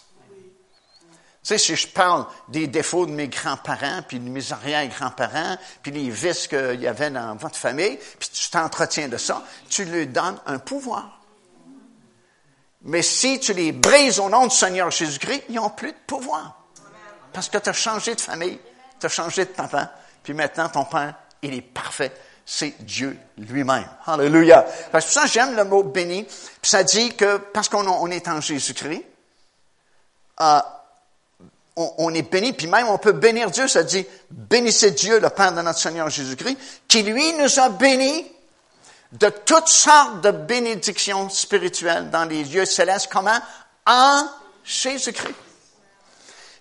Sais, 1.46 1.60
si 1.60 1.76
je 1.76 1.88
parle 1.88 2.26
des 2.48 2.66
défauts 2.66 3.06
de 3.06 3.12
mes 3.12 3.28
grands-parents, 3.28 4.02
puis 4.08 4.20
de 4.20 4.28
mes 4.28 4.52
arrière-grands-parents, 4.52 5.58
puis 5.84 5.92
les 5.92 6.10
vices 6.10 6.48
qu'il 6.48 6.82
y 6.82 6.88
avait 6.88 7.12
dans 7.12 7.36
votre 7.36 7.56
famille, 7.56 8.00
puis 8.18 8.30
tu 8.34 8.50
t'entretiens 8.50 9.10
de 9.10 9.18
ça, 9.18 9.44
tu 9.70 9.86
lui 9.86 10.08
donnes 10.08 10.40
un 10.48 10.58
pouvoir. 10.58 11.22
Mais 12.82 13.04
si 13.04 13.40
tu 13.40 13.54
les 13.54 13.72
brises 13.74 14.20
au 14.20 14.28
nom 14.28 14.48
du 14.48 14.56
Seigneur 14.56 14.90
Jésus-Christ, 14.90 15.44
ils 15.50 15.56
n'ont 15.56 15.70
plus 15.70 15.92
de 15.92 15.98
pouvoir. 16.08 16.66
Parce 17.32 17.48
que 17.48 17.60
tu 17.60 17.70
as 17.70 17.74
changé 17.74 18.16
de 18.16 18.22
famille, 18.22 18.60
tu 19.00 19.06
as 19.06 19.10
changé 19.10 19.46
de 19.46 19.52
papa, 19.52 19.92
puis 20.24 20.34
maintenant 20.34 20.68
ton 20.68 20.86
père, 20.86 21.14
il 21.44 21.54
est 21.54 21.62
parfait. 21.62 22.12
C'est 22.44 22.74
Dieu 22.80 23.20
lui-même. 23.38 23.88
Alléluia. 24.08 24.66
Parce 24.92 25.06
que 25.06 25.12
ça, 25.12 25.28
j'aime 25.28 25.56
le 25.56 25.64
mot 25.64 25.84
béni. 25.84 26.24
Puis 26.24 26.72
ça 26.72 26.84
dit 26.84 27.16
que 27.16 27.38
parce 27.38 27.70
qu'on 27.70 28.10
est 28.10 28.28
en 28.28 28.42
Jésus-Christ, 28.42 29.06
euh, 30.42 30.60
on, 31.76 32.14
est 32.14 32.22
béni, 32.22 32.54
puis 32.54 32.68
même 32.68 32.88
on 32.88 32.98
peut 32.98 33.12
bénir 33.12 33.52
Dieu. 33.52 33.68
Ça 33.68 33.84
dit, 33.84 34.06
bénissez 34.30 34.92
Dieu, 34.92 35.20
le 35.20 35.30
Père 35.30 35.52
de 35.52 35.62
notre 35.62 35.80
Seigneur 35.80 36.10
Jésus-Christ, 36.10 36.58
qui 36.88 37.04
lui 37.04 37.34
nous 37.34 37.60
a 37.60 37.70
bénis 37.70 38.32
de 39.12 39.30
toutes 39.30 39.68
sortes 39.68 40.22
de 40.22 40.32
bénédictions 40.32 41.30
spirituelles 41.30 42.10
dans 42.10 42.26
les 42.26 42.44
lieux 42.44 42.66
célestes. 42.66 43.10
Comment? 43.12 43.40
En 43.86 44.28
Jésus-Christ. 44.64 45.36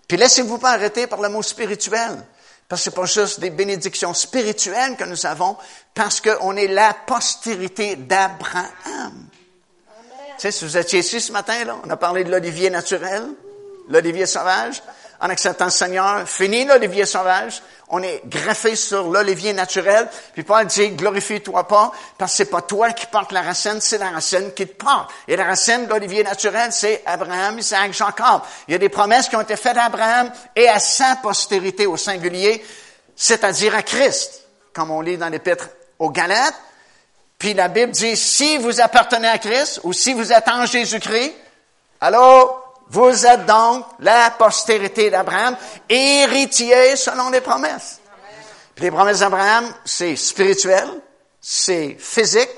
Puis 0.09 0.17
laissez-vous 0.17 0.59
pas 0.59 0.73
arrêter 0.73 1.07
par 1.07 1.21
le 1.21 1.29
mot 1.29 1.43
spirituel. 1.43 2.25
Parce 2.69 2.83
que 2.83 2.91
c'est 2.91 2.97
pas 2.97 3.05
juste 3.05 3.41
des 3.41 3.51
bénédictions 3.51 4.15
spirituelles 4.15 4.97
que 4.97 5.05
nous 5.05 5.27
avons, 5.27 5.57
parce 5.95 6.21
qu'on 6.21 6.57
est 6.57 6.67
la 6.67 6.95
postérité 7.07 7.97
d'Abraham. 7.97 9.29
Tu 10.37 10.41
sais, 10.41 10.51
si 10.51 10.65
vous 10.65 10.77
étiez 10.77 11.01
ici 11.01 11.21
ce 11.21 11.31
matin, 11.31 11.65
là, 11.65 11.77
on 11.85 11.91
a 11.91 11.97
parlé 11.97 12.25
de 12.25 12.31
l'olivier 12.31 12.71
naturel, 12.71 13.29
l'olivier 13.89 14.27
sauvage 14.27 14.83
en 15.21 15.31
acceptant 15.31 15.67
le 15.67 15.71
Seigneur. 15.71 16.29
Fini 16.29 16.65
l'olivier 16.65 17.07
sauvage. 17.07 17.63
On 17.89 18.03
est 18.03 18.23
greffé 18.27 18.77
sur 18.77 19.11
l'olivier 19.11 19.53
naturel. 19.53 20.09
Puis 20.33 20.43
Paul 20.43 20.67
dit, 20.67 20.91
glorifie-toi 20.91 21.69
pas, 21.69 21.93
parce 22.19 22.33
que 22.33 22.37
c'est 22.39 22.51
pas 22.51 22.63
toi 22.63 22.93
qui 22.93 23.07
portes 23.07 23.33
la 23.33 23.43
racine, 23.43 23.81
c'est 23.81 23.99
la 23.99 24.11
racine 24.11 24.53
qui 24.55 24.67
te 24.67 24.75
porte. 24.75 25.11
Et 25.29 25.37
la 25.37 25.45
racine 25.45 25.87
de 25.87 25.91
l'olivier 25.91 26.25
naturel, 26.25 26.73
c'est 26.73 27.03
Abraham, 27.05 27.59
Isaac, 27.59 27.93
Jacob. 27.93 28.43
Il 28.69 28.73
y 28.73 28.75
a 28.75 28.79
des 28.79 28.89
promesses 28.89 29.29
qui 29.29 29.37
ont 29.37 29.43
été 29.43 29.57
faites 29.57 29.77
à 29.77 29.85
Abraham 29.85 30.33
et 30.57 30.69
à 30.69 30.79
sa 30.79 31.17
postérité 31.23 31.87
au 31.87 31.97
singulier, 31.97 32.65
c'est-à-dire 33.15 33.75
à 33.75 33.83
Christ, 33.83 34.43
comme 34.73 34.91
on 34.91 35.01
lit 35.01 35.19
dans 35.19 35.29
l'épître 35.29 35.69
aux 35.99 36.11
Galates. 36.11 36.55
Puis 37.39 37.53
la 37.53 37.69
Bible 37.69 37.93
dit, 37.93 38.17
si 38.17 38.57
vous 38.57 38.81
appartenez 38.81 39.29
à 39.29 39.39
Christ 39.39 39.81
ou 39.85 39.93
si 39.93 40.15
vous 40.15 40.33
êtes 40.33 40.49
en 40.49 40.65
Jésus-Christ, 40.65 41.35
alors 42.01 42.64
vous 42.89 43.27
êtes 43.27 43.47
donc 43.47 43.87
la 44.01 44.31
postérité 44.31 45.11
d'Abraham, 45.11 45.57
héritier 45.89 46.97
selon 46.97 47.31
les 47.31 47.41
promesses. 47.41 48.01
Puis 48.75 48.85
les 48.85 48.91
promesses 48.91 49.21
d'Abraham, 49.21 49.73
c'est 49.85 50.17
spirituel, 50.17 50.89
c'est 51.41 51.97
physique, 51.99 52.51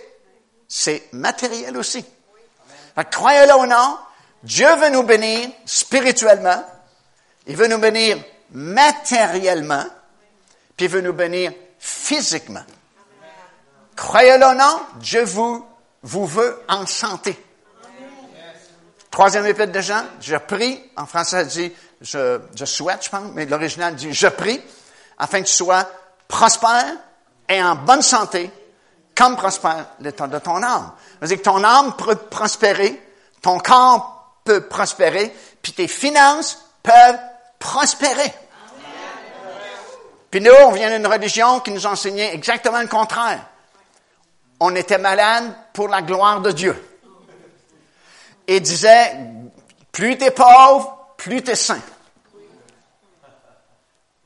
c'est 0.67 1.05
matériel 1.13 1.77
aussi. 1.77 2.05
Croyez-le 3.11 3.55
ou 3.57 3.67
non, 3.67 3.99
Dieu 4.43 4.75
veut 4.77 4.91
nous 4.91 5.03
bénir 5.03 5.51
spirituellement, 5.65 6.65
il 7.47 7.57
veut 7.57 7.69
nous 7.69 7.79
bénir 7.79 8.19
matériellement, 8.53 9.85
puis 10.77 10.87
il 10.87 10.93
veut 10.93 11.03
nous 11.03 11.13
bénir 11.13 11.53
physiquement. 11.79 12.65
Croyez-le 13.95 14.47
ou 14.47 14.55
non, 14.55 14.81
Dieu 14.97 15.25
vous, 15.25 15.65
vous 16.03 16.27
veut 16.27 16.63
en 16.69 16.87
santé. 16.87 17.37
Troisième 19.17 19.47
épître 19.47 19.73
de 19.73 19.81
Jean, 19.81 20.05
je 20.21 20.37
prie, 20.37 20.79
en 20.95 21.07
français, 21.07 21.39
elle 21.39 21.47
dit, 21.47 21.73
je, 22.03 22.39
je 22.55 22.65
souhaite, 22.67 23.03
je 23.03 23.09
pense, 23.09 23.33
mais 23.33 23.47
l'original 23.47 23.95
dit, 23.95 24.13
je 24.13 24.27
prie, 24.27 24.61
afin 25.17 25.41
que 25.41 25.47
tu 25.47 25.55
sois 25.55 25.89
prospère 26.29 26.85
et 27.49 27.63
en 27.63 27.77
bonne 27.77 28.03
santé, 28.03 28.51
comme 29.17 29.35
prospère 29.37 29.87
l'état 30.01 30.27
de 30.27 30.39
ton 30.39 30.63
âme. 30.63 30.93
C'est-à-dire 31.19 31.39
que 31.39 31.43
ton 31.45 31.65
âme 31.65 31.97
peut 31.97 32.17
prospérer, 32.17 33.03
ton 33.41 33.59
corps 33.59 34.35
peut 34.45 34.69
prospérer, 34.69 35.35
puis 35.63 35.73
tes 35.73 35.89
finances 35.89 36.59
peuvent 36.83 37.19
prospérer. 37.59 38.35
Puis 40.31 40.43
nous, 40.43 40.53
on 40.67 40.73
vient 40.73 40.95
d'une 40.95 41.07
religion 41.07 41.61
qui 41.61 41.71
nous 41.71 41.87
enseignait 41.87 42.35
exactement 42.35 42.83
le 42.83 42.89
contraire. 42.89 43.47
On 44.61 44.75
était 44.75 44.99
malade 44.99 45.57
pour 45.73 45.89
la 45.89 46.03
gloire 46.03 46.43
de 46.43 46.53
Dieu 46.53 46.96
et 48.47 48.61
disait, 48.61 49.17
plus 49.93 50.17
t'es 50.19 50.31
pauvre, 50.31 51.15
plus 51.17 51.43
t'es 51.43 51.57
saint. 51.57 51.83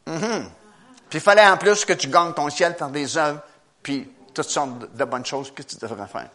Puis 0.05 1.19
il 1.19 1.21
fallait 1.21 1.47
en 1.47 1.57
plus 1.57 1.85
que 1.85 1.93
tu 1.93 2.09
gagnes 2.09 2.33
ton 2.33 2.51
ciel 2.51 2.77
par 2.77 2.91
des 2.91 3.17
œuvres, 3.17 3.41
puis 3.83 4.11
toutes 4.35 4.49
sortes 4.49 4.95
de 4.95 5.05
bonnes 5.05 5.27
choses 5.27 5.53
que 5.55 5.63
tu 5.63 5.77
devrais 5.77 6.07
faire. 6.07 6.29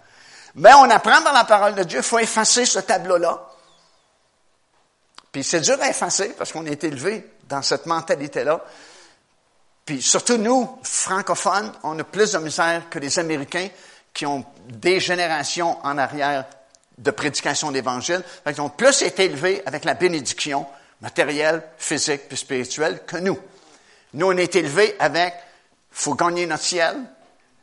Mais 0.55 0.73
on 0.73 0.89
apprend 0.89 1.21
dans 1.21 1.31
la 1.31 1.43
parole 1.43 1.75
de 1.75 1.83
Dieu, 1.83 1.99
il 1.99 2.03
faut 2.03 2.19
effacer 2.19 2.65
ce 2.65 2.79
tableau-là. 2.79 3.41
Puis 5.31 5.43
c'est 5.43 5.59
dur 5.61 5.77
à 5.81 5.89
effacer 5.89 6.29
parce 6.29 6.53
qu'on 6.53 6.65
est 6.65 6.83
élevé 6.85 7.29
dans 7.47 7.61
cette 7.61 7.85
mentalité-là. 7.85 8.63
Puis 9.85 10.01
surtout 10.01 10.37
nous, 10.37 10.79
francophones, 10.81 11.71
on 11.83 11.99
a 11.99 12.03
plus 12.03 12.31
de 12.31 12.37
misère 12.39 12.89
que 12.89 12.99
les 12.99 13.19
Américains 13.19 13.67
qui 14.13 14.25
ont 14.25 14.45
des 14.67 14.99
générations 14.99 15.77
en 15.85 15.97
arrière 15.97 16.45
de 16.97 17.11
prédication 17.11 17.71
d'évangile. 17.71 18.23
Ils 18.47 18.61
ont 18.61 18.69
plus 18.69 19.01
été 19.01 19.25
élevés 19.25 19.61
avec 19.65 19.85
la 19.85 19.93
bénédiction 19.93 20.65
matérielle, 21.01 21.61
physique 21.77 22.27
puis 22.27 22.37
spirituelle 22.37 23.01
que 23.05 23.17
nous. 23.17 23.37
Nous, 24.13 24.27
on 24.27 24.37
est 24.37 24.55
élevés 24.55 24.95
avec, 24.99 25.33
faut 25.91 26.15
gagner 26.15 26.45
notre 26.45 26.63
ciel. 26.63 26.97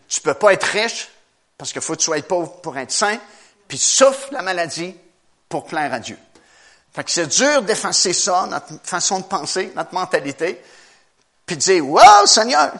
Tu 0.09 0.21
peux 0.21 0.35
pas 0.35 0.53
être 0.53 0.65
riche 0.65 1.09
parce 1.57 1.73
qu'il 1.73 1.81
faut 1.81 1.95
que 1.95 1.99
tu 1.99 2.05
sois 2.05 2.21
pauvre 2.23 2.61
pour 2.61 2.77
être 2.77 2.93
saint. 2.93 3.19
Puis 3.69 3.79
souffre 3.79 4.29
la 4.33 4.43
maladie 4.43 4.95
pour 5.49 5.65
plaire 5.65 5.93
à 5.95 5.99
Dieu. 5.99 6.19
Fait 6.93 7.05
que 7.05 7.11
c'est 7.11 7.27
dur 7.27 7.63
d'effacer 7.63 8.13
ça, 8.13 8.47
notre 8.51 8.67
façon 8.85 9.21
de 9.21 9.25
penser, 9.25 9.73
notre 9.75 9.95
mentalité, 9.95 10.61
puis 11.47 11.57
de 11.57 11.61
dire, 11.63 11.89
wow, 11.89 12.27
Seigneur, 12.27 12.71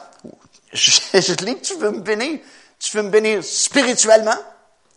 je, 0.71 0.91
je 1.13 1.45
lis 1.45 1.55
que 1.55 1.65
tu 1.65 1.75
veux 1.77 1.91
me 1.91 2.01
bénir. 2.01 2.39
Tu 2.79 2.95
veux 2.95 3.03
me 3.03 3.09
bénir 3.09 3.43
spirituellement. 3.43 4.37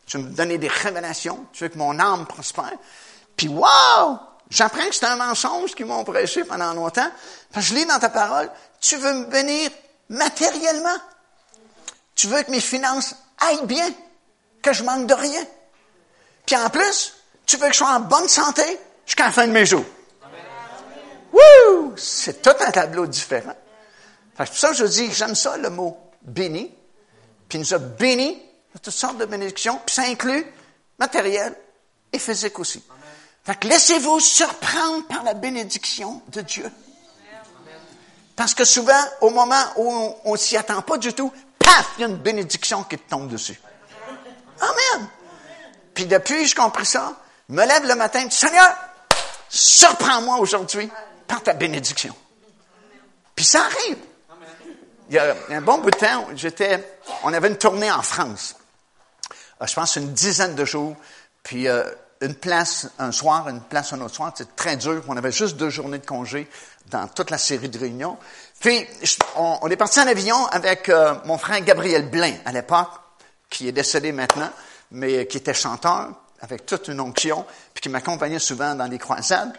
Tu 0.07 0.19
veux 0.19 0.25
me 0.25 0.31
donner 0.31 0.59
des 0.59 0.69
révélations. 0.69 1.47
Tu 1.53 1.65
veux 1.65 1.69
que 1.69 1.79
mon 1.79 1.99
âme 1.99 2.27
prospère. 2.27 2.73
Puis, 3.37 3.49
wow! 3.49 4.19
J'apprends 4.49 4.87
que 4.89 4.95
c'est 4.95 5.07
un 5.07 5.17
mensonge 5.17 5.75
qu'ils 5.75 5.87
m'ont 5.87 6.05
prêché 6.05 6.45
pendant 6.45 6.73
longtemps. 6.73 7.11
Parce 7.53 7.67
que 7.67 7.73
je 7.73 7.79
lis 7.79 7.87
dans 7.87 7.99
ta 7.99 8.09
parole, 8.09 8.51
tu 8.81 8.97
veux 8.97 9.13
me 9.13 9.25
bénir 9.27 9.71
matériellement. 10.09 10.97
Tu 12.15 12.29
veux 12.29 12.43
que 12.43 12.51
mes 12.51 12.61
finances 12.61 13.15
aillent 13.39 13.67
bien, 13.67 13.91
que 14.63 14.73
je 14.73 14.85
manque 14.85 15.07
de 15.07 15.15
rien. 15.15 15.45
Puis 16.47 16.57
en 16.57 16.71
plus, 16.71 17.15
tu 17.45 17.57
veux 17.57 17.67
que 17.67 17.73
je 17.73 17.79
sois 17.79 17.91
en 17.91 18.01
bonne 18.01 18.29
santé 18.29 18.63
jusqu'à 19.05 19.27
la 19.27 19.33
fin 19.33 19.47
de 19.47 19.53
mes 19.53 19.67
jours. 19.67 19.85
Wouh! 21.33 21.95
C'est 21.97 22.41
tout 22.41 22.55
un 22.61 22.71
tableau 22.71 23.07
différent. 23.07 23.57
C'est 24.39 24.47
pour 24.47 24.57
ça 24.57 24.69
que 24.69 24.75
je 24.75 24.85
dis, 24.85 25.13
j'aime 25.13 25.35
ça 25.35 25.57
le 25.57 25.71
mot 25.71 25.99
béni. 26.23 26.73
Puis 27.49 27.59
il 27.59 27.61
nous 27.61 27.75
a 27.75 27.79
bénis 27.79 28.41
toutes 28.79 28.95
sortes 28.95 29.19
de 29.19 29.25
bénédictions, 29.25 29.81
puis 29.85 29.95
ça 29.95 30.03
inclut 30.03 30.47
matériel 30.99 31.55
et 32.13 32.19
physique 32.19 32.59
aussi. 32.59 32.83
Fait 33.45 33.55
que 33.55 33.69
laissez-vous 33.69 34.19
surprendre 34.19 35.07
par 35.07 35.23
la 35.23 35.35
bénédiction 35.35 36.21
de 36.29 36.41
Dieu. 36.41 36.71
Parce 38.35 38.55
que 38.55 38.65
souvent, 38.65 39.01
au 39.21 39.31
moment 39.31 39.63
où 39.77 40.15
on, 40.25 40.33
ne 40.33 40.37
s'y 40.37 40.57
attend 40.57 40.83
pas 40.83 40.99
du 40.99 41.15
tout, 41.15 41.33
paf, 41.59 41.93
il 41.97 42.03
y 42.03 42.05
a 42.05 42.09
une 42.09 42.17
bénédiction 42.17 42.83
qui 42.83 42.99
te 42.99 43.09
tombe 43.09 43.29
dessus. 43.29 43.59
Amen. 44.61 45.09
Puis 45.95 46.07
depuis 46.07 46.47
j'ai 46.47 46.55
compris 46.55 46.85
ça, 46.85 47.15
je 47.49 47.55
me 47.55 47.65
lève 47.65 47.87
le 47.87 47.95
matin 47.95 48.21
et 48.21 48.27
dis, 48.27 48.37
Seigneur, 48.37 48.75
surprends-moi 49.49 50.39
aujourd'hui 50.39 50.91
par 51.27 51.43
ta 51.43 51.55
bénédiction. 51.55 52.15
Puis 53.35 53.45
ça 53.45 53.65
arrive. 53.65 53.99
Il 55.09 55.15
y 55.15 55.19
a 55.19 55.37
un 55.51 55.61
bon 55.61 55.79
bout 55.79 55.91
de 55.91 55.97
temps, 55.97 56.27
j'étais, 56.35 56.99
on 57.23 57.33
avait 57.33 57.49
une 57.49 57.57
tournée 57.59 57.91
en 57.91 58.03
France. 58.03 58.57
Euh, 59.61 59.67
je 59.67 59.75
pense 59.75 59.97
une 59.97 60.13
dizaine 60.13 60.55
de 60.55 60.65
jours, 60.65 60.97
puis 61.43 61.69
euh, 61.69 61.85
une 62.21 62.35
place 62.35 62.89
un 62.99 63.13
soir, 63.13 63.49
une 63.49 63.61
place 63.61 63.93
un 63.93 64.01
autre 64.01 64.15
soir. 64.15 64.33
C'était 64.37 64.51
très 64.57 64.77
dur. 64.77 65.03
On 65.09 65.17
avait 65.17 65.33
juste 65.33 65.57
deux 65.57 65.71
journées 65.71 65.99
de 65.99 66.07
congé 66.07 66.49
dans 66.91 67.09
toute 67.09 67.31
la 67.31 67.39
série 67.39 67.69
de 67.69 67.79
réunions. 67.79 68.17
Puis, 68.61 68.87
on, 69.37 69.69
est 69.69 69.77
parti 69.77 70.01
en 70.01 70.07
avion 70.07 70.47
avec 70.47 70.89
euh, 70.89 71.15
mon 71.25 71.37
frère 71.37 71.61
Gabriel 71.61 72.09
Blain, 72.09 72.35
à 72.45 72.53
l'époque, 72.53 72.91
qui 73.51 73.69
est 73.69 73.73
décédé 73.73 74.13
maintenant, 74.13 74.51
mais 74.93 75.27
qui 75.27 75.37
était 75.39 75.55
chanteur, 75.55 76.11
avec 76.41 76.65
toute 76.65 76.89
une 76.89 77.01
onction, 77.01 77.45
puis 77.75 77.83
qui 77.83 77.89
m'accompagnait 77.89 78.39
souvent 78.39 78.75
dans 78.75 78.87
les 78.87 78.99
croisades. 78.99 79.53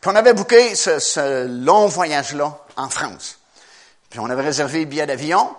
Puis 0.00 0.10
on 0.10 0.16
avait 0.16 0.34
booké 0.34 0.74
ce, 0.74 0.98
ce 0.98 1.46
long 1.46 1.86
voyage-là 1.86 2.58
en 2.76 2.88
France. 2.88 3.38
Puis 4.10 4.18
on 4.20 4.28
avait 4.28 4.42
réservé 4.42 4.80
le 4.80 4.84
billet 4.86 5.06
d'avion. 5.06 5.54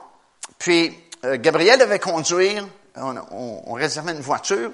Puis 0.59 0.97
euh, 1.25 1.37
Gabriel 1.39 1.79
devait 1.79 1.99
conduire, 1.99 2.67
on, 2.97 3.73
réservait 3.73 4.11
une 4.11 4.21
voiture, 4.21 4.71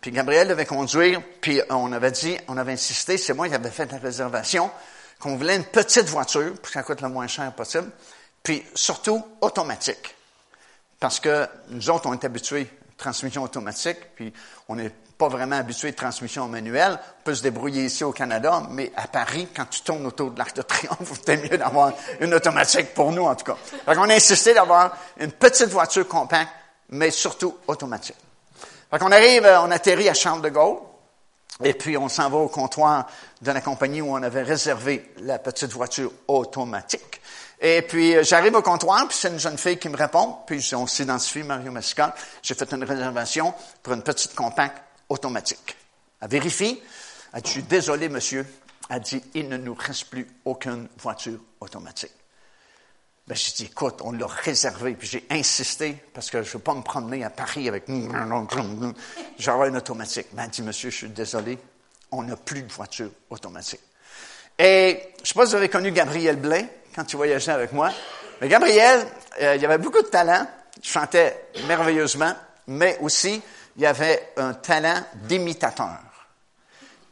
puis 0.00 0.10
Gabriel 0.10 0.48
devait 0.48 0.66
conduire, 0.66 1.22
puis 1.40 1.60
on 1.70 1.92
avait 1.92 2.10
dit, 2.10 2.36
on 2.48 2.56
avait 2.56 2.72
insisté, 2.72 3.16
c'est 3.16 3.34
moi 3.34 3.48
qui 3.48 3.54
avais 3.54 3.70
fait 3.70 3.90
la 3.90 3.98
réservation, 3.98 4.70
qu'on 5.20 5.36
voulait 5.36 5.56
une 5.56 5.64
petite 5.64 6.08
voiture, 6.08 6.52
pour 6.54 6.62
que 6.62 6.70
ça 6.70 6.82
coûte 6.82 7.00
le 7.00 7.08
moins 7.08 7.28
cher 7.28 7.52
possible, 7.52 7.90
puis 8.42 8.64
surtout 8.74 9.24
automatique. 9.40 10.14
Parce 10.98 11.20
que 11.20 11.46
nous 11.68 11.90
autres, 11.90 12.08
on 12.08 12.12
est 12.12 12.24
habitués 12.24 12.68
à 12.70 12.92
transmission 12.96 13.42
automatique, 13.42 13.98
puis 14.14 14.32
on 14.68 14.78
est 14.78 14.92
pas 15.22 15.28
vraiment 15.28 15.56
habitué 15.56 15.92
de 15.92 15.96
transmission 15.96 16.48
manuelle. 16.48 16.98
On 17.20 17.22
peut 17.22 17.34
se 17.36 17.42
débrouiller 17.42 17.84
ici 17.84 18.02
au 18.02 18.10
Canada, 18.10 18.62
mais 18.70 18.90
à 18.96 19.06
Paris, 19.06 19.46
quand 19.54 19.66
tu 19.66 19.82
tournes 19.82 20.04
autour 20.06 20.32
de 20.32 20.38
l'Arc 20.38 20.56
de 20.56 20.62
Triomphe, 20.62 21.12
c'est 21.26 21.36
mieux 21.36 21.58
d'avoir 21.58 21.92
une 22.20 22.34
automatique 22.34 22.92
pour 22.92 23.12
nous, 23.12 23.24
en 23.24 23.36
tout 23.36 23.44
cas. 23.44 23.56
Donc, 23.86 23.96
on 23.98 24.10
a 24.10 24.14
insisté 24.14 24.52
d'avoir 24.52 24.96
une 25.18 25.30
petite 25.30 25.68
voiture 25.68 26.08
compacte, 26.08 26.50
mais 26.92 27.10
surtout 27.10 27.56
automatique. 27.66 28.16
Donc, 28.90 29.02
on 29.02 29.10
arrive, 29.10 29.44
on 29.44 29.70
atterrit 29.70 30.08
à 30.08 30.14
Charles 30.14 30.42
de 30.42 30.50
Gaulle, 30.50 30.78
et 31.64 31.74
puis 31.74 31.96
on 31.96 32.08
s'en 32.08 32.28
va 32.28 32.38
au 32.38 32.48
comptoir 32.48 33.06
de 33.40 33.50
la 33.50 33.60
compagnie 33.60 34.00
où 34.00 34.12
on 34.12 34.22
avait 34.22 34.42
réservé 34.42 35.12
la 35.18 35.38
petite 35.38 35.72
voiture 35.72 36.12
automatique. 36.28 37.20
Et 37.60 37.82
puis, 37.82 38.16
euh, 38.16 38.24
j'arrive 38.24 38.54
au 38.54 38.62
comptoir, 38.62 39.06
puis 39.06 39.16
c'est 39.18 39.28
une 39.28 39.38
jeune 39.38 39.56
fille 39.56 39.78
qui 39.78 39.88
me 39.88 39.96
répond, 39.96 40.38
puis 40.46 40.68
on 40.74 40.86
s'identifie, 40.86 41.44
Mario 41.44 41.70
Mascal. 41.70 42.12
J'ai 42.42 42.54
fait 42.54 42.72
une 42.72 42.84
réservation 42.84 43.54
pour 43.82 43.92
une 43.92 44.02
petite 44.02 44.34
compacte 44.34 44.82
automatique. 45.08 45.76
Elle 46.20 46.28
vérifie. 46.28 46.82
Elle 47.32 47.42
dit, 47.42 47.62
désolé, 47.62 48.08
monsieur. 48.08 48.46
Elle 48.90 49.00
dit, 49.00 49.22
il 49.34 49.48
ne 49.48 49.56
nous 49.56 49.74
reste 49.74 50.06
plus 50.06 50.26
aucune 50.44 50.88
voiture 50.98 51.38
automatique. 51.60 52.12
Ben, 53.32 53.38
j'ai 53.38 53.52
dit, 53.52 53.64
écoute, 53.64 54.02
on 54.04 54.12
l'a 54.12 54.26
réservé. 54.26 54.92
Puis 54.92 55.08
j'ai 55.08 55.26
insisté 55.30 55.96
parce 56.12 56.28
que 56.28 56.42
je 56.42 56.48
ne 56.48 56.52
veux 56.52 56.58
pas 56.58 56.74
me 56.74 56.82
promener 56.82 57.24
à 57.24 57.30
Paris 57.30 57.66
avec 57.66 57.84
j'aurai 59.38 59.68
une 59.70 59.76
automatique. 59.78 60.26
Ben, 60.32 60.42
elle 60.44 60.50
dit, 60.50 60.60
monsieur, 60.60 60.90
je 60.90 60.96
suis 60.96 61.08
désolé, 61.08 61.58
on 62.10 62.24
n'a 62.24 62.36
plus 62.36 62.62
de 62.62 62.70
voiture 62.70 63.08
automatique. 63.30 63.80
Et 64.58 65.14
je 65.16 65.20
ne 65.22 65.26
sais 65.26 65.34
pas 65.34 65.46
si 65.46 65.52
vous 65.52 65.56
avez 65.56 65.70
connu 65.70 65.92
Gabriel 65.92 66.36
Blais 66.36 66.82
quand 66.94 67.04
tu 67.04 67.16
voyageais 67.16 67.52
avec 67.52 67.72
moi. 67.72 67.90
Mais 68.42 68.48
Gabriel, 68.48 69.06
euh, 69.40 69.56
il 69.56 69.64
avait 69.64 69.78
beaucoup 69.78 70.02
de 70.02 70.08
talent. 70.08 70.46
Il 70.76 70.86
chantait 70.86 71.48
merveilleusement, 71.66 72.34
mais 72.66 72.98
aussi, 73.00 73.40
il 73.78 73.86
avait 73.86 74.34
un 74.36 74.52
talent 74.52 75.06
d'imitateur. 75.14 76.00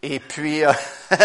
Et 0.03 0.21
puis, 0.21 0.67
euh, 0.67 0.73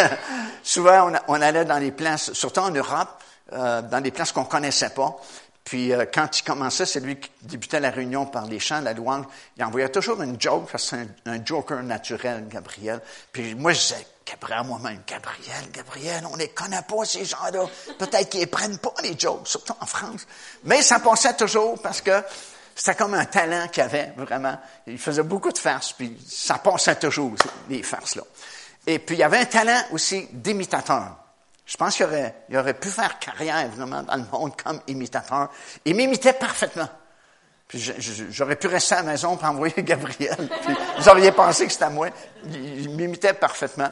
souvent, 0.63 1.11
on, 1.27 1.41
allait 1.41 1.65
dans 1.65 1.79
les 1.79 1.91
places, 1.91 2.31
surtout 2.31 2.61
en 2.61 2.71
Europe, 2.71 3.09
euh, 3.53 3.81
dans 3.81 4.01
des 4.01 4.11
places 4.11 4.31
qu'on 4.31 4.45
connaissait 4.45 4.89
pas. 4.89 5.17
Puis, 5.65 5.91
euh, 5.91 6.05
quand 6.11 6.39
il 6.39 6.43
commençait, 6.43 6.85
c'est 6.85 6.99
lui 6.99 7.19
qui 7.19 7.31
débutait 7.41 7.79
la 7.79 7.89
réunion 7.89 8.27
par 8.27 8.45
les 8.45 8.59
chants, 8.59 8.81
la 8.81 8.93
louange. 8.93 9.25
Il 9.57 9.63
envoyait 9.63 9.89
toujours 9.89 10.21
une 10.21 10.39
joke, 10.39 10.69
parce 10.71 10.91
que 10.91 10.97
c'est 10.97 11.29
un, 11.29 11.43
joker 11.43 11.81
naturel, 11.81 12.47
Gabriel. 12.47 13.01
Puis, 13.31 13.55
moi, 13.55 13.73
je 13.73 13.79
disais, 13.79 14.07
Gabriel, 14.27 14.63
moi-même, 14.63 15.01
Gabriel, 15.07 15.71
Gabriel, 15.73 16.23
on 16.31 16.35
les 16.35 16.49
connaît 16.49 16.83
pas, 16.83 17.03
ces 17.05 17.25
gens-là. 17.25 17.65
Peut-être 17.97 18.29
qu'ils 18.29 18.47
prennent 18.47 18.77
pas 18.77 18.93
les 19.01 19.17
jokes, 19.17 19.47
surtout 19.47 19.73
en 19.79 19.87
France. 19.87 20.27
Mais 20.65 20.83
ça 20.83 20.99
passait 20.99 21.35
toujours 21.35 21.81
parce 21.81 22.01
que 22.01 22.23
c'était 22.75 22.95
comme 22.95 23.15
un 23.15 23.25
talent 23.25 23.67
qu'il 23.67 23.81
avait, 23.81 24.13
vraiment. 24.17 24.59
Il 24.85 24.99
faisait 24.99 25.23
beaucoup 25.23 25.51
de 25.51 25.57
farces, 25.57 25.93
puis 25.93 26.15
ça 26.27 26.59
passait 26.59 26.95
toujours, 26.95 27.33
les 27.69 27.81
farces-là. 27.81 28.23
Et 28.85 28.99
puis, 28.99 29.15
il 29.15 29.19
y 29.19 29.23
avait 29.23 29.39
un 29.39 29.45
talent 29.45 29.81
aussi 29.91 30.27
d'imitateur. 30.31 31.24
Je 31.65 31.77
pense 31.77 31.95
qu'il 31.95 32.05
aurait, 32.05 32.35
aurait 32.53 32.73
pu 32.75 32.89
faire 32.89 33.17
carrière 33.19 33.67
vraiment 33.69 34.03
dans 34.03 34.15
le 34.15 34.25
monde 34.31 34.53
comme 34.61 34.81
imitateur. 34.87 35.49
Il 35.83 35.95
m'imitait 35.95 36.33
parfaitement. 36.33 36.87
Puis 37.67 37.93
j'aurais 38.29 38.55
pu 38.55 38.67
rester 38.67 38.93
à 38.93 38.97
la 38.97 39.11
maison 39.11 39.35
pour 39.35 39.47
envoyer 39.47 39.73
Gabriel. 39.79 40.37
Puis 40.37 40.75
vous 40.99 41.09
auriez 41.09 41.31
pensé 41.31 41.65
que 41.65 41.73
c'était 41.73 41.89
moi. 41.89 42.09
Il, 42.45 42.89
m'imitait 42.91 43.33
parfaitement. 43.33 43.89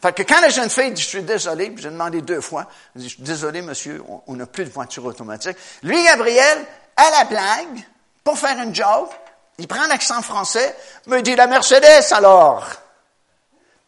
Fait 0.00 0.12
que 0.12 0.22
quand 0.22 0.40
la 0.40 0.48
jeune 0.48 0.70
fille 0.70 0.92
dit, 0.92 1.02
je 1.02 1.08
suis 1.08 1.22
désolé, 1.22 1.70
puis 1.70 1.82
j'ai 1.82 1.90
demandé 1.90 2.22
deux 2.22 2.40
fois, 2.40 2.68
je 2.94 3.08
suis 3.08 3.22
désolé, 3.22 3.62
monsieur, 3.62 4.02
on 4.26 4.34
n'a 4.34 4.46
plus 4.46 4.64
de 4.64 4.70
voiture 4.70 5.04
automatique. 5.04 5.56
Lui, 5.82 6.04
Gabriel, 6.04 6.64
à 6.96 7.10
la 7.10 7.24
blague, 7.24 7.84
pour 8.22 8.38
faire 8.38 8.60
une 8.62 8.74
joke, 8.74 9.10
il 9.58 9.66
prend 9.66 9.86
l'accent 9.88 10.22
français, 10.22 10.76
me 11.06 11.20
dit 11.20 11.34
la 11.34 11.48
Mercedes 11.48 12.12
alors. 12.12 12.64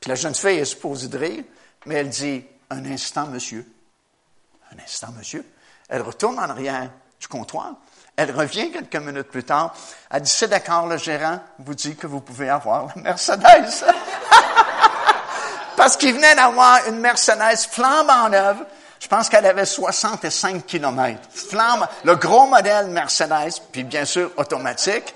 Puis 0.01 0.09
la 0.09 0.16
jeune 0.16 0.34
fille 0.34 0.59
est 0.59 0.64
supposée 0.64 1.09
de 1.09 1.18
rire, 1.18 1.45
mais 1.86 1.97
elle 1.97 2.09
dit 2.09 2.45
un 2.70 2.84
instant, 2.86 3.26
monsieur. 3.26 3.66
Un 4.72 4.82
instant, 4.82 5.08
monsieur. 5.16 5.44
Elle 5.88 6.02
retourne 6.02 6.38
en 6.38 6.50
arrière 6.50 6.90
du 7.18 7.28
comptoir. 7.28 7.74
Elle 8.16 8.32
revient 8.32 8.70
quelques 8.70 8.96
minutes 8.96 9.28
plus 9.28 9.44
tard. 9.44 9.74
Elle 10.10 10.22
dit, 10.22 10.30
c'est 10.30 10.48
d'accord, 10.48 10.86
le 10.86 10.96
gérant 10.96 11.40
vous 11.58 11.74
dit 11.74 11.96
que 11.96 12.06
vous 12.06 12.20
pouvez 12.20 12.48
avoir 12.48 12.88
la 12.96 13.02
Mercedes. 13.02 13.84
Parce 15.76 15.96
qu'il 15.96 16.14
venait 16.14 16.34
d'avoir 16.34 16.86
une 16.88 16.98
Mercedes 16.98 17.68
flambant 17.70 18.28
neuve 18.28 18.64
Je 19.01 19.07
pense 19.07 19.28
qu'elle 19.28 19.46
avait 19.46 19.64
65 19.64 20.66
kilomètres. 20.66 21.20
Flamme, 21.30 21.86
le 22.05 22.16
gros 22.16 22.46
modèle 22.46 22.88
Mercedes, 22.88 23.61
puis 23.70 23.84
bien 23.84 24.05
sûr 24.05 24.30
automatique. 24.36 25.14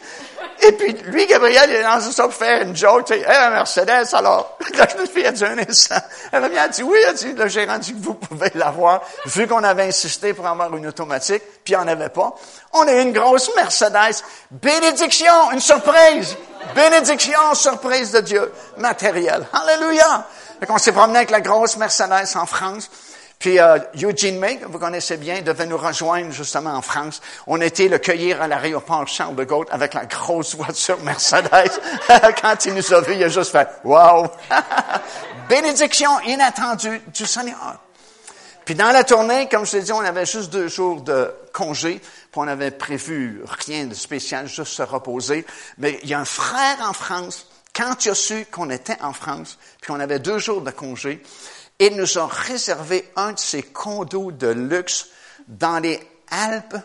Et 0.64 0.72
puis, 0.72 0.92
lui, 0.92 1.26
Gabriel, 1.26 1.68
il 1.68 1.76
est 1.76 1.82
dans 1.82 2.00
ça 2.00 2.24
pour 2.24 2.34
faire 2.34 2.62
une 2.62 2.76
joke, 2.76 3.06
tu 3.06 3.14
sais, 3.14 3.20
hey, 3.20 3.50
Mercedes, 3.50 4.14
alors, 4.14 4.56
la 4.78 4.86
fille 4.86 5.26
a 5.26 5.32
dit 5.32 5.44
un 5.44 5.58
instant. 5.58 6.00
Elle 6.30 6.44
a 6.44 6.68
dit, 6.68 6.84
oui, 6.84 6.98
elle 7.02 7.08
a 7.08 7.12
dit, 7.14 7.32
le 7.32 7.48
gérant 7.48 7.78
dit 7.78 7.92
que 7.92 8.00
vous 8.00 8.14
pouvez 8.14 8.50
l'avoir, 8.54 9.02
vu 9.26 9.48
qu'on 9.48 9.64
avait 9.64 9.88
insisté 9.88 10.34
pour 10.34 10.46
avoir 10.46 10.74
une 10.76 10.86
automatique, 10.86 11.42
puis 11.64 11.74
en 11.74 11.88
avait 11.88 12.10
pas. 12.10 12.34
On 12.74 12.86
a 12.86 12.92
une 12.92 13.12
grosse 13.12 13.50
Mercedes. 13.56 14.22
Bénédiction, 14.52 15.50
une 15.52 15.60
surprise. 15.60 16.36
Bénédiction, 16.76 17.54
surprise 17.54 18.12
de 18.12 18.20
Dieu. 18.20 18.52
Matériel. 18.76 19.44
Alléluia. 19.52 20.26
Fait 20.60 20.66
qu'on 20.66 20.78
s'est 20.78 20.92
promené 20.92 21.18
avec 21.18 21.30
la 21.30 21.40
grosse 21.40 21.76
Mercedes 21.76 22.36
en 22.36 22.46
France. 22.46 22.88
Puis 23.42 23.58
euh, 23.58 23.76
Eugene 24.00 24.38
May, 24.38 24.58
que 24.58 24.66
vous 24.66 24.78
connaissez 24.78 25.16
bien, 25.16 25.42
devait 25.42 25.66
nous 25.66 25.76
rejoindre 25.76 26.30
justement 26.30 26.74
en 26.74 26.80
France. 26.80 27.20
On 27.48 27.60
était 27.60 27.88
le 27.88 27.98
cueillir 27.98 28.40
à 28.40 28.46
l'aéroport 28.46 29.08
Charles 29.08 29.34
de 29.34 29.42
Gaulle 29.42 29.66
avec 29.72 29.94
la 29.94 30.06
grosse 30.06 30.54
voiture 30.54 31.00
Mercedes. 31.02 31.72
Quand 32.40 32.64
il 32.66 32.74
nous 32.74 32.94
a 32.94 33.00
vus, 33.00 33.14
il 33.14 33.24
a 33.24 33.28
juste 33.28 33.50
fait 33.50 33.68
«Wow!» 33.84 34.28
Bénédiction 35.48 36.20
inattendue 36.20 37.02
du 37.12 37.26
Seigneur. 37.26 37.80
Puis 38.64 38.76
dans 38.76 38.92
la 38.92 39.02
tournée, 39.02 39.48
comme 39.48 39.66
je 39.66 39.76
l'ai 39.76 39.82
dit, 39.82 39.92
on 39.92 39.98
avait 39.98 40.24
juste 40.24 40.52
deux 40.52 40.68
jours 40.68 41.00
de 41.00 41.34
congé, 41.52 41.98
puis 41.98 42.36
on 42.36 42.46
avait 42.46 42.70
prévu 42.70 43.42
rien 43.66 43.86
de 43.86 43.94
spécial, 43.94 44.46
juste 44.46 44.74
se 44.74 44.82
reposer. 44.82 45.44
Mais 45.78 45.98
il 46.04 46.08
y 46.08 46.14
a 46.14 46.20
un 46.20 46.24
frère 46.24 46.76
en 46.88 46.92
France, 46.92 47.48
quand 47.74 48.04
il 48.04 48.10
a 48.10 48.14
su 48.14 48.46
qu'on 48.52 48.70
était 48.70 49.02
en 49.02 49.12
France, 49.12 49.58
puis 49.80 49.90
on 49.90 49.98
avait 49.98 50.20
deux 50.20 50.38
jours 50.38 50.60
de 50.60 50.70
congé, 50.70 51.20
il 51.78 51.96
nous 51.96 52.18
a 52.18 52.26
réservé 52.26 53.10
un 53.16 53.32
de 53.32 53.38
ses 53.38 53.62
condos 53.62 54.32
de 54.32 54.48
luxe 54.48 55.08
dans 55.48 55.78
les 55.78 56.00
Alpes, 56.30 56.76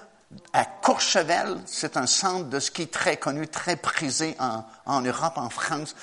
à 0.54 0.66
Courchevel. 0.66 1.58
C'est 1.66 1.98
un 1.98 2.08
centre 2.08 2.50
de 2.50 2.60
ski 2.60 2.88
très 2.88 3.18
connu, 3.18 3.48
très 3.48 3.76
prisé 3.76 4.36
en, 4.86 5.02
Europe, 5.02 5.38
en 5.38 5.50
France, 5.50 5.96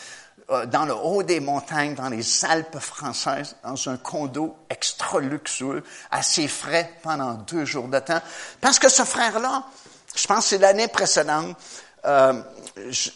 euh, 0.51 0.67
dans 0.67 0.85
le 0.85 0.95
haut 0.95 1.23
des 1.23 1.41
montagnes, 1.41 1.95
dans 1.95 2.09
les 2.09 2.45
Alpes 2.45 2.79
françaises, 2.79 3.57
dans 3.63 3.89
un 3.89 3.97
condo 3.97 4.57
extra 4.71 5.21
luxueux, 5.21 5.83
assez 6.11 6.49
frais 6.49 6.93
pendant 7.03 7.35
deux 7.35 7.65
jours 7.65 7.89
de 7.89 7.99
temps. 7.99 8.21
Parce 8.61 8.79
que 8.79 8.89
ce 8.89 9.05
frère-là, 9.05 9.65
je 10.15 10.27
pense 10.27 10.45
que 10.45 10.51
c'est 10.51 10.59
l'année 10.59 10.89
précédente, 10.89 11.57
euh, 12.07 12.43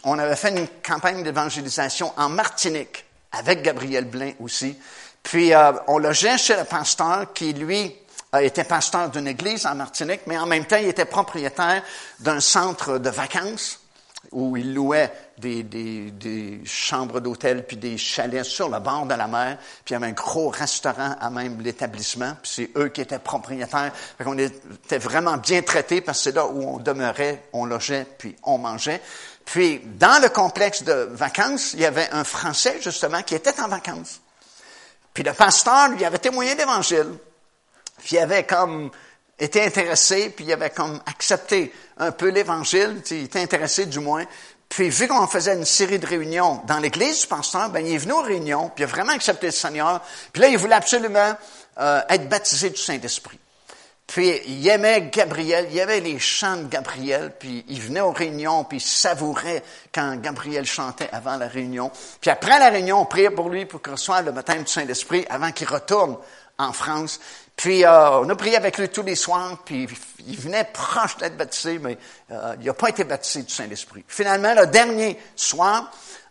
on 0.05 0.19
avait 0.19 0.37
fait 0.37 0.51
une 0.51 0.69
campagne 0.83 1.23
d'évangélisation 1.23 2.13
en 2.17 2.29
Martinique, 2.29 3.05
avec 3.33 3.63
Gabriel 3.63 4.07
Blain 4.07 4.33
aussi. 4.41 4.79
Puis 5.23 5.53
euh, 5.53 5.73
on 5.89 5.99
logeait 5.99 6.39
chez 6.39 6.57
le 6.57 6.65
pasteur 6.65 7.33
qui, 7.33 7.53
lui, 7.53 7.95
était 8.41 8.65
pasteur 8.65 9.09
d'une 9.11 9.29
église 9.29 9.67
en 9.67 9.75
Martinique, 9.75 10.23
mais 10.27 10.39
en 10.39 10.47
même 10.47 10.65
temps, 10.65 10.77
il 10.77 10.89
était 10.89 11.05
propriétaire 11.05 11.83
d'un 12.21 12.41
centre 12.41 12.99
de 12.99 13.11
vacances 13.11 13.81
où 14.33 14.57
il 14.57 14.75
louait 14.75 15.13
des 15.39 16.61
chambres 16.65 17.21
d'hôtel 17.21 17.65
puis 17.67 17.77
des 17.77 17.97
chalets 17.97 18.45
sur 18.45 18.69
le 18.69 18.81
bord 18.81 19.07
de 19.07 19.15
la 19.15 19.27
mer, 19.27 19.57
puis 19.85 19.93
il 19.93 19.93
y 19.93 19.97
avait 19.97 20.09
un 20.09 20.13
gros 20.13 20.49
restaurant 20.49 21.17
à 21.19 21.31
même 21.31 21.61
l'établissement, 21.61 22.37
puis 22.43 22.53
c'est 22.55 22.71
eux 22.77 22.89
qui 22.89 23.01
étaient 23.01 23.19
propriétaires. 23.19 23.93
Fait 24.19 24.25
qu'on 24.25 24.37
était 24.37 24.99
vraiment 24.99 25.37
bien 25.37 25.63
traités 25.63 26.01
parce 26.01 26.19
que 26.19 26.25
c'est 26.25 26.37
là 26.37 26.47
où 26.47 26.63
on 26.63 26.79
demeurait, 26.79 27.45
on 27.53 27.65
logeait, 27.65 28.07
puis 28.19 28.37
on 28.43 28.59
mangeait. 28.59 29.01
Puis, 29.45 29.81
dans 29.99 30.21
le 30.21 30.29
complexe 30.29 30.83
de 30.83 31.09
vacances, 31.11 31.73
il 31.73 31.81
y 31.81 31.87
avait 31.87 32.11
un 32.13 32.23
Français, 32.23 32.81
justement, 32.83 33.23
qui 33.23 33.35
était 33.35 33.59
en 33.61 33.69
vacances. 33.69 34.21
Puis 35.19 35.25
le 35.25 35.33
pasteur 35.33 35.89
lui 35.89 36.05
avait 36.05 36.19
témoigné 36.19 36.55
l'Évangile. 36.55 37.13
Puis 37.99 38.15
il 38.15 38.19
avait 38.19 38.45
comme 38.45 38.89
été 39.37 39.65
intéressé, 39.65 40.31
puis 40.31 40.45
il 40.45 40.53
avait 40.53 40.71
comme 40.71 41.01
accepté 41.07 41.75
un 41.97 42.13
peu 42.13 42.29
l'Évangile, 42.29 43.03
il 43.11 43.25
était 43.25 43.41
intéressé 43.41 43.87
du 43.87 43.99
moins. 43.99 44.25
Puis 44.69 44.91
vu 44.91 45.09
qu'on 45.09 45.27
faisait 45.27 45.55
une 45.55 45.65
série 45.65 45.99
de 45.99 46.07
réunions 46.07 46.63
dans 46.69 46.79
l'église 46.79 47.23
du 47.23 47.27
pasteur, 47.27 47.69
ben 47.71 47.85
il 47.85 47.95
est 47.95 47.99
venu 47.99 48.13
aux 48.13 48.23
réunions, 48.23 48.71
puis 48.73 48.85
il 48.85 48.87
a 48.87 48.87
vraiment 48.87 49.11
accepté 49.11 49.47
le 49.47 49.53
Seigneur. 49.53 50.03
Puis 50.33 50.41
là, 50.41 50.47
il 50.47 50.57
voulait 50.57 50.77
absolument 50.77 51.37
euh, 51.81 52.01
être 52.09 52.29
baptisé 52.29 52.71
du 52.71 52.81
Saint-Esprit. 52.81 53.41
Puis 54.09 54.41
il 54.47 54.67
aimait 54.67 55.11
Gabriel, 55.13 55.67
il 55.69 55.77
y 55.77 55.81
avait 55.83 56.01
les 56.01 56.19
chants 56.19 56.57
de 56.57 56.67
Gabriel, 56.67 57.35
puis 57.39 57.63
il 57.69 57.81
venait 57.81 58.01
aux 58.01 58.11
réunions, 58.11 58.65
puis 58.65 58.79
il 58.79 58.81
savourait 58.81 59.63
quand 59.93 60.17
Gabriel 60.17 60.65
chantait 60.65 61.11
avant 61.13 61.37
la 61.37 61.47
réunion. 61.47 61.91
Puis 62.19 62.31
après 62.31 62.59
la 62.59 62.71
réunion, 62.71 63.03
on 63.03 63.05
priait 63.05 63.31
pour 63.31 63.51
lui 63.51 63.67
pour 63.67 63.83
qu'il 63.83 63.93
reçoive 63.93 64.25
le 64.25 64.33
baptême 64.33 64.63
du 64.63 64.73
Saint-Esprit 64.73 65.27
avant 65.29 65.53
qu'il 65.53 65.69
retourne 65.69 66.17
en 66.57 66.73
France. 66.73 67.21
Puis 67.55 67.85
euh, 67.85 68.21
on 68.21 68.29
a 68.31 68.35
prié 68.35 68.57
avec 68.57 68.79
lui 68.79 68.89
tous 68.89 69.03
les 69.03 69.15
soirs, 69.15 69.59
puis 69.67 69.87
il 70.27 70.39
venait 70.39 70.65
proche 70.65 71.19
d'être 71.19 71.37
baptisé, 71.37 71.79
mais 71.79 71.99
euh, 72.31 72.57
il 72.61 72.67
n'a 72.67 72.73
pas 72.73 72.89
été 72.89 73.05
baptisé 73.05 73.43
du 73.43 73.53
Saint-Esprit. 73.53 74.05
Finalement, 74.09 74.55
le 74.55 74.69
dernier 74.69 75.19
soir, 75.37 75.91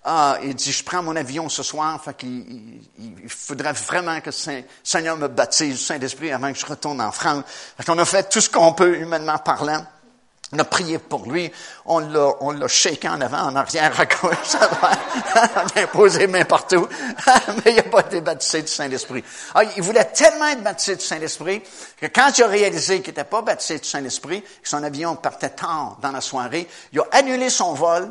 ah, 0.09 0.37
il 0.41 0.55
dit, 0.55 0.71
je 0.71 0.85
prends 0.85 1.03
mon 1.03 1.17
avion 1.17 1.49
ce 1.49 1.63
soir, 1.63 2.01
fait 2.01 2.15
qu'il 2.15 2.79
il, 2.97 3.27
faudrait 3.27 3.73
vraiment 3.73 4.21
que 4.21 4.29
le 4.29 4.63
Seigneur 4.81 5.17
me 5.17 5.27
baptise 5.27 5.73
du 5.73 5.83
Saint-Esprit 5.83 6.31
avant 6.31 6.53
que 6.53 6.57
je 6.57 6.65
retourne 6.65 7.01
en 7.01 7.11
France. 7.11 7.43
Fait 7.75 7.83
qu'on 7.83 7.97
a 7.97 8.05
fait 8.05 8.29
tout 8.29 8.39
ce 8.39 8.49
qu'on 8.49 8.71
peut, 8.71 8.95
humainement 8.99 9.37
parlant. 9.37 9.85
On 10.53 10.59
a 10.59 10.63
prié 10.63 10.97
pour 10.97 11.29
lui, 11.29 11.51
on 11.85 11.99
l'a, 11.99 12.31
on 12.39 12.51
l'a 12.51 12.69
shaké 12.69 13.09
en 13.09 13.19
avant, 13.19 13.49
en 13.49 13.55
arrière, 13.57 13.99
à 13.99 14.05
gauche, 14.05 14.55
on 15.35 15.77
a 15.77 15.81
imposé 15.81 16.25
main 16.27 16.45
partout, 16.45 16.87
mais 17.65 17.71
il 17.71 17.75
n'a 17.75 17.83
pas 17.83 17.99
été 17.99 18.21
baptisé 18.21 18.61
du 18.61 18.69
Saint-Esprit. 18.69 19.25
Ah, 19.53 19.65
il 19.75 19.83
voulait 19.83 20.05
tellement 20.05 20.47
être 20.47 20.63
baptisé 20.63 20.95
du 20.95 21.03
Saint-Esprit 21.03 21.61
que 21.99 22.05
quand 22.05 22.31
il 22.37 22.43
a 22.45 22.47
réalisé 22.47 23.01
qu'il 23.01 23.09
n'était 23.09 23.25
pas 23.25 23.41
baptisé 23.41 23.79
du 23.79 23.89
Saint-Esprit, 23.89 24.41
que 24.41 24.69
son 24.69 24.83
avion 24.83 25.17
partait 25.17 25.49
tard 25.49 25.97
dans 26.01 26.13
la 26.13 26.21
soirée, 26.21 26.65
il 26.93 26.99
a 27.01 27.07
annulé 27.11 27.49
son 27.49 27.73
vol, 27.73 28.09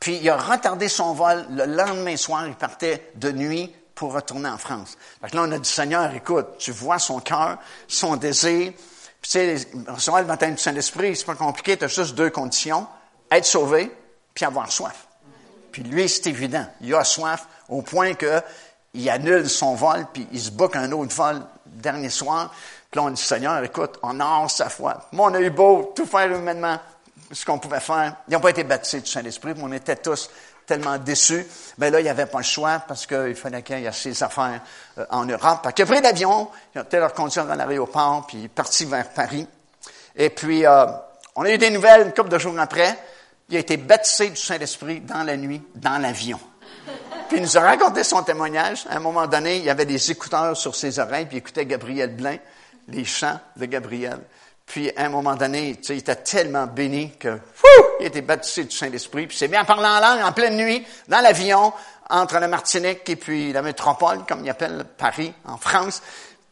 puis 0.00 0.16
il 0.16 0.30
a 0.30 0.38
retardé 0.38 0.88
son 0.88 1.12
vol. 1.12 1.44
Le 1.50 1.66
lendemain 1.66 2.16
soir, 2.16 2.46
il 2.46 2.54
partait 2.54 3.12
de 3.16 3.30
nuit 3.30 3.70
pour 3.94 4.14
retourner 4.14 4.48
en 4.48 4.56
France. 4.56 4.96
Là, 5.20 5.28
on 5.34 5.52
a 5.52 5.58
dit, 5.58 5.68
Seigneur, 5.68 6.12
écoute, 6.14 6.56
tu 6.58 6.72
vois 6.72 6.98
son 6.98 7.20
cœur, 7.20 7.58
son 7.86 8.16
désir. 8.16 8.72
Puis 9.20 9.30
tu 9.30 9.58
sais, 9.58 9.68
recevoir 9.86 10.22
le 10.22 10.26
matin 10.28 10.50
du 10.50 10.56
Saint-Esprit, 10.56 11.14
c'est 11.14 11.26
pas 11.26 11.34
compliqué, 11.34 11.76
tu 11.76 11.84
as 11.84 11.88
juste 11.88 12.14
deux 12.14 12.30
conditions. 12.30 12.86
Être 13.30 13.44
sauvé, 13.44 13.94
puis 14.32 14.46
avoir 14.46 14.72
soif. 14.72 15.06
Puis 15.70 15.82
lui, 15.82 16.08
c'est 16.08 16.28
évident. 16.28 16.66
Il 16.80 16.94
a 16.94 17.04
soif 17.04 17.46
au 17.68 17.82
point 17.82 18.14
que 18.14 18.42
il 18.94 19.08
annule 19.08 19.48
son 19.48 19.74
vol, 19.74 20.06
puis 20.12 20.26
il 20.32 20.40
se 20.40 20.50
boucle 20.50 20.78
un 20.78 20.90
autre 20.92 21.14
vol 21.14 21.42
dernier 21.66 22.10
soir. 22.10 22.52
Puis 22.90 22.98
là, 22.98 23.06
on 23.06 23.10
dit, 23.10 23.22
Seigneur, 23.22 23.62
écoute, 23.62 23.98
on 24.02 24.18
a 24.18 24.48
sa 24.48 24.68
foi. 24.68 25.08
Moi, 25.12 25.30
on 25.30 25.34
a 25.34 25.40
eu 25.40 25.50
beau 25.50 25.92
tout 25.94 26.06
faire 26.06 26.32
humainement 26.32 26.78
ce 27.32 27.44
qu'on 27.44 27.58
pouvait 27.58 27.80
faire. 27.80 28.16
Ils 28.28 28.34
n'ont 28.34 28.40
pas 28.40 28.50
été 28.50 28.64
baptisés 28.64 29.00
du 29.00 29.10
Saint-Esprit, 29.10 29.52
mais 29.56 29.62
on 29.62 29.72
était 29.72 29.96
tous 29.96 30.30
tellement 30.66 30.98
déçus. 30.98 31.46
Mais 31.78 31.90
là, 31.90 32.00
il 32.00 32.04
n'y 32.04 32.08
avait 32.08 32.26
pas 32.26 32.38
le 32.38 32.44
choix 32.44 32.82
parce 32.86 33.06
qu'il 33.06 33.34
fallait 33.34 33.62
qu'il 33.62 33.80
y 33.80 33.86
ait 33.86 33.92
ses 33.92 34.22
affaires 34.22 34.60
euh, 34.98 35.06
en 35.10 35.24
Europe. 35.24 35.66
Il 35.76 35.82
a 35.82 35.86
pris 35.86 36.00
l'avion, 36.00 36.48
il 36.74 36.78
a 36.78 36.84
peut-être 36.84 37.00
leur 37.00 37.14
conduire 37.14 37.46
dans 37.46 37.54
l'aéroport, 37.54 38.26
puis 38.26 38.38
il 38.38 38.44
est 38.44 38.48
parti 38.48 38.84
vers 38.84 39.08
Paris. 39.10 39.46
Et 40.16 40.30
puis, 40.30 40.64
euh, 40.66 40.86
on 41.36 41.42
a 41.42 41.50
eu 41.50 41.58
des 41.58 41.70
nouvelles 41.70 42.02
une 42.06 42.12
couple 42.12 42.28
de 42.28 42.38
jours 42.38 42.58
après. 42.58 42.96
Il 43.48 43.56
a 43.56 43.60
été 43.60 43.76
baptisé 43.76 44.30
du 44.30 44.36
Saint-Esprit 44.36 45.00
dans 45.00 45.24
la 45.24 45.36
nuit, 45.36 45.62
dans 45.74 45.98
l'avion. 45.98 46.38
Puis 47.28 47.38
il 47.38 47.42
nous 47.42 47.56
a 47.56 47.60
raconté 47.60 48.04
son 48.04 48.22
témoignage. 48.22 48.86
À 48.88 48.96
un 48.96 49.00
moment 49.00 49.26
donné, 49.26 49.58
il 49.58 49.64
y 49.64 49.70
avait 49.70 49.86
des 49.86 50.10
écouteurs 50.10 50.56
sur 50.56 50.74
ses 50.74 50.98
oreilles, 50.98 51.26
puis 51.26 51.36
il 51.36 51.38
écoutait 51.38 51.66
Gabriel 51.66 52.14
Blain, 52.14 52.36
les 52.88 53.04
chants 53.04 53.40
de 53.56 53.66
Gabriel. 53.66 54.18
Puis, 54.70 54.88
à 54.96 55.06
un 55.06 55.08
moment 55.08 55.34
donné, 55.34 55.74
tu 55.80 55.86
sais, 55.86 55.94
il 55.96 55.98
était 55.98 56.14
tellement 56.14 56.68
béni 56.68 57.10
que, 57.18 57.40
fou, 57.54 57.66
il 57.98 58.06
était 58.06 58.20
baptisé 58.20 58.62
du 58.62 58.76
Saint-Esprit. 58.76 59.26
Puis, 59.26 59.36
c'est 59.36 59.48
bien 59.48 59.64
parlé 59.64 59.84
en 59.84 59.98
langue, 59.98 60.22
en 60.22 60.30
pleine 60.30 60.56
nuit, 60.56 60.86
dans 61.08 61.20
l'avion, 61.20 61.72
entre 62.08 62.38
la 62.38 62.46
Martinique 62.46 63.08
et 63.08 63.16
puis 63.16 63.52
la 63.52 63.62
métropole, 63.62 64.20
comme 64.28 64.44
il 64.44 64.50
appelle 64.50 64.84
Paris, 64.96 65.34
en 65.44 65.56
France. 65.56 66.00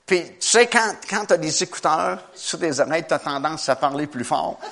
Puis, 0.04 0.24
tu 0.40 0.48
sais, 0.48 0.66
quand, 0.66 0.96
quand 1.08 1.26
tu 1.26 1.34
as 1.34 1.36
des 1.36 1.62
écouteurs 1.62 2.18
sur 2.34 2.58
des 2.58 2.80
oreilles, 2.80 3.04
tu 3.06 3.14
as 3.14 3.20
tendance 3.20 3.68
à 3.68 3.76
parler 3.76 4.08
plus 4.08 4.24
fort. 4.24 4.58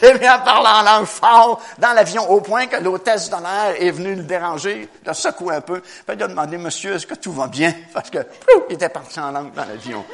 C'est 0.00 0.18
bien 0.18 0.38
parler 0.40 0.68
en 0.68 0.82
langue 0.82 1.06
fort 1.06 1.60
dans 1.78 1.92
l'avion, 1.92 2.28
au 2.28 2.40
point 2.40 2.66
que 2.66 2.76
l'hôtesse 2.76 3.30
de 3.30 3.36
l'air 3.36 3.80
est 3.80 3.90
venue 3.92 4.16
le 4.16 4.24
déranger, 4.24 4.88
le 5.06 5.12
secouer 5.12 5.54
un 5.54 5.60
peu. 5.60 5.80
Puis, 5.80 6.16
il 6.16 6.22
a 6.24 6.26
demandé, 6.26 6.58
monsieur, 6.58 6.94
est-ce 6.94 7.06
que 7.06 7.14
tout 7.14 7.32
va 7.32 7.46
bien? 7.46 7.72
Parce 7.94 8.10
que, 8.10 8.18
pouf, 8.18 8.64
il 8.68 8.74
était 8.74 8.88
parti 8.88 9.20
en 9.20 9.30
langue 9.30 9.52
dans 9.52 9.64
l'avion. 9.64 10.04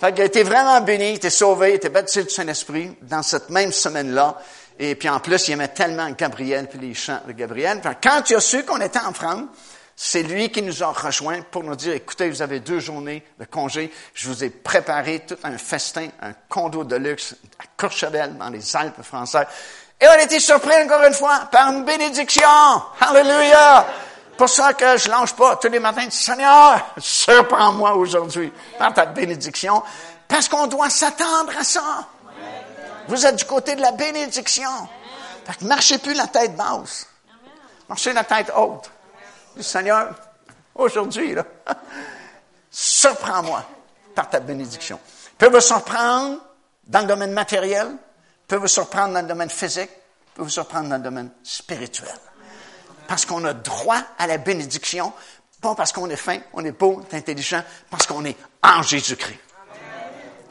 Fait 0.00 0.18
a 0.18 0.24
été 0.24 0.42
vraiment 0.44 0.80
béni, 0.80 1.10
il 1.10 1.14
était 1.16 1.28
sauvé, 1.28 1.72
il 1.72 1.74
était 1.74 1.90
baptisé 1.90 2.24
du 2.24 2.30
Saint-Esprit 2.30 2.96
dans 3.02 3.22
cette 3.22 3.50
même 3.50 3.70
semaine-là. 3.70 4.38
Et 4.78 4.94
puis 4.94 5.10
en 5.10 5.20
plus, 5.20 5.48
il 5.48 5.52
aimait 5.52 5.68
tellement 5.68 6.08
Gabriel, 6.12 6.68
puis 6.68 6.78
les 6.78 6.94
chants 6.94 7.20
de 7.26 7.32
Gabriel. 7.32 7.82
quand 8.02 8.30
il 8.30 8.36
a 8.36 8.40
su 8.40 8.64
qu'on 8.64 8.80
était 8.80 8.98
en 8.98 9.12
France, 9.12 9.44
c'est 9.94 10.22
lui 10.22 10.50
qui 10.50 10.62
nous 10.62 10.82
a 10.82 10.86
rejoints 10.86 11.42
pour 11.42 11.64
nous 11.64 11.76
dire, 11.76 11.92
écoutez, 11.92 12.30
vous 12.30 12.40
avez 12.40 12.60
deux 12.60 12.80
journées 12.80 13.22
de 13.38 13.44
congé, 13.44 13.92
je 14.14 14.28
vous 14.28 14.42
ai 14.42 14.48
préparé 14.48 15.20
tout 15.28 15.36
un 15.44 15.58
festin, 15.58 16.08
un 16.22 16.32
condo 16.48 16.82
de 16.82 16.96
luxe 16.96 17.36
à 17.58 17.64
Courchevel, 17.76 18.38
dans 18.38 18.48
les 18.48 18.74
Alpes 18.74 19.02
françaises. 19.02 19.48
Et 20.00 20.06
on 20.08 20.12
a 20.12 20.22
été 20.22 20.40
surpris 20.40 20.82
encore 20.82 21.04
une 21.04 21.12
fois 21.12 21.46
par 21.52 21.70
une 21.72 21.84
bénédiction. 21.84 22.48
Hallelujah! 23.02 23.86
Pour 24.40 24.48
ça 24.48 24.72
que 24.72 24.96
je 24.96 25.10
lâche 25.10 25.34
pas 25.34 25.56
tous 25.56 25.68
les 25.68 25.78
matins. 25.78 26.08
Seigneur, 26.08 26.94
surprends-moi 26.96 27.94
aujourd'hui 27.94 28.50
par 28.78 28.94
ta 28.94 29.04
bénédiction. 29.04 29.82
Parce 30.26 30.48
qu'on 30.48 30.66
doit 30.66 30.88
s'attendre 30.88 31.52
à 31.58 31.62
ça. 31.62 32.08
Vous 33.06 33.26
êtes 33.26 33.36
du 33.36 33.44
côté 33.44 33.76
de 33.76 33.82
la 33.82 33.92
bénédiction. 33.92 34.70
Marchez 35.60 35.98
plus 35.98 36.14
la 36.14 36.26
tête 36.26 36.56
basse. 36.56 37.06
Marchez 37.86 38.14
la 38.14 38.24
tête 38.24 38.50
haute. 38.56 38.90
Seigneur, 39.60 40.14
aujourd'hui, 40.74 41.34
là, 41.34 41.44
surprends-moi 42.70 43.62
par 44.14 44.30
ta 44.30 44.40
bénédiction. 44.40 44.98
Peut 45.36 45.50
vous 45.50 45.60
surprendre 45.60 46.38
dans 46.86 47.00
le 47.00 47.06
domaine 47.06 47.32
matériel, 47.32 47.88
peut 48.48 48.56
vous 48.56 48.68
surprendre 48.68 49.12
dans 49.12 49.20
le 49.20 49.28
domaine 49.28 49.50
physique, 49.50 49.90
peut 50.34 50.42
vous 50.42 50.48
surprendre 50.48 50.88
dans 50.88 50.96
le 50.96 51.02
domaine 51.02 51.30
spirituel. 51.42 52.08
Parce 53.10 53.26
qu'on 53.26 53.44
a 53.44 53.54
droit 53.54 53.98
à 54.20 54.28
la 54.28 54.38
bénédiction, 54.38 55.12
pas 55.60 55.74
parce 55.74 55.90
qu'on 55.90 56.08
est 56.10 56.14
fin, 56.14 56.38
on 56.52 56.64
est 56.64 56.70
beau, 56.70 57.02
on 57.02 57.12
est 57.12 57.18
intelligent, 57.18 57.60
parce 57.90 58.06
qu'on 58.06 58.24
est 58.24 58.36
en 58.62 58.82
Jésus-Christ. 58.82 59.36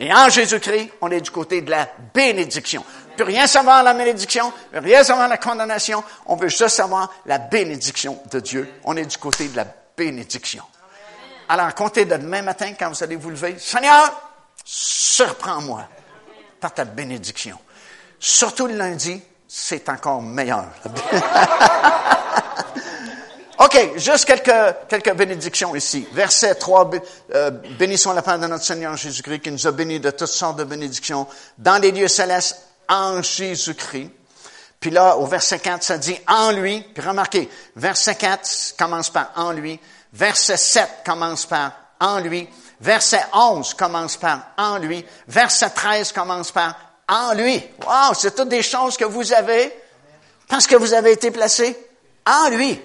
Et 0.02 0.14
en 0.14 0.28
Jésus-Christ, 0.28 0.92
on 1.00 1.10
est 1.10 1.22
du 1.22 1.32
côté 1.32 1.62
de 1.62 1.72
la 1.72 1.88
bénédiction. 2.14 2.84
On 3.14 3.16
peut 3.16 3.24
rien 3.24 3.48
savoir 3.48 3.82
la 3.82 3.94
malédiction, 3.94 4.48
on 4.48 4.74
peut 4.74 4.86
rien 4.86 5.06
savoir 5.06 5.30
la 5.30 5.38
condamnation, 5.38 6.04
on 6.26 6.36
veut 6.36 6.50
juste 6.50 6.68
savoir 6.68 7.10
la 7.26 7.38
bénédiction 7.38 8.22
de 8.30 8.42
Dieu. 8.42 8.70
On 8.84 8.98
est 8.98 9.06
du 9.06 9.18
côté 9.18 9.48
de 9.48 9.56
la 9.56 9.66
bénédiction. 9.96 10.66
Alors, 11.48 11.74
comptez 11.74 12.04
de 12.04 12.18
demain 12.18 12.42
matin, 12.42 12.74
quand 12.78 12.90
vous 12.90 13.02
allez 13.02 13.16
vous 13.16 13.30
lever, 13.30 13.58
Seigneur, 13.58 14.12
surprends-moi 14.66 15.88
par 16.60 16.74
ta 16.74 16.84
bénédiction. 16.84 17.58
Surtout 18.20 18.68
le 18.68 18.76
lundi, 18.76 19.22
c'est 19.48 19.88
encore 19.88 20.22
meilleur. 20.22 20.66
OK, 23.60 23.98
juste 23.98 24.24
quelques, 24.24 24.76
quelques 24.88 25.14
bénédictions 25.16 25.76
ici. 25.76 26.08
Verset 26.14 26.56
3, 26.56 26.92
euh, 27.36 27.52
bénissons 27.78 28.14
la 28.14 28.22
part 28.22 28.40
de 28.40 28.48
notre 28.48 28.64
Seigneur 28.64 28.96
Jésus-Christ 28.96 29.42
qui 29.42 29.52
nous 29.52 29.68
a 29.68 29.72
bénis 29.72 30.00
de 30.00 30.12
toutes 30.12 30.28
sortes 30.28 30.56
de 30.56 30.64
bénédictions 30.64 31.28
dans 31.58 31.78
les 31.78 31.92
lieux 31.92 32.08
célestes 32.08 32.58
en 32.88 33.22
Jésus-Christ. 33.22 34.12
Puis 34.80 34.92
là, 34.92 35.18
au 35.18 35.26
verset 35.26 35.60
4, 35.60 35.84
ça 35.84 35.98
dit 35.98 36.18
en 36.26 36.52
lui. 36.52 36.86
Puis 36.94 37.06
remarquez, 37.06 37.50
verset 37.76 38.16
4 38.16 38.76
commence 38.78 39.10
par 39.10 39.34
en 39.36 39.52
lui. 39.52 39.78
Verset 40.14 40.56
7 40.56 40.90
commence 41.06 41.46
par 41.46 41.74
en 42.00 42.20
lui. 42.20 42.48
Verset 42.80 43.26
11 43.34 43.74
commence 43.74 44.16
par 44.16 44.40
en 44.58 44.78
lui. 44.78 45.06
Verset 45.28 45.72
13 45.72 46.14
commence 46.14 46.54
par 46.54 46.80
en 47.10 47.34
lui. 47.34 47.62
Wow, 47.86 48.14
c'est 48.14 48.34
toutes 48.34 48.48
des 48.48 48.64
choses 48.64 48.96
que 48.96 49.04
vous 49.04 49.34
avez 49.34 49.74
parce 50.48 50.66
que 50.66 50.78
vous 50.78 50.94
avez 50.94 51.12
été 51.12 51.30
placé 51.30 51.78
en 52.26 52.50
lui. 52.50 52.80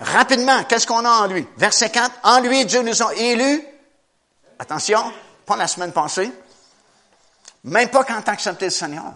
Rapidement, 0.00 0.64
qu'est-ce 0.64 0.86
qu'on 0.86 1.04
a 1.04 1.10
en 1.10 1.26
lui? 1.26 1.46
Verset 1.58 1.90
4, 1.90 2.20
en 2.22 2.40
lui, 2.40 2.64
Dieu 2.64 2.82
nous 2.82 3.02
a 3.02 3.14
élus. 3.14 3.62
Attention, 4.58 5.12
pas 5.44 5.56
la 5.56 5.66
semaine 5.66 5.92
passée. 5.92 6.32
Même 7.64 7.90
pas 7.90 8.04
quand 8.04 8.22
t'as 8.22 8.32
accepté 8.32 8.66
le 8.66 8.70
Seigneur. 8.70 9.12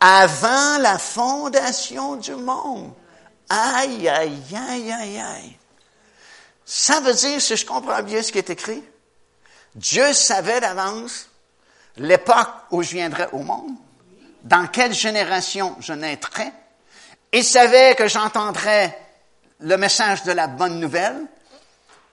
Avant 0.00 0.78
la 0.78 0.98
fondation 0.98 2.16
du 2.16 2.34
monde. 2.34 2.92
Aïe, 3.48 4.08
aïe, 4.08 4.42
aïe, 4.54 4.92
aïe, 4.92 5.20
aïe. 5.20 5.58
Ça 6.64 7.00
veut 7.00 7.14
dire, 7.14 7.40
si 7.40 7.56
je 7.56 7.64
comprends 7.66 8.02
bien 8.02 8.22
ce 8.22 8.32
qui 8.32 8.38
est 8.38 8.50
écrit, 8.50 8.82
Dieu 9.74 10.12
savait 10.14 10.60
d'avance 10.60 11.28
l'époque 11.96 12.50
où 12.70 12.82
je 12.82 12.92
viendrais 12.92 13.28
au 13.32 13.38
monde, 13.38 13.72
dans 14.42 14.66
quelle 14.66 14.92
génération 14.92 15.76
je 15.80 15.92
naîtrais. 15.92 16.52
Il 17.32 17.44
savait 17.44 17.94
que 17.94 18.08
j'entendrais 18.08 19.05
le 19.60 19.76
message 19.76 20.22
de 20.24 20.32
la 20.32 20.46
bonne 20.46 20.80
nouvelle. 20.80 21.26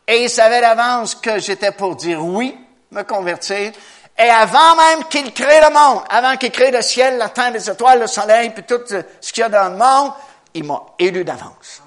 Et 0.08 0.24
il 0.24 0.30
savait 0.30 0.62
d'avance 0.62 1.16
que 1.16 1.40
j'étais 1.40 1.72
pour 1.72 1.96
dire 1.96 2.24
oui, 2.24 2.58
me 2.92 3.04
convertir. 3.04 3.72
Et 4.18 4.30
avant 4.30 4.76
même 4.76 5.06
qu'il 5.06 5.34
crée 5.34 5.62
le 5.62 5.74
monde, 5.74 6.04
avant 6.10 6.38
qu'il 6.38 6.52
crée 6.52 6.72
le 6.72 6.82
ciel, 6.82 7.18
la 7.18 7.30
terre, 7.30 7.52
les 7.52 7.70
étoiles, 7.70 8.02
le 8.02 8.08
soleil, 8.08 8.52
puis 8.52 8.64
tout 8.64 8.82
ce 8.86 9.34
qu'il 9.34 9.42
y 9.42 9.44
a 9.44 9.50
dans 9.50 9.70
le 9.70 9.78
monde, 9.78 10.14
il 10.54 10.64
m'a 10.66 10.82
élu 11.00 11.24
d'avance. 11.24 11.82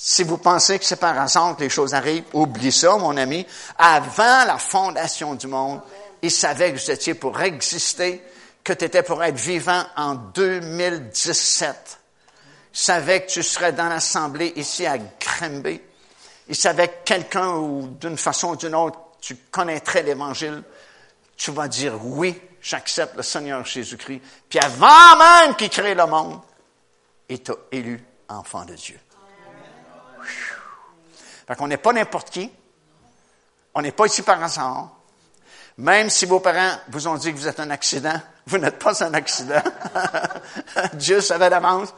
Si 0.00 0.22
vous 0.22 0.38
pensez 0.38 0.78
que 0.78 0.84
c'est 0.84 0.96
par 0.96 1.18
hasard 1.18 1.56
que 1.56 1.62
les 1.62 1.68
choses 1.68 1.92
arrivent, 1.92 2.24
oublie 2.32 2.70
ça, 2.70 2.96
mon 2.96 3.16
ami. 3.16 3.44
Avant 3.78 4.44
la 4.44 4.58
fondation 4.58 5.34
du 5.34 5.48
monde, 5.48 5.80
il 6.22 6.30
savait 6.30 6.72
que 6.72 6.78
vous 6.78 6.90
étiez 6.90 7.14
pour 7.14 7.40
exister, 7.40 8.22
que 8.62 8.72
tu 8.72 8.84
étais 8.84 9.02
pour 9.02 9.24
être 9.24 9.36
vivant 9.36 9.82
en 9.96 10.14
2017. 10.14 11.97
Savait 12.80 13.22
que 13.22 13.32
tu 13.32 13.42
serais 13.42 13.72
dans 13.72 13.88
l'assemblée 13.88 14.52
ici 14.54 14.86
à 14.86 14.98
Grimby. 14.98 15.80
Il 16.46 16.54
savait 16.54 16.86
que 16.86 17.04
quelqu'un 17.04 17.56
ou 17.56 17.88
d'une 18.00 18.16
façon 18.16 18.50
ou 18.50 18.56
d'une 18.56 18.76
autre, 18.76 19.00
tu 19.20 19.34
connaîtrais 19.34 20.04
l'Évangile. 20.04 20.62
Tu 21.36 21.50
vas 21.50 21.66
dire 21.66 21.98
oui, 22.04 22.40
j'accepte 22.62 23.16
le 23.16 23.24
Seigneur 23.24 23.64
Jésus-Christ. 23.64 24.22
Puis 24.48 24.60
avant 24.60 25.18
même 25.18 25.56
qu'il 25.56 25.70
crée 25.70 25.96
le 25.96 26.06
monde, 26.06 26.40
il 27.28 27.42
t'a 27.42 27.54
élu 27.72 28.00
enfant 28.28 28.64
de 28.64 28.74
Dieu. 28.74 29.00
Fait 31.48 31.56
qu'on 31.56 31.66
n'est 31.66 31.78
pas 31.78 31.92
n'importe 31.92 32.30
qui. 32.30 32.48
On 33.74 33.82
n'est 33.82 33.90
pas 33.90 34.06
ici 34.06 34.22
par 34.22 34.40
hasard. 34.40 34.90
Même 35.78 36.10
si 36.10 36.26
vos 36.26 36.38
parents 36.38 36.78
vous 36.90 37.08
ont 37.08 37.16
dit 37.16 37.32
que 37.32 37.38
vous 37.38 37.48
êtes 37.48 37.58
un 37.58 37.70
accident, 37.70 38.20
vous 38.46 38.58
n'êtes 38.58 38.78
pas 38.78 39.02
un 39.02 39.14
accident. 39.14 39.62
Dieu 40.94 41.20
savait 41.20 41.50
d'avance 41.50 41.92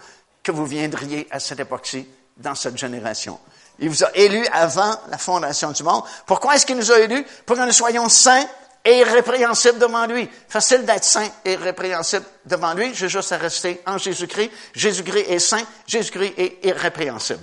vous 0.51 0.67
viendriez 0.67 1.27
à 1.31 1.41
cette 1.41 1.61
époque-ci, 1.61 2.07
dans 2.37 2.55
cette 2.55 2.77
génération. 2.77 3.39
Il 3.79 3.89
vous 3.89 4.05
a 4.05 4.11
élus 4.15 4.47
avant 4.53 4.95
la 5.11 5.19
fondation 5.19 5.73
du 5.73 5.83
monde. 5.83 6.05
Pourquoi 6.27 6.55
est-ce 6.55 6.67
qu'il 6.67 6.77
nous 6.77 6.93
a 6.93 6.99
élus? 7.01 7.25
Pour 7.47 7.57
que 7.57 7.63
nous 7.63 7.73
soyons 7.73 8.09
saints 8.09 8.45
et 8.85 8.99
irrépréhensibles 8.99 9.79
devant 9.79 10.07
lui. 10.07 10.29
Facile 10.49 10.85
d'être 10.85 11.05
saint 11.05 11.29
et 11.45 11.53
irrépréhensible 11.53 12.25
devant 12.45 12.75
lui. 12.75 12.95
J'ai 12.95 13.09
juste 13.09 13.33
à 13.33 13.39
rester 13.39 13.81
en 13.87 13.99
Jésus-Christ. 13.99 14.51
Jésus-Christ 14.75 15.31
est 15.31 15.39
saint. 15.39 15.63
Jésus-Christ 15.87 16.35
est 16.37 16.65
irrépréhensible. 16.65 17.41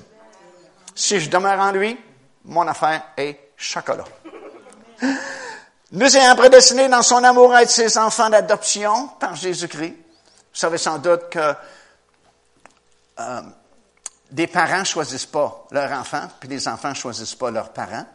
Si 0.96 1.20
je 1.20 1.30
demeure 1.30 1.60
en 1.60 1.72
lui, 1.72 1.98
mon 2.46 2.68
affaire 2.68 3.04
est 3.18 3.52
chocolat. 3.56 4.06
Nous 5.92 6.18
ayons 6.18 6.36
prédestinés 6.36 6.90
dans 6.90 7.02
son 7.02 7.24
amour 7.24 7.54
à 7.54 7.64
être 7.64 7.70
ses 7.70 7.98
enfants 7.98 8.30
d'adoption 8.30 9.10
par 9.20 9.36
Jésus-Christ. 9.36 9.94
Vous 9.94 10.60
savez 10.60 10.78
sans 10.78 10.98
doute 10.98 11.30
que 11.30 11.54
euh, 13.20 13.42
des 14.32 14.48
parents 14.48 14.84
choisissent 14.84 15.26
pas 15.26 15.66
leurs 15.72 15.92
enfants, 15.92 16.28
puis 16.40 16.50
les 16.50 16.68
enfants 16.68 16.94
choisissent 16.94 17.36
pas 17.36 17.52
leurs 17.52 17.70
parents. 17.70 18.06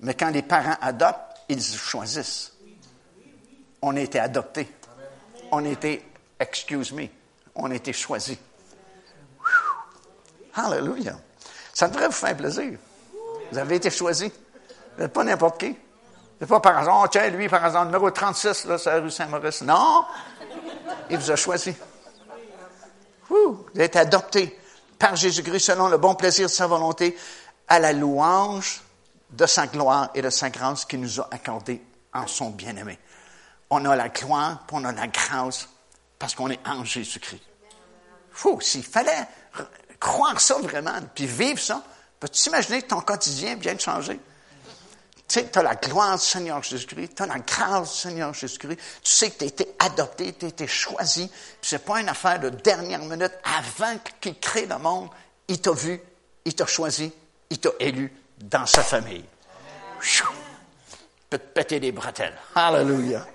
Mais 0.00 0.14
quand 0.14 0.30
les 0.30 0.42
parents 0.42 0.76
adoptent, 0.80 1.36
ils 1.48 1.62
choisissent. 1.62 2.52
On 3.82 3.96
a 3.96 4.00
été 4.00 4.18
adoptés. 4.18 4.68
On 5.50 5.64
a 5.64 5.68
été, 5.68 6.04
excuse 6.38 6.92
me, 6.92 7.06
on 7.54 7.70
a 7.70 7.74
été 7.74 7.92
choisis. 7.92 8.38
Hallelujah. 10.54 11.16
Ça 11.72 11.88
devrait 11.88 12.06
vous 12.06 12.12
faire 12.12 12.36
plaisir. 12.36 12.78
Vous 13.50 13.58
avez 13.58 13.76
été 13.76 13.90
choisi. 13.90 14.30
Vous 14.96 15.02
n'êtes 15.02 15.12
pas 15.12 15.24
n'importe 15.24 15.60
qui. 15.60 15.76
C'est 16.38 16.46
pas 16.46 16.60
par 16.60 16.86
oh, 16.88 17.06
tiens, 17.08 17.28
lui, 17.30 17.48
par 17.48 17.64
hasard, 17.64 17.84
numéro 17.84 18.10
36, 18.10 18.66
là, 18.66 18.78
c'est 18.78 18.90
la 18.90 19.00
rue 19.00 19.10
Saint-Maurice. 19.10 19.62
Non! 19.62 20.04
Il 21.10 21.18
vous 21.18 21.30
a 21.30 21.36
choisi. 21.36 21.74
Vous 23.74 23.80
été 23.80 23.98
adopté 23.98 24.58
par 24.98 25.16
Jésus-Christ 25.16 25.60
selon 25.60 25.88
le 25.88 25.98
bon 25.98 26.14
plaisir 26.14 26.46
de 26.46 26.52
sa 26.52 26.66
volonté 26.66 27.16
à 27.68 27.78
la 27.78 27.92
louange 27.92 28.82
de 29.30 29.46
sa 29.46 29.66
gloire 29.66 30.10
et 30.14 30.22
de 30.22 30.30
sa 30.30 30.50
grâce 30.50 30.84
qu'il 30.84 31.00
nous 31.00 31.20
a 31.20 31.28
accordé 31.30 31.82
en 32.14 32.26
son 32.26 32.50
bien-aimé. 32.50 32.98
On 33.70 33.84
a 33.84 33.94
la 33.94 34.08
gloire, 34.08 34.64
puis 34.66 34.76
on 34.80 34.84
a 34.84 34.92
la 34.92 35.06
grâce, 35.06 35.68
parce 36.18 36.34
qu'on 36.34 36.50
est 36.50 36.66
en 36.66 36.84
Jésus-Christ. 36.84 37.42
Fou, 38.30 38.60
s'il 38.60 38.84
fallait 38.84 39.28
croire 40.00 40.40
ça 40.40 40.54
vraiment, 40.58 40.98
puis 41.14 41.26
vivre 41.26 41.58
ça, 41.58 41.82
peux-tu 42.18 42.40
t'imaginer 42.42 42.82
que 42.82 42.88
ton 42.88 43.00
quotidien 43.00 43.56
vient 43.56 43.74
de 43.74 43.80
changer? 43.80 44.18
Tu 45.28 45.40
sais, 45.40 45.50
tu 45.50 45.58
as 45.58 45.62
la 45.62 45.74
gloire 45.74 46.16
du 46.16 46.24
Seigneur 46.24 46.62
Jésus-Christ, 46.62 47.10
tu 47.16 47.22
as 47.22 47.26
la 47.26 47.38
grâce 47.38 47.92
du 47.92 47.98
Seigneur 47.98 48.32
Jésus-Christ, 48.32 48.78
tu 49.02 49.12
sais 49.12 49.30
que 49.30 49.38
tu 49.38 49.44
as 49.44 49.48
été 49.48 49.68
adopté, 49.78 50.32
tu 50.32 50.46
as 50.46 50.48
été 50.48 50.66
choisi, 50.66 51.28
puis 51.28 51.68
c'est 51.68 51.84
pas 51.84 52.00
une 52.00 52.08
affaire 52.08 52.40
de 52.40 52.48
dernière 52.48 53.00
minute, 53.00 53.32
avant 53.44 53.98
qu'il 54.20 54.38
crée 54.38 54.64
le 54.64 54.78
monde, 54.78 55.10
il 55.46 55.60
t'a 55.60 55.72
vu, 55.72 56.00
il 56.46 56.54
t'a 56.54 56.64
choisi, 56.64 57.12
il 57.50 57.58
t'a 57.58 57.70
élu 57.78 58.10
dans 58.38 58.64
sa 58.64 58.82
famille. 58.82 59.24
Peut 61.28 61.38
te 61.38 61.52
péter 61.52 61.78
des 61.78 61.92
bretelles. 61.92 62.36
Hallelujah. 62.54 63.26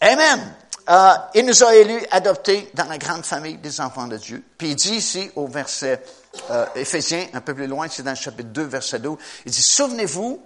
Amen. 0.00 0.54
Euh, 0.88 1.14
il 1.34 1.46
nous 1.46 1.62
a 1.62 1.74
élus, 1.76 2.04
adoptés 2.10 2.70
dans 2.74 2.86
la 2.86 2.98
grande 2.98 3.24
famille 3.24 3.58
des 3.58 3.80
enfants 3.80 4.08
de 4.08 4.16
Dieu. 4.16 4.42
Puis 4.58 4.70
il 4.70 4.74
dit 4.74 4.96
ici 4.96 5.30
au 5.36 5.46
verset 5.46 6.02
euh, 6.50 6.66
Éphésiens, 6.74 7.26
un 7.32 7.40
peu 7.40 7.54
plus 7.54 7.66
loin, 7.66 7.88
c'est 7.88 8.02
dans 8.02 8.10
le 8.10 8.16
chapitre 8.16 8.50
2, 8.50 8.62
verset 8.64 9.00
12, 9.00 9.18
il 9.46 9.52
dit, 9.52 9.62
souvenez-vous 9.62 10.42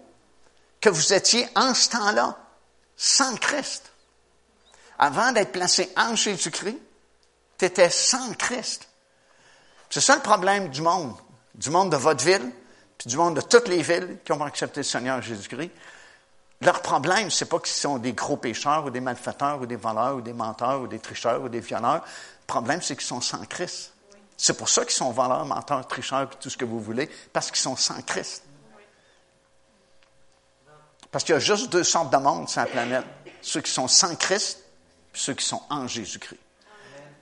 que 0.80 0.88
vous 0.88 1.12
étiez 1.12 1.48
en 1.54 1.74
ce 1.74 1.90
temps-là 1.90 2.36
sans 2.96 3.36
Christ. 3.36 3.90
Avant 4.98 5.32
d'être 5.32 5.52
placé 5.52 5.90
en 5.96 6.14
Jésus-Christ, 6.14 6.78
tu 7.58 7.64
étais 7.64 7.90
sans 7.90 8.32
Christ. 8.34 8.88
C'est 9.90 10.00
ça 10.00 10.16
le 10.16 10.22
problème 10.22 10.68
du 10.68 10.82
monde, 10.82 11.14
du 11.54 11.70
monde 11.70 11.90
de 11.90 11.96
votre 11.96 12.24
ville, 12.24 12.50
puis 12.98 13.08
du 13.08 13.16
monde 13.16 13.36
de 13.36 13.40
toutes 13.40 13.68
les 13.68 13.82
villes 13.82 14.18
qui 14.24 14.32
ont 14.32 14.42
accepté 14.42 14.80
le 14.80 14.84
Seigneur 14.84 15.20
Jésus-Christ. 15.22 15.70
Leur 16.60 16.82
problème, 16.82 17.30
c'est 17.30 17.44
pas 17.46 17.58
qu'ils 17.58 17.74
sont 17.74 17.98
des 17.98 18.12
gros 18.12 18.36
pécheurs 18.36 18.86
ou 18.86 18.90
des 18.90 19.00
malfaiteurs 19.00 19.60
ou 19.60 19.66
des 19.66 19.76
voleurs 19.76 20.16
ou 20.16 20.20
des 20.20 20.32
menteurs 20.32 20.80
ou 20.80 20.86
des 20.86 20.98
tricheurs 20.98 21.42
ou 21.42 21.48
des 21.48 21.60
violeurs. 21.60 22.04
Le 22.04 22.46
problème, 22.46 22.80
c'est 22.80 22.96
qu'ils 22.96 23.06
sont 23.06 23.20
sans 23.20 23.44
Christ. 23.46 23.93
C'est 24.44 24.58
pour 24.58 24.68
ça 24.68 24.82
qu'ils 24.82 24.92
sont 24.92 25.10
voleurs, 25.10 25.46
menteurs, 25.46 25.88
tricheurs 25.88 26.28
tout 26.38 26.50
ce 26.50 26.58
que 26.58 26.66
vous 26.66 26.78
voulez, 26.78 27.08
parce 27.32 27.50
qu'ils 27.50 27.62
sont 27.62 27.76
sans 27.76 28.02
Christ. 28.02 28.42
Parce 31.10 31.24
qu'il 31.24 31.32
y 31.32 31.36
a 31.36 31.40
juste 31.40 31.72
deux 31.72 31.82
sortes 31.82 32.12
de 32.12 32.18
monde 32.18 32.46
sur 32.50 32.60
la 32.60 32.66
planète. 32.66 33.06
Ceux 33.40 33.62
qui 33.62 33.70
sont 33.70 33.88
sans 33.88 34.14
Christ, 34.16 34.58
et 35.14 35.16
ceux 35.16 35.32
qui 35.32 35.46
sont 35.46 35.62
en 35.70 35.86
Jésus-Christ. 35.86 36.40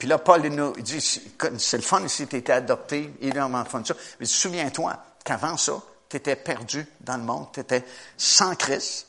Puis 0.01 0.09
là, 0.09 0.19
Paul 0.19 0.43
nous 0.49 0.73
dit, 0.81 1.01
c'est 1.01 1.77
le 1.77 1.83
fun 1.85 2.09
si 2.09 2.27
tu 2.27 2.35
étais 2.35 2.55
adopté, 2.55 3.15
il 3.21 3.29
est 3.29 3.39
vraiment 3.39 3.65
fun 3.67 3.85
ça. 3.85 3.95
Mais 4.19 4.27
souviens-toi 4.27 4.99
qu'avant 5.23 5.57
ça, 5.57 5.81
tu 6.09 6.17
étais 6.17 6.35
perdu 6.35 6.85
dans 7.03 7.19
le 7.19 7.23
monde, 7.23 7.47
tu 7.53 7.61
étais 7.61 7.85
sans 8.17 8.57
Christ. 8.57 9.07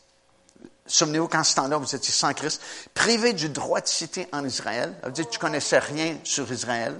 Souvenez-vous 0.85 1.29
qu'en 1.29 1.43
ce 1.43 1.55
temps-là, 1.55 1.77
vous 1.77 1.95
étiez 1.95 2.13
sans 2.13 2.35
Christ, 2.35 2.61
privé 2.93 3.33
du 3.33 3.49
droit 3.49 3.81
de 3.81 3.87
cité 3.87 4.27
en 4.31 4.45
Israël. 4.45 4.95
Ça 5.01 5.07
veut 5.07 5.13
dire 5.13 5.25
que 5.25 5.31
tu 5.31 5.39
connaissais 5.39 5.79
rien 5.79 6.19
sur 6.23 6.51
Israël, 6.51 6.95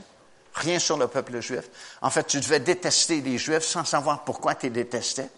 rien 0.54 0.80
sur 0.80 0.98
le 0.98 1.08
peuple 1.08 1.40
juif. 1.42 1.70
En 2.02 2.10
fait, 2.10 2.26
tu 2.26 2.40
devais 2.40 2.60
détester 2.60 3.22
les 3.22 3.38
Juifs 3.38 3.64
sans 3.64 3.86
savoir 3.86 4.24
pourquoi 4.24 4.56
tu 4.56 4.68
les 4.68 4.72
détestais 4.72 5.30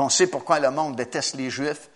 on 0.00 0.08
sait 0.08 0.26
pourquoi 0.26 0.60
le 0.60 0.70
monde 0.70 0.96
déteste 0.96 1.34
les 1.34 1.50
Juifs, 1.50 1.88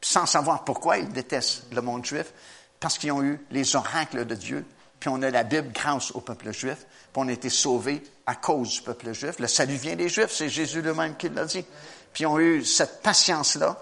sans 0.00 0.26
savoir 0.26 0.64
pourquoi 0.64 0.98
ils 0.98 1.12
détestent 1.12 1.64
le 1.72 1.80
monde 1.80 2.04
juif, 2.04 2.32
parce 2.80 2.98
qu'ils 2.98 3.12
ont 3.12 3.22
eu 3.22 3.40
les 3.50 3.76
oracles 3.76 4.24
de 4.24 4.34
Dieu, 4.34 4.64
puis 5.00 5.08
on 5.08 5.22
a 5.22 5.30
la 5.30 5.44
Bible 5.44 5.70
grâce 5.72 6.10
au 6.12 6.20
peuple 6.20 6.52
juif, 6.52 6.78
puis 6.78 7.16
on 7.16 7.28
a 7.28 7.32
été 7.32 7.50
sauvés 7.50 8.02
à 8.26 8.34
cause 8.34 8.70
du 8.70 8.82
peuple 8.82 9.12
juif. 9.12 9.38
Le 9.38 9.46
salut 9.46 9.76
vient 9.76 9.96
des 9.96 10.08
Juifs, 10.08 10.32
c'est 10.32 10.48
Jésus 10.48 10.82
lui-même 10.82 11.16
qui 11.16 11.28
l'a 11.28 11.44
dit. 11.44 11.64
Puis 12.12 12.24
ils 12.24 12.26
ont 12.26 12.38
eu 12.38 12.64
cette 12.64 13.02
patience-là, 13.02 13.80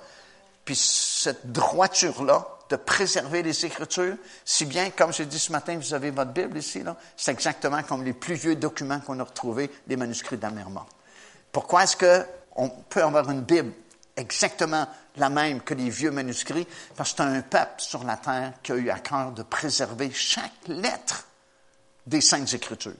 puis 0.64 0.76
cette 0.76 1.50
droiture-là 1.52 2.51
de 2.68 2.76
préserver 2.76 3.42
les 3.42 3.66
Écritures, 3.66 4.16
si 4.44 4.64
bien, 4.64 4.90
comme 4.90 5.12
j'ai 5.12 5.26
dit 5.26 5.38
ce 5.38 5.52
matin, 5.52 5.76
vous 5.76 5.94
avez 5.94 6.10
votre 6.10 6.32
Bible 6.32 6.58
ici, 6.58 6.82
là, 6.82 6.96
c'est 7.16 7.32
exactement 7.32 7.82
comme 7.82 8.04
les 8.04 8.12
plus 8.12 8.34
vieux 8.34 8.56
documents 8.56 9.00
qu'on 9.00 9.20
a 9.20 9.24
retrouvés, 9.24 9.70
les 9.88 9.96
manuscrits 9.96 10.36
d'Amermont. 10.36 10.86
Pourquoi 11.50 11.84
est-ce 11.84 11.96
que 11.96 12.24
on 12.56 12.68
peut 12.68 13.02
avoir 13.02 13.30
une 13.30 13.42
Bible 13.42 13.72
exactement 14.16 14.86
la 15.16 15.28
même 15.28 15.60
que 15.60 15.74
les 15.74 15.90
vieux 15.90 16.10
manuscrits, 16.10 16.66
parce 16.96 17.12
que 17.12 17.16
c'est 17.18 17.22
un 17.22 17.42
peuple 17.42 17.80
sur 17.80 18.04
la 18.04 18.16
terre 18.16 18.54
qui 18.62 18.72
a 18.72 18.76
eu 18.76 18.90
à 18.90 18.98
cœur 18.98 19.32
de 19.32 19.42
préserver 19.42 20.10
chaque 20.10 20.68
lettre 20.68 21.26
des 22.06 22.20
Saintes 22.20 22.52
Écritures. 22.54 22.92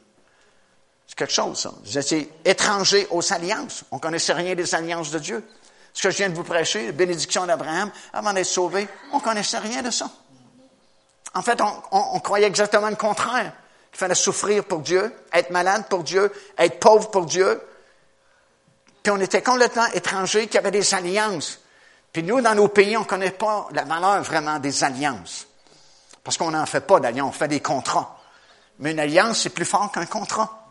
C'est 1.07 1.17
quelque 1.17 1.33
chose, 1.33 1.59
ça. 1.59 1.73
Vous 1.85 1.99
étiez 1.99 2.31
étrangers 2.45 3.07
aux 3.11 3.33
alliances. 3.33 3.85
On 3.91 3.97
ne 3.97 4.01
connaissait 4.01 4.33
rien 4.33 4.55
des 4.55 4.75
alliances 4.75 5.11
de 5.11 5.19
Dieu. 5.19 5.45
Ce 5.95 6.03
que 6.03 6.11
je 6.11 6.17
viens 6.17 6.31
de 6.31 6.35
vous 6.35 6.45
prêcher, 6.45 6.87
la 6.87 6.93
bénédiction 6.93 7.47
d'Abraham, 7.47 7.91
avant 8.13 8.33
d'être 8.33 8.47
sauvé, 8.47 8.89
on 9.13 9.21
connaissait 9.21 9.59
rien 9.59 9.83
de 9.83 9.91
ça. 9.91 10.09
En 11.35 11.43
fait, 11.43 11.61
on, 11.91 12.21
croyait 12.21 12.47
exactement 12.47 12.89
le 12.89 12.97
contraire. 12.97 13.53
Il 13.93 13.99
fallait 13.99 14.15
souffrir 14.15 14.65
pour 14.65 14.81
Dieu, 14.81 15.13
être 15.33 15.51
malade 15.51 15.85
pour 15.89 16.03
Dieu, 16.03 16.33
être 16.59 16.79
pauvre 16.79 17.11
pour 17.11 17.27
Dieu, 17.27 17.61
puis 19.03 19.11
on 19.11 19.21
était 19.21 19.43
complètement 19.43 19.87
étrangers, 19.95 20.47
qui 20.47 20.57
avaient 20.57 20.71
des 20.71 20.95
alliances. 20.95 21.59
Puis 22.13 22.23
nous, 22.23 22.41
dans 22.41 22.55
nos 22.55 22.69
pays, 22.69 22.97
on 22.97 23.01
ne 23.01 23.07
connaît 23.07 23.31
pas 23.31 23.69
la 23.73 23.85
valeur 23.85 24.23
vraiment 24.23 24.59
des 24.59 24.85
alliances. 24.85 25.47
Parce 26.23 26.37
qu'on 26.37 26.51
n'en 26.53 26.67
fait 26.67 26.83
pas 26.83 27.01
d'alliance, 27.01 27.35
on 27.35 27.39
fait 27.39 27.49
des 27.49 27.61
contrats. 27.61 28.19
Mais 28.79 28.93
une 28.93 29.01
alliance, 29.01 29.41
c'est 29.41 29.51
plus 29.51 29.65
fort 29.65 29.91
qu'un 29.91 30.07
contrat. 30.07 30.62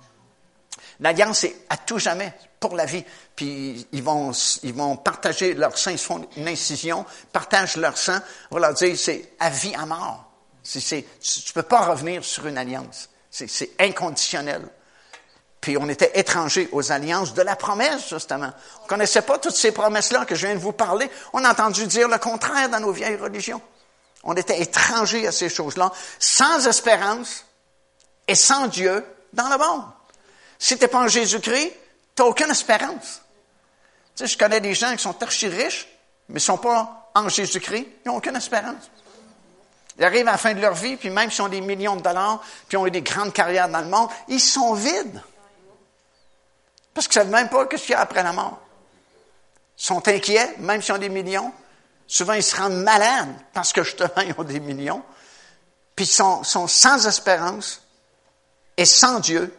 L'alliance, 1.01 1.39
c'est 1.39 1.55
à 1.69 1.77
tout 1.77 1.97
jamais, 1.97 2.31
pour 2.59 2.75
la 2.75 2.85
vie. 2.85 3.03
Puis 3.35 3.87
ils 3.91 4.03
vont, 4.03 4.31
ils 4.63 4.73
vont 4.73 4.95
partager 4.95 5.55
leur 5.55 5.77
sang, 5.77 5.91
ils 5.91 5.97
font 5.97 6.27
une 6.37 6.47
incision, 6.47 7.05
partagent 7.33 7.77
leur 7.77 7.97
sang. 7.97 8.19
On 8.51 8.55
va 8.55 8.67
leur 8.67 8.73
dire, 8.75 8.95
c'est 8.97 9.33
à 9.39 9.49
vie, 9.49 9.73
à 9.75 9.85
mort. 9.85 10.31
C'est, 10.63 10.79
tu 10.79 11.49
ne 11.49 11.53
peux 11.53 11.63
pas 11.63 11.81
revenir 11.81 12.23
sur 12.23 12.45
une 12.45 12.57
alliance. 12.57 13.09
C'est 13.31 13.71
inconditionnel. 13.79 14.61
Puis 15.59 15.77
on 15.77 15.89
était 15.89 16.19
étrangers 16.19 16.69
aux 16.71 16.91
alliances 16.91 17.33
de 17.33 17.41
la 17.41 17.55
promesse, 17.55 18.09
justement. 18.09 18.51
On 18.81 18.83
ne 18.83 18.89
connaissait 18.89 19.21
pas 19.23 19.39
toutes 19.39 19.55
ces 19.55 19.71
promesses-là 19.71 20.25
que 20.25 20.35
je 20.35 20.45
viens 20.45 20.55
de 20.55 20.59
vous 20.59 20.71
parler. 20.71 21.09
On 21.33 21.43
a 21.43 21.51
entendu 21.51 21.87
dire 21.87 22.07
le 22.07 22.17
contraire 22.19 22.69
dans 22.69 22.79
nos 22.79 22.91
vieilles 22.91 23.15
religions. 23.15 23.61
On 24.23 24.35
était 24.35 24.61
étrangers 24.61 25.25
à 25.27 25.31
ces 25.31 25.49
choses-là, 25.49 25.91
sans 26.19 26.67
espérance 26.67 27.45
et 28.27 28.35
sans 28.35 28.67
Dieu 28.67 29.03
dans 29.33 29.49
le 29.49 29.57
monde. 29.57 29.83
Si 30.61 30.77
tu 30.77 30.87
pas 30.87 30.99
en 30.99 31.07
Jésus-Christ, 31.07 31.73
tu 32.15 32.21
n'as 32.21 32.27
aucune 32.27 32.51
espérance. 32.51 33.23
Tu 34.15 34.23
sais, 34.23 34.27
je 34.27 34.37
connais 34.37 34.61
des 34.61 34.75
gens 34.75 34.91
qui 34.95 35.01
sont 35.01 35.23
archi 35.23 35.47
riches, 35.47 35.87
mais 36.29 36.35
ne 36.35 36.39
sont 36.39 36.59
pas 36.59 37.09
en 37.15 37.27
Jésus-Christ, 37.27 37.87
ils 38.05 38.07
n'ont 38.07 38.17
aucune 38.17 38.35
espérance. 38.35 38.91
Ils 39.97 40.03
arrivent 40.05 40.27
à 40.27 40.33
la 40.33 40.37
fin 40.37 40.53
de 40.53 40.61
leur 40.61 40.75
vie, 40.75 40.97
puis 40.97 41.09
même 41.09 41.31
s'ils 41.31 41.41
ont 41.41 41.47
des 41.47 41.61
millions 41.61 41.95
de 41.95 42.03
dollars, 42.03 42.43
puis 42.67 42.77
ont 42.77 42.85
eu 42.85 42.91
des 42.91 43.01
grandes 43.01 43.33
carrières 43.33 43.69
dans 43.69 43.81
le 43.81 43.87
monde, 43.87 44.07
ils 44.27 44.39
sont 44.39 44.75
vides. 44.75 45.23
Parce 46.93 47.07
qu'ils 47.07 47.21
ne 47.21 47.25
savent 47.25 47.33
même 47.33 47.49
pas 47.49 47.65
ce 47.71 47.77
qu'il 47.77 47.89
y 47.89 47.93
a 47.95 48.01
après 48.01 48.21
la 48.21 48.31
mort. 48.31 48.59
Ils 49.79 49.83
sont 49.83 50.07
inquiets, 50.07 50.57
même 50.59 50.83
s'ils 50.83 50.93
ont 50.93 50.99
des 50.99 51.09
millions. 51.09 51.51
Souvent, 52.05 52.33
ils 52.33 52.43
se 52.43 52.55
rendent 52.55 52.83
malades 52.83 53.33
parce 53.51 53.73
que 53.73 53.81
justement, 53.81 54.09
ils 54.17 54.35
ont 54.37 54.43
des 54.43 54.59
millions. 54.59 55.01
Puis 55.95 56.05
ils 56.05 56.07
sont, 56.07 56.43
sans 56.43 57.07
espérance 57.07 57.81
et 58.77 58.85
sans 58.85 59.19
Dieu, 59.19 59.51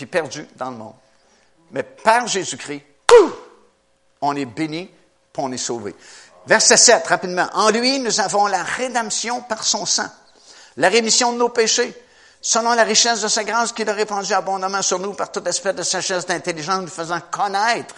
puis 0.00 0.06
perdus 0.06 0.46
dans 0.56 0.70
le 0.70 0.78
monde. 0.78 0.94
Mais 1.72 1.82
par 1.82 2.26
Jésus-Christ, 2.26 2.82
on 4.22 4.34
est 4.34 4.46
béni, 4.46 4.86
puis 4.86 5.42
on 5.42 5.52
est 5.52 5.58
sauvé. 5.58 5.94
Verset 6.46 6.78
7, 6.78 7.06
rapidement. 7.06 7.46
En 7.52 7.68
lui, 7.68 7.98
nous 7.98 8.18
avons 8.18 8.46
la 8.46 8.62
rédemption 8.62 9.42
par 9.42 9.62
son 9.62 9.84
sang, 9.84 10.08
la 10.78 10.88
rémission 10.88 11.34
de 11.34 11.38
nos 11.38 11.50
péchés 11.50 11.94
selon 12.40 12.72
la 12.72 12.84
richesse 12.84 13.20
de 13.20 13.28
sa 13.28 13.44
grâce 13.44 13.72
qu'il 13.72 13.90
a 13.90 13.92
répandue 13.92 14.32
abondamment 14.32 14.80
sur 14.80 14.98
nous 14.98 15.12
par 15.12 15.30
toute 15.30 15.46
espèce 15.46 15.74
de 15.74 15.82
sagesse 15.82 16.24
d'intelligence, 16.24 16.80
nous 16.80 16.88
faisant 16.88 17.20
connaître, 17.30 17.96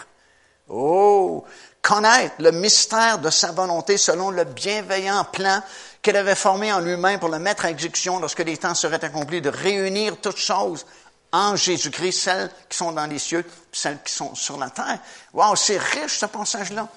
oh, 0.67 1.45
connaître 1.81 2.35
le 2.39 2.51
mystère 2.51 3.19
de 3.19 3.29
sa 3.29 3.53
volonté 3.53 3.97
selon 3.97 4.29
le 4.29 4.43
bienveillant 4.43 5.23
plan 5.23 5.63
qu'il 6.01 6.17
avait 6.17 6.35
formé 6.35 6.73
en 6.73 6.81
lui-même 6.81 7.21
pour 7.21 7.29
le 7.29 7.39
mettre 7.39 7.63
à 7.63 7.71
exécution 7.71 8.19
lorsque 8.19 8.39
les 8.39 8.57
temps 8.57 8.75
seraient 8.75 9.05
accomplis, 9.05 9.39
de 9.39 9.49
réunir 9.49 10.17
toutes 10.21 10.35
choses 10.35 10.85
en 11.33 11.57
Jésus-Christ, 11.57 12.21
celles 12.21 12.51
qui 12.69 12.77
sont 12.77 12.93
dans 12.93 13.07
les 13.07 13.19
cieux, 13.19 13.43
celles 13.73 14.01
qui 14.03 14.13
sont 14.13 14.33
sur 14.35 14.57
la 14.57 14.69
terre. 14.69 14.99
Wow, 15.33 15.55
c'est 15.57 15.77
riche 15.77 16.19
ce 16.19 16.27
passage-là 16.27 16.87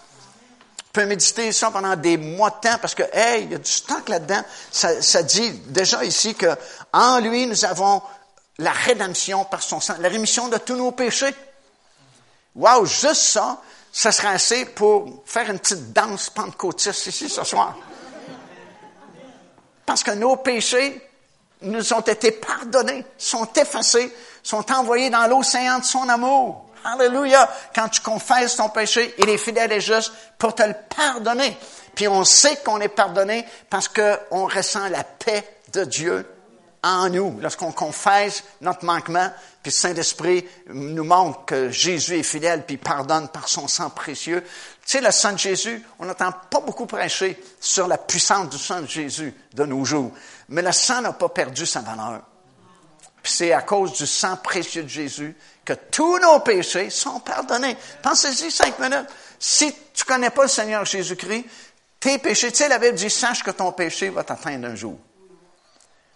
peut 0.96 1.04
méditer 1.04 1.52
ça 1.52 1.70
pendant 1.70 1.94
des 1.94 2.16
mois 2.16 2.48
de 2.48 2.68
temps 2.68 2.78
parce 2.80 2.94
que, 2.94 3.02
hey, 3.12 3.44
il 3.44 3.52
y 3.52 3.54
a 3.54 3.58
du 3.58 3.70
stock 3.70 4.08
là-dedans. 4.08 4.42
Ça, 4.70 5.02
ça, 5.02 5.22
dit 5.22 5.50
déjà 5.66 6.02
ici 6.02 6.34
que 6.34 6.56
en 6.90 7.18
lui, 7.18 7.46
nous 7.46 7.66
avons 7.66 8.02
la 8.56 8.72
rédemption 8.72 9.44
par 9.44 9.62
son 9.62 9.78
sang, 9.78 9.96
la 10.00 10.08
rémission 10.08 10.48
de 10.48 10.56
tous 10.56 10.74
nos 10.74 10.92
péchés. 10.92 11.34
Wow, 12.54 12.86
juste 12.86 13.14
ça, 13.14 13.60
ça 13.92 14.10
serait 14.10 14.28
assez 14.28 14.64
pour 14.64 15.22
faire 15.26 15.50
une 15.50 15.58
petite 15.58 15.92
danse 15.92 16.30
pentecôtiste 16.30 17.06
ici 17.08 17.28
ce 17.28 17.44
soir. 17.44 17.76
Parce 19.84 20.02
que 20.02 20.12
nos 20.12 20.36
péchés 20.36 21.05
nous 21.62 21.92
ont 21.92 22.00
été 22.00 22.32
pardonnés, 22.32 23.04
sont 23.18 23.48
effacés, 23.54 24.14
sont 24.42 24.70
envoyés 24.72 25.10
dans 25.10 25.26
l'océan 25.26 25.78
de 25.78 25.84
son 25.84 26.08
amour. 26.08 26.66
Alléluia. 26.84 27.50
Quand 27.74 27.88
tu 27.88 28.00
confesses 28.00 28.56
ton 28.56 28.68
péché, 28.68 29.14
il 29.18 29.28
est 29.28 29.38
fidèle 29.38 29.72
et 29.72 29.80
juste 29.80 30.12
pour 30.38 30.54
te 30.54 30.62
le 30.62 30.74
pardonner. 30.94 31.56
Puis 31.94 32.06
on 32.06 32.24
sait 32.24 32.56
qu'on 32.64 32.80
est 32.80 32.88
pardonné 32.88 33.44
parce 33.70 33.88
qu'on 33.88 34.46
ressent 34.46 34.88
la 34.88 35.02
paix 35.02 35.44
de 35.72 35.84
Dieu 35.84 36.26
en 36.82 37.08
nous. 37.08 37.38
Lorsqu'on 37.40 37.72
confesse 37.72 38.44
notre 38.60 38.84
manquement, 38.84 39.32
puis 39.62 39.72
le 39.72 39.76
Saint-Esprit 39.76 40.46
nous 40.68 41.02
montre 41.02 41.44
que 41.46 41.70
Jésus 41.70 42.18
est 42.18 42.22
fidèle, 42.22 42.64
puis 42.64 42.76
pardonne 42.76 43.28
par 43.28 43.48
son 43.48 43.66
sang 43.66 43.90
précieux. 43.90 44.42
Tu 44.42 44.92
sais, 44.92 45.00
le 45.00 45.10
sang 45.10 45.32
de 45.32 45.38
Jésus, 45.38 45.82
on 45.98 46.04
n'entend 46.04 46.30
pas 46.50 46.60
beaucoup 46.60 46.86
prêcher 46.86 47.42
sur 47.58 47.88
la 47.88 47.98
puissance 47.98 48.50
du 48.50 48.58
sang 48.58 48.82
de 48.82 48.86
Jésus 48.86 49.34
de 49.54 49.64
nos 49.64 49.84
jours. 49.84 50.12
Mais 50.48 50.62
le 50.62 50.72
sang 50.72 51.02
n'a 51.02 51.12
pas 51.12 51.28
perdu 51.28 51.66
sa 51.66 51.80
valeur. 51.80 52.22
C'est 53.22 53.52
à 53.52 53.62
cause 53.62 53.92
du 53.94 54.06
sang 54.06 54.36
précieux 54.36 54.84
de 54.84 54.88
Jésus 54.88 55.36
que 55.64 55.72
tous 55.72 56.18
nos 56.18 56.38
péchés 56.40 56.90
sont 56.90 57.18
pardonnés. 57.20 57.76
Pensez-y 58.00 58.52
cinq 58.52 58.78
minutes. 58.78 59.08
Si 59.38 59.74
tu 59.92 60.04
connais 60.04 60.30
pas 60.30 60.42
le 60.42 60.48
Seigneur 60.48 60.84
Jésus-Christ, 60.84 61.44
tes 61.98 62.18
péchés, 62.18 62.52
tu 62.52 62.58
sais, 62.58 62.68
la 62.68 62.78
Bible 62.78 62.94
dit, 62.94 63.10
sache 63.10 63.42
que 63.42 63.50
ton 63.50 63.72
péché 63.72 64.10
va 64.10 64.22
t'atteindre 64.22 64.68
un 64.68 64.76
jour. 64.76 64.98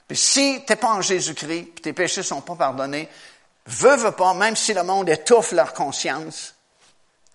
Puis 0.06 0.16
si 0.16 0.62
tu 0.64 0.72
n'es 0.72 0.76
pas 0.76 0.92
en 0.92 1.02
Jésus-Christ, 1.02 1.64
puis 1.74 1.82
tes 1.82 1.92
péchés 1.92 2.22
sont 2.22 2.42
pas 2.42 2.54
pardonnés, 2.54 3.08
veux 3.66 4.10
pas, 4.12 4.34
même 4.34 4.56
si 4.56 4.72
le 4.72 4.82
monde 4.82 5.08
étouffe 5.08 5.52
leur 5.52 5.74
conscience, 5.74 6.54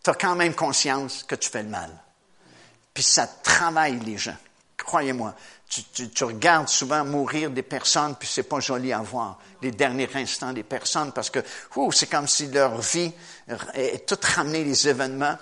tu 0.04 0.10
as 0.10 0.14
quand 0.14 0.36
même 0.36 0.54
conscience 0.54 1.24
que 1.24 1.36
tu 1.36 1.50
fais 1.50 1.64
le 1.64 1.70
mal. 1.70 1.92
Puis 2.94 3.04
ça 3.04 3.28
travaille 3.28 4.00
les 4.00 4.18
gens. 4.18 4.38
croyez-moi. 4.78 5.34
Tu, 5.68 6.10
tu, 6.10 6.24
regardes 6.24 6.70
souvent 6.70 7.04
mourir 7.04 7.50
des 7.50 7.64
personnes, 7.64 8.16
puis 8.16 8.30
c'est 8.32 8.44
pas 8.44 8.60
joli 8.60 8.94
à 8.94 9.00
voir, 9.00 9.40
les 9.62 9.72
derniers 9.72 10.10
instants 10.14 10.54
des 10.54 10.64
personnes, 10.64 11.12
parce 11.12 11.30
que 11.30 11.40
c'est 11.92 12.10
comme 12.10 12.28
si 12.28 12.48
leur 12.48 12.80
vie 12.80 13.12
est 13.74 14.08
toute 14.08 14.24
ramenée 14.24 14.64
les 14.64 14.88
événements, 14.88 15.38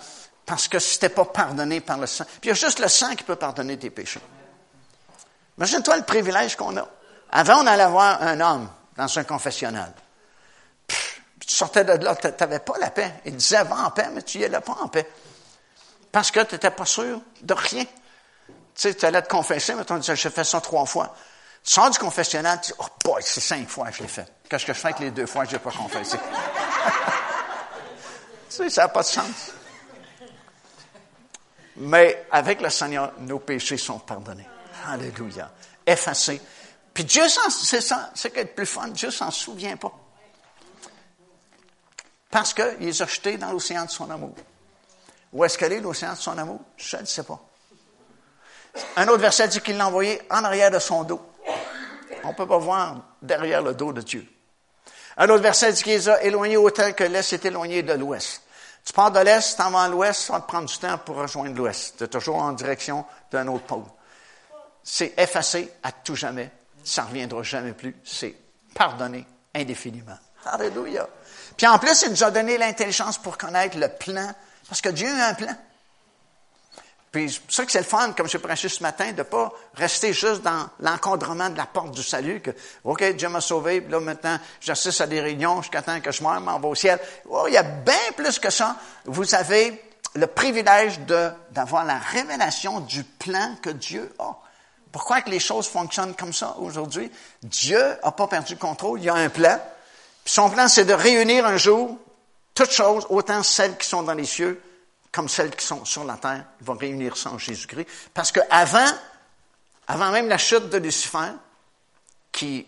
parce 0.46 0.66
que 0.66 0.78
c'était 0.78 1.10
pas 1.10 1.26
pardonné 1.26 1.80
par 1.80 1.98
le 1.98 2.06
sang. 2.06 2.24
Puis 2.24 2.44
il 2.44 2.48
y 2.48 2.50
a 2.52 2.54
juste 2.54 2.78
le 2.78 2.88
sang 2.88 3.14
qui 3.14 3.22
peut 3.22 3.36
pardonner 3.36 3.78
tes 3.78 3.90
péchés. 3.90 4.20
Imagine-toi 5.58 5.98
le 5.98 6.02
privilège 6.02 6.56
qu'on 6.56 6.76
a. 6.76 6.88
Avant, 7.30 7.62
on 7.62 7.66
allait 7.66 7.86
voir 7.86 8.22
un 8.22 8.40
homme 8.40 8.68
dans 8.96 9.18
un 9.18 9.24
confessionnal. 9.24 9.92
Tu 10.86 11.54
sortais 11.54 11.84
de 11.84 11.92
là, 11.92 12.16
tu 12.16 12.28
n'avais 12.28 12.60
pas 12.60 12.78
la 12.78 12.90
paix. 12.90 13.20
Il 13.24 13.36
disait, 13.36 13.62
va 13.64 13.86
en 13.86 13.90
paix, 13.90 14.08
mais 14.12 14.22
tu 14.22 14.38
n'y 14.38 14.44
allais 14.44 14.60
pas 14.60 14.76
en 14.80 14.88
paix. 14.88 15.08
Parce 16.10 16.30
que 16.30 16.40
tu 16.40 16.54
n'étais 16.54 16.70
pas 16.70 16.86
sûr 16.86 17.20
de 17.42 17.54
rien. 17.54 17.84
Tu 18.74 18.82
sais, 18.82 18.94
tu 18.94 19.06
allais 19.06 19.22
te 19.22 19.28
confesser, 19.28 19.74
mais 19.74 19.84
tu 19.84 19.98
disais, 19.98 20.16
j'ai 20.16 20.30
fait 20.30 20.44
ça 20.44 20.60
trois 20.60 20.84
fois. 20.84 21.14
Tu 21.62 21.72
sors 21.72 21.90
du 21.90 21.98
confessionnal, 21.98 22.60
tu 22.60 22.72
dis, 22.72 22.78
oh 22.78 22.86
boy, 23.04 23.22
c'est 23.24 23.40
cinq 23.40 23.68
fois 23.68 23.90
que 23.90 23.96
je 23.96 24.02
l'ai 24.02 24.08
fait. 24.08 24.30
Qu'est-ce 24.48 24.66
que 24.66 24.74
je 24.74 24.78
fais 24.78 24.88
avec 24.88 25.00
les 25.00 25.10
deux 25.10 25.26
fois 25.26 25.44
que 25.44 25.50
je 25.50 25.56
n'ai 25.56 25.62
pas 25.62 25.70
confessé? 25.70 26.18
tu 28.50 28.56
sais, 28.56 28.70
ça 28.70 28.82
n'a 28.82 28.88
pas 28.88 29.02
de 29.02 29.06
sens. 29.06 29.52
Mais 31.76 32.26
avec 32.30 32.60
le 32.60 32.70
Seigneur, 32.70 33.12
nos 33.18 33.38
péchés 33.38 33.78
sont 33.78 33.98
pardonnés. 33.98 34.46
Alléluia. 34.86 35.50
Effacés. 35.86 36.40
Puis 36.92 37.04
Dieu, 37.04 37.24
c'est 37.28 37.80
ça, 37.80 38.10
c'est 38.14 38.28
ce 38.28 38.32
qui 38.32 38.40
est 38.40 38.44
le 38.44 38.50
plus 38.50 38.66
fun, 38.66 38.88
Dieu 38.88 39.10
s'en 39.10 39.30
souvient 39.30 39.76
pas. 39.76 39.92
Parce 42.30 42.52
qu'il 42.52 42.76
les 42.80 43.02
a 43.02 43.06
jetés 43.06 43.36
dans 43.36 43.50
l'océan 43.50 43.84
de 43.84 43.90
son 43.90 44.10
amour. 44.10 44.34
Où 45.32 45.44
est-ce 45.44 45.58
qu'elle 45.58 45.72
est, 45.72 45.80
l'océan 45.80 46.12
de 46.12 46.18
son 46.18 46.36
amour? 46.36 46.60
Je 46.76 46.96
ne 46.96 47.04
sais 47.04 47.24
pas. 47.24 47.40
Un 48.96 49.08
autre 49.08 49.20
verset 49.20 49.48
dit 49.48 49.60
qu'il 49.60 49.76
l'a 49.76 49.86
envoyé 49.86 50.20
en 50.30 50.44
arrière 50.44 50.70
de 50.70 50.78
son 50.78 51.04
dos. 51.04 51.20
On 52.24 52.28
ne 52.28 52.34
peut 52.34 52.46
pas 52.46 52.58
voir 52.58 52.96
derrière 53.22 53.62
le 53.62 53.74
dos 53.74 53.92
de 53.92 54.00
Dieu. 54.00 54.26
Un 55.16 55.28
autre 55.28 55.42
verset 55.42 55.72
dit 55.72 55.82
qu'il 55.82 55.92
les 55.92 56.08
a 56.08 56.22
éloignés 56.22 56.56
autant 56.56 56.92
que 56.92 57.04
l'Est 57.04 57.32
est 57.32 57.44
éloigné 57.44 57.82
de 57.82 57.92
l'Ouest. 57.92 58.42
Tu 58.84 58.92
pars 58.92 59.10
de 59.10 59.20
l'Est, 59.20 59.56
t'en 59.56 59.70
vas 59.70 59.84
à 59.84 59.88
l'Ouest, 59.88 60.22
ça 60.22 60.34
va 60.34 60.40
te 60.40 60.46
prendre 60.46 60.68
du 60.68 60.76
temps 60.76 60.98
pour 60.98 61.16
rejoindre 61.16 61.56
l'Ouest. 61.56 61.96
Tu 61.98 62.08
toujours 62.08 62.36
en 62.36 62.52
direction 62.52 63.04
d'un 63.30 63.46
autre 63.48 63.64
pôle. 63.64 63.84
C'est 64.82 65.14
effacé 65.16 65.72
à 65.82 65.92
tout 65.92 66.16
jamais. 66.16 66.50
Ça 66.82 67.02
ne 67.02 67.08
reviendra 67.08 67.42
jamais 67.42 67.72
plus. 67.72 67.96
C'est 68.04 68.34
pardonné 68.74 69.24
indéfiniment. 69.54 70.18
Alléluia. 70.44 71.08
Puis 71.56 71.66
en 71.66 71.78
plus, 71.78 72.02
il 72.02 72.10
nous 72.10 72.24
a 72.24 72.30
donné 72.30 72.58
l'intelligence 72.58 73.16
pour 73.18 73.38
connaître 73.38 73.78
le 73.78 73.88
plan, 73.88 74.34
parce 74.68 74.80
que 74.80 74.90
Dieu 74.90 75.08
a 75.08 75.28
un 75.28 75.34
plan. 75.34 75.54
Puis 77.14 77.30
c'est 77.30 77.40
pour 77.42 77.54
ça 77.54 77.64
que 77.64 77.70
c'est 77.70 77.78
le 77.78 77.84
fun, 77.84 78.10
comme 78.10 78.28
j'ai 78.28 78.40
prêché 78.40 78.68
ce 78.68 78.82
matin, 78.82 79.12
de 79.12 79.22
pas 79.22 79.52
rester 79.74 80.12
juste 80.12 80.42
dans 80.42 80.68
l'encadrement 80.80 81.48
de 81.48 81.56
la 81.56 81.64
porte 81.64 81.92
du 81.92 82.02
salut, 82.02 82.40
que 82.40 82.50
OK, 82.82 83.04
Dieu 83.12 83.28
m'a 83.28 83.40
sauvé, 83.40 83.80
puis 83.80 83.92
là 83.92 84.00
maintenant, 84.00 84.36
j'assiste 84.60 85.00
à 85.00 85.06
des 85.06 85.20
réunions 85.20 85.62
jusqu'à 85.62 85.80
temps 85.80 86.00
que 86.00 86.10
je 86.10 86.24
meure, 86.24 86.40
m'en 86.40 86.58
vais 86.58 86.66
au 86.66 86.74
ciel. 86.74 86.98
Oh, 87.30 87.44
il 87.46 87.54
y 87.54 87.56
a 87.56 87.62
bien 87.62 87.94
plus 88.16 88.40
que 88.40 88.50
ça. 88.50 88.74
Vous 89.04 89.32
avez 89.36 89.80
le 90.16 90.26
privilège 90.26 90.98
d'avoir 91.52 91.84
la 91.84 91.98
révélation 91.98 92.80
du 92.80 93.04
plan 93.04 93.54
que 93.62 93.70
Dieu 93.70 94.12
a. 94.18 94.36
Pourquoi 94.90 95.20
que 95.20 95.30
les 95.30 95.38
choses 95.38 95.68
fonctionnent 95.68 96.16
comme 96.16 96.32
ça 96.32 96.56
aujourd'hui? 96.58 97.12
Dieu 97.44 97.96
n'a 98.02 98.10
pas 98.10 98.26
perdu 98.26 98.54
le 98.54 98.58
contrôle, 98.58 98.98
il 98.98 99.04
y 99.04 99.08
a 99.08 99.14
un 99.14 99.28
plan. 99.28 99.60
Puis 100.24 100.34
son 100.34 100.50
plan, 100.50 100.66
c'est 100.66 100.84
de 100.84 100.94
réunir 100.94 101.46
un 101.46 101.58
jour 101.58 101.96
toutes 102.54 102.72
choses, 102.72 103.06
autant 103.08 103.44
celles 103.44 103.76
qui 103.76 103.88
sont 103.88 104.02
dans 104.02 104.14
les 104.14 104.24
cieux 104.24 104.60
comme 105.14 105.28
celles 105.28 105.54
qui 105.54 105.64
sont 105.64 105.84
sur 105.84 106.02
la 106.04 106.16
terre. 106.16 106.44
Il 106.60 106.66
va 106.66 106.74
réunir 106.74 107.16
ça 107.16 107.30
en 107.30 107.38
Jésus-Christ. 107.38 107.86
Parce 108.12 108.32
que 108.32 108.40
avant, 108.50 108.90
avant 109.86 110.10
même 110.10 110.28
la 110.28 110.38
chute 110.38 110.68
de 110.70 110.78
Lucifer, 110.78 111.30
qui 112.32 112.66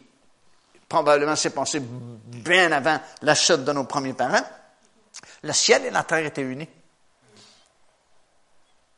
probablement 0.88 1.34
s'est 1.34 1.50
passée 1.50 1.80
bien 1.80 2.70
avant 2.70 3.00
la 3.22 3.34
chute 3.34 3.64
de 3.64 3.72
nos 3.72 3.82
premiers 3.82 4.12
parents, 4.12 4.46
le 5.42 5.52
ciel 5.52 5.86
et 5.86 5.90
la 5.90 6.04
terre 6.04 6.24
étaient 6.24 6.42
unis. 6.42 6.68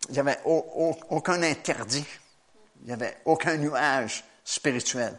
Il 0.09 0.13
n'y 0.13 0.19
avait 0.19 0.41
aucun 0.45 1.43
interdit. 1.43 2.05
Il 2.83 2.89
n'y 2.89 2.93
avait 2.93 3.17
aucun 3.25 3.57
nuage 3.57 4.25
spirituel. 4.45 5.19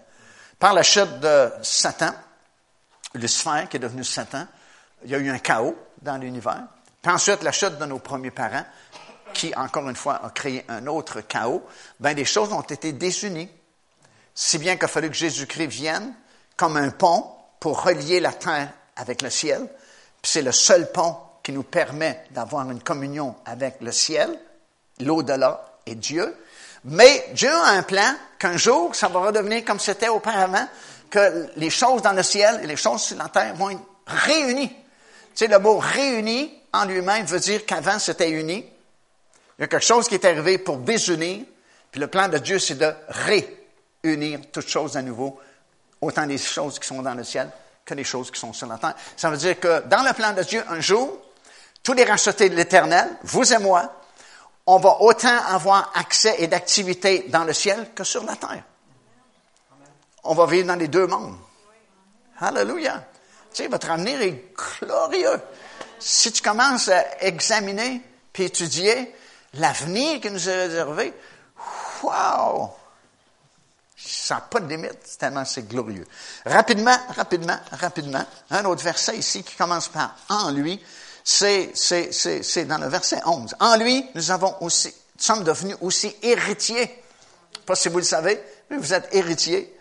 Par 0.60 0.76
la 0.76 0.84
chute 0.84 1.20
de 1.20 1.52
Satan, 1.64 2.14
Lucifer 3.16 3.66
qui 3.72 3.78
est 3.78 3.80
devenu 3.80 4.04
Satan, 4.04 4.46
il 5.04 5.10
y 5.10 5.16
a 5.16 5.18
eu 5.18 5.30
un 5.32 5.40
chaos 5.40 5.76
dans 6.00 6.18
l'univers. 6.18 6.68
Puis 7.02 7.12
ensuite, 7.12 7.44
la 7.44 7.52
chute 7.52 7.78
de 7.78 7.86
nos 7.86 8.00
premiers 8.00 8.32
parents, 8.32 8.66
qui, 9.34 9.54
encore 9.56 9.88
une 9.90 9.96
fois, 9.96 10.26
a 10.26 10.30
créé 10.32 10.66
un 10.68 10.88
autre 10.88 11.22
chaos, 11.22 11.64
bien, 12.00 12.14
les 12.14 12.26
choses 12.26 12.52
ont 12.52 12.62
été 12.62 12.92
désunies. 12.94 13.50
Si 14.34 14.58
bien 14.58 14.76
qu'il 14.76 14.86
a 14.86 14.88
fallu 14.88 15.10
que 15.10 15.16
Jésus-Christ 15.16 15.68
vienne 15.68 16.14
comme 16.58 16.78
un 16.78 16.90
pont 16.90 17.26
pour 17.60 17.84
relier 17.84 18.20
la 18.20 18.34
terre 18.34 18.70
avec 18.96 19.22
le 19.22 19.30
ciel. 19.30 19.68
Puis 20.22 20.32
c'est 20.32 20.42
le 20.42 20.52
seul 20.52 20.92
pont 20.92 21.16
qui 21.42 21.52
nous 21.52 21.64
permet 21.64 22.24
d'avoir 22.32 22.70
une 22.70 22.82
communion 22.82 23.36
avec 23.46 23.78
le 23.82 23.92
ciel, 23.92 24.38
l'au-delà 25.00 25.66
et 25.86 25.96
Dieu. 25.96 26.36
Mais 26.86 27.30
Dieu 27.34 27.52
a 27.52 27.70
un 27.70 27.84
plan 27.84 28.14
qu'un 28.38 28.58
jour, 28.58 28.96
ça 28.96 29.08
va 29.08 29.22
redevenir 29.22 29.64
comme 29.66 29.80
c'était 29.80 30.10
auparavant, 30.10 30.68
que 31.10 31.50
les 31.56 31.70
choses 31.70 32.02
dans 32.02 32.14
le 32.14 32.24
ciel 32.24 32.60
et 32.64 32.68
les 32.68 32.76
choses 32.76 33.02
sur 33.02 33.18
la 33.18 33.30
terre 33.30 33.56
vont 33.56 33.70
être 33.70 33.82
réunies. 34.06 34.70
Tu 34.70 35.46
sais, 35.46 35.48
le 35.48 35.60
mot 35.60 35.78
réuni 35.78 36.59
en 36.74 36.86
lui-même 36.86 37.26
veut 37.26 37.40
dire 37.40 37.66
qu'avant 37.66 38.00
c'était 38.00 38.30
uni. 38.30 38.66
Il 39.58 39.62
y 39.62 39.64
a 39.64 39.68
quelque 39.68 39.86
chose 39.86 40.08
qui 40.08 40.16
est 40.16 40.26
arrivé 40.26 40.58
pour 40.58 40.78
désunir. 40.78 41.46
Puis 41.92 42.00
le 42.00 42.08
plan 42.08 42.28
de 42.28 42.38
Dieu, 42.38 42.60
c'est 42.60 42.76
de 42.76 42.94
réunir 43.08 44.40
toutes 44.52 44.68
choses 44.68 44.96
à 44.96 45.02
nouveau, 45.02 45.40
autant 46.02 46.26
les 46.26 46.38
choses 46.38 46.80
qui 46.80 46.88
sont 46.88 47.02
dans 47.02 47.16
le 47.16 47.24
ciel 47.24 47.50
que 47.90 47.96
les 47.96 48.04
choses 48.04 48.30
qui 48.30 48.40
sont 48.40 48.54
sur 48.54 48.68
la 48.68 48.78
terre. 48.78 48.96
Ça 49.18 49.30
veut 49.32 49.38
dire 49.38 49.60
que 49.60 49.82
dans 49.88 50.04
le 50.04 50.14
plan 50.14 50.34
de 50.34 50.44
Dieu, 50.44 50.64
un 50.70 50.80
jour, 50.80 51.18
tous 51.82 51.94
les 51.94 52.04
rachetés 52.04 52.50
de 52.50 52.56
l'éternel, 52.56 53.10
vous 53.24 53.52
et 53.52 53.58
moi, 53.58 53.92
on 54.68 54.78
va 54.78 55.02
autant 55.02 55.36
avoir 55.48 55.92
accès 55.96 56.36
et 56.38 56.48
d'activité 56.48 57.26
dans 57.30 57.44
le 57.44 57.54
ciel 57.54 57.90
que 57.96 58.04
sur 58.04 58.24
la 58.24 58.36
terre. 58.36 58.64
On 60.24 60.36
va 60.36 60.46
vivre 60.46 60.68
dans 60.68 60.76
les 60.76 60.88
deux 60.88 61.08
mondes. 61.08 61.38
Alléluia. 62.40 63.04
Tu 63.52 63.64
sais, 63.64 63.68
votre 63.68 63.90
avenir 63.90 64.22
est 64.22 64.54
glorieux. 64.82 65.42
Si 66.00 66.32
tu 66.32 66.42
commences 66.42 66.90
à 66.90 67.24
examiner 67.24 68.02
puis 68.32 68.44
étudier 68.44 69.14
l'avenir 69.56 70.22
qui 70.22 70.30
nous 70.30 70.50
est 70.50 70.64
réservé, 70.68 71.14
wow! 72.04 72.72
Ça 73.98 74.36
n'a 74.36 74.42
pas 74.42 74.60
de 74.62 74.70
limite, 74.70 75.18
tellement 75.20 75.44
c'est 75.44 75.68
glorieux. 75.68 76.08
Rapidement, 76.46 76.98
rapidement, 77.16 77.58
rapidement, 77.72 78.26
un 78.50 78.66
autre 78.66 78.84
verset 78.84 79.18
ici 79.18 79.44
qui 79.44 79.56
commence 79.56 79.90
par 79.90 80.16
en 80.30 80.52
lui, 80.52 80.82
c'est, 81.24 81.72
c'est, 81.76 82.14
c'est, 82.14 82.44
c'est 82.44 82.66
dans 82.66 82.78
le 82.78 82.88
verset 82.88 83.20
11. 83.26 83.56
En 83.60 83.76
lui, 83.76 84.06
nous 84.16 84.32
avons 84.32 84.56
aussi, 84.62 84.94
sommes 85.18 85.44
devenus 85.44 85.76
aussi 85.82 86.16
héritiers. 86.22 87.04
Pas 87.66 87.76
si 87.76 87.90
vous 87.90 87.98
le 87.98 88.04
savez, 88.04 88.42
mais 88.70 88.78
vous 88.78 88.94
êtes 88.94 89.14
héritiers 89.14 89.76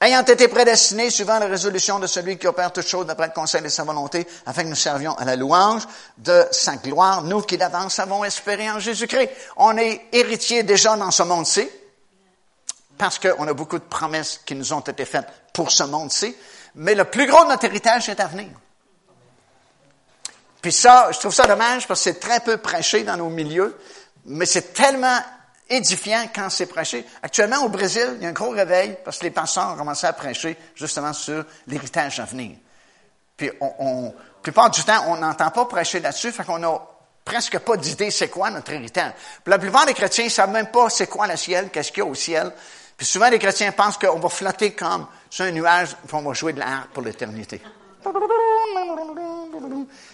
ayant 0.00 0.24
été 0.24 0.48
prédestinés 0.48 1.10
suivant 1.10 1.38
la 1.38 1.46
résolution 1.46 1.98
de 1.98 2.06
celui 2.06 2.38
qui 2.38 2.46
opère 2.46 2.72
toutes 2.72 2.86
choses 2.86 3.06
d'après 3.06 3.28
le 3.28 3.32
conseil 3.32 3.62
de 3.62 3.68
sa 3.68 3.84
volonté, 3.84 4.26
afin 4.46 4.64
que 4.64 4.68
nous 4.68 4.74
servions 4.74 5.14
à 5.16 5.24
la 5.24 5.36
louange 5.36 5.86
de 6.18 6.46
sa 6.50 6.76
gloire, 6.76 7.22
nous 7.22 7.42
qui 7.42 7.56
d'avance 7.56 7.98
avons 7.98 8.24
espéré 8.24 8.70
en 8.70 8.78
Jésus-Christ. 8.78 9.30
On 9.56 9.76
est 9.76 10.06
héritiers 10.12 10.62
déjà 10.62 10.96
dans 10.96 11.10
ce 11.10 11.22
monde-ci, 11.22 11.68
parce 12.98 13.18
qu'on 13.18 13.46
a 13.46 13.52
beaucoup 13.52 13.78
de 13.78 13.84
promesses 13.84 14.40
qui 14.44 14.54
nous 14.54 14.72
ont 14.72 14.80
été 14.80 15.04
faites 15.04 15.26
pour 15.52 15.70
ce 15.70 15.84
monde-ci, 15.84 16.34
mais 16.76 16.94
le 16.94 17.04
plus 17.04 17.26
gros 17.26 17.44
de 17.44 17.50
notre 17.50 17.64
héritage 17.64 18.08
est 18.08 18.20
à 18.20 18.26
venir. 18.26 18.50
Puis 20.60 20.72
ça, 20.72 21.10
je 21.12 21.18
trouve 21.18 21.34
ça 21.34 21.46
dommage 21.46 21.86
parce 21.86 22.00
que 22.00 22.04
c'est 22.04 22.20
très 22.20 22.40
peu 22.40 22.56
prêché 22.56 23.04
dans 23.04 23.16
nos 23.16 23.28
milieux, 23.28 23.78
mais 24.24 24.46
c'est 24.46 24.72
tellement 24.72 25.18
édifiant 25.68 26.26
quand 26.34 26.50
c'est 26.50 26.66
prêché. 26.66 27.04
Actuellement, 27.22 27.64
au 27.64 27.68
Brésil, 27.68 28.14
il 28.16 28.22
y 28.22 28.26
a 28.26 28.28
un 28.28 28.32
gros 28.32 28.50
réveil 28.50 28.96
parce 29.04 29.18
que 29.18 29.24
les 29.24 29.30
pasteurs 29.30 29.72
ont 29.72 29.76
commencé 29.76 30.06
à 30.06 30.12
prêcher 30.12 30.56
justement 30.74 31.12
sur 31.12 31.44
l'héritage 31.66 32.20
à 32.20 32.24
venir. 32.24 32.56
Puis, 33.36 33.50
on, 33.60 34.04
la 34.04 34.12
plupart 34.42 34.70
du 34.70 34.82
temps, 34.84 35.04
on 35.08 35.16
n'entend 35.16 35.50
pas 35.50 35.64
prêcher 35.64 36.00
là-dessus, 36.00 36.30
fait 36.30 36.44
qu'on 36.44 36.62
a 36.62 36.78
presque 37.24 37.58
pas 37.58 37.76
d'idée 37.76 38.10
c'est 38.10 38.28
quoi 38.28 38.50
notre 38.50 38.72
héritage. 38.72 39.12
Puis 39.42 39.50
la 39.50 39.58
plupart 39.58 39.86
des 39.86 39.94
chrétiens 39.94 40.24
ne 40.24 40.30
savent 40.30 40.50
même 40.50 40.70
pas 40.70 40.90
c'est 40.90 41.06
quoi 41.06 41.26
le 41.26 41.36
ciel, 41.36 41.70
qu'est-ce 41.70 41.90
qu'il 41.90 42.04
y 42.04 42.06
a 42.06 42.10
au 42.10 42.14
ciel. 42.14 42.52
Puis 42.96 43.06
souvent, 43.06 43.28
les 43.28 43.38
chrétiens 43.38 43.72
pensent 43.72 43.98
qu'on 43.98 44.18
va 44.18 44.28
flotter 44.28 44.72
comme 44.72 45.06
sur 45.30 45.44
un 45.44 45.50
nuage, 45.50 45.96
puis 46.06 46.14
on 46.14 46.22
va 46.22 46.32
jouer 46.32 46.52
de 46.52 46.60
l'art 46.60 46.88
pour 46.92 47.02
l'éternité. 47.02 47.60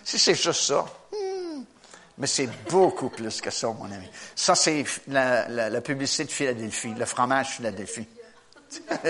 Si 0.04 0.18
c'est 0.18 0.34
juste 0.34 0.62
ça, 0.62 0.84
mais 2.20 2.26
c'est 2.26 2.48
beaucoup 2.68 3.08
plus 3.08 3.40
que 3.40 3.50
ça, 3.50 3.68
mon 3.68 3.86
ami. 3.86 4.06
Ça, 4.36 4.54
c'est 4.54 4.84
la, 5.08 5.80
publicité 5.80 6.24
de 6.24 6.30
Philadelphie, 6.30 6.94
le 6.96 7.06
fromage 7.06 7.56
Philadelphie. 7.56 8.06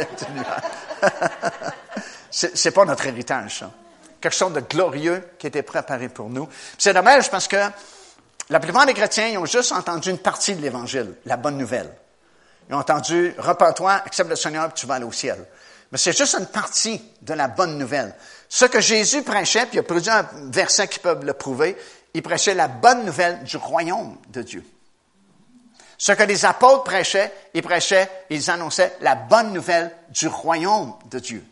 c'est 2.30 2.70
pas 2.70 2.84
notre 2.84 3.04
héritage, 3.06 3.58
ça. 3.58 3.72
Quelque 4.20 4.36
chose 4.36 4.52
de 4.52 4.60
glorieux 4.60 5.28
qui 5.38 5.48
était 5.48 5.64
préparé 5.64 6.08
pour 6.08 6.30
nous. 6.30 6.48
C'est 6.78 6.94
dommage 6.94 7.28
parce 7.30 7.48
que 7.48 7.56
la 8.48 8.60
plupart 8.60 8.86
des 8.86 8.94
chrétiens 8.94 9.26
ils 9.26 9.38
ont 9.38 9.46
juste 9.46 9.72
entendu 9.72 10.10
une 10.10 10.18
partie 10.18 10.54
de 10.54 10.62
l'Évangile, 10.62 11.14
la 11.24 11.36
bonne 11.36 11.58
nouvelle. 11.58 11.92
Ils 12.68 12.74
ont 12.76 12.78
entendu, 12.78 13.34
repens-toi, 13.38 13.92
accepte 13.92 14.30
le 14.30 14.36
Seigneur, 14.36 14.68
puis 14.68 14.82
tu 14.82 14.86
vas 14.86 14.94
aller 14.94 15.04
au 15.04 15.12
ciel. 15.12 15.44
Mais 15.90 15.98
c'est 15.98 16.16
juste 16.16 16.36
une 16.38 16.46
partie 16.46 17.02
de 17.22 17.34
la 17.34 17.48
bonne 17.48 17.76
nouvelle. 17.76 18.14
Ce 18.48 18.66
que 18.66 18.80
Jésus 18.80 19.22
prêchait, 19.22 19.66
puis 19.66 19.76
il 19.76 19.80
a 19.80 19.82
produit 19.82 20.10
un 20.10 20.28
verset 20.52 20.86
qui 20.86 21.00
peut 21.00 21.18
le 21.20 21.32
prouver, 21.32 21.76
il 22.14 22.22
prêchait 22.22 22.54
la 22.54 22.68
bonne 22.68 23.04
nouvelle 23.04 23.42
du 23.44 23.56
royaume 23.56 24.16
de 24.28 24.42
Dieu. 24.42 24.64
Ce 25.98 26.12
que 26.12 26.22
les 26.22 26.46
apôtres 26.46 26.84
prêchaient, 26.84 27.32
ils 27.52 27.62
prêchaient, 27.62 28.10
ils 28.30 28.50
annonçaient 28.50 28.96
la 29.02 29.14
bonne 29.14 29.52
nouvelle 29.52 29.94
du 30.08 30.28
royaume 30.28 30.94
de 31.10 31.18
Dieu. 31.18 31.44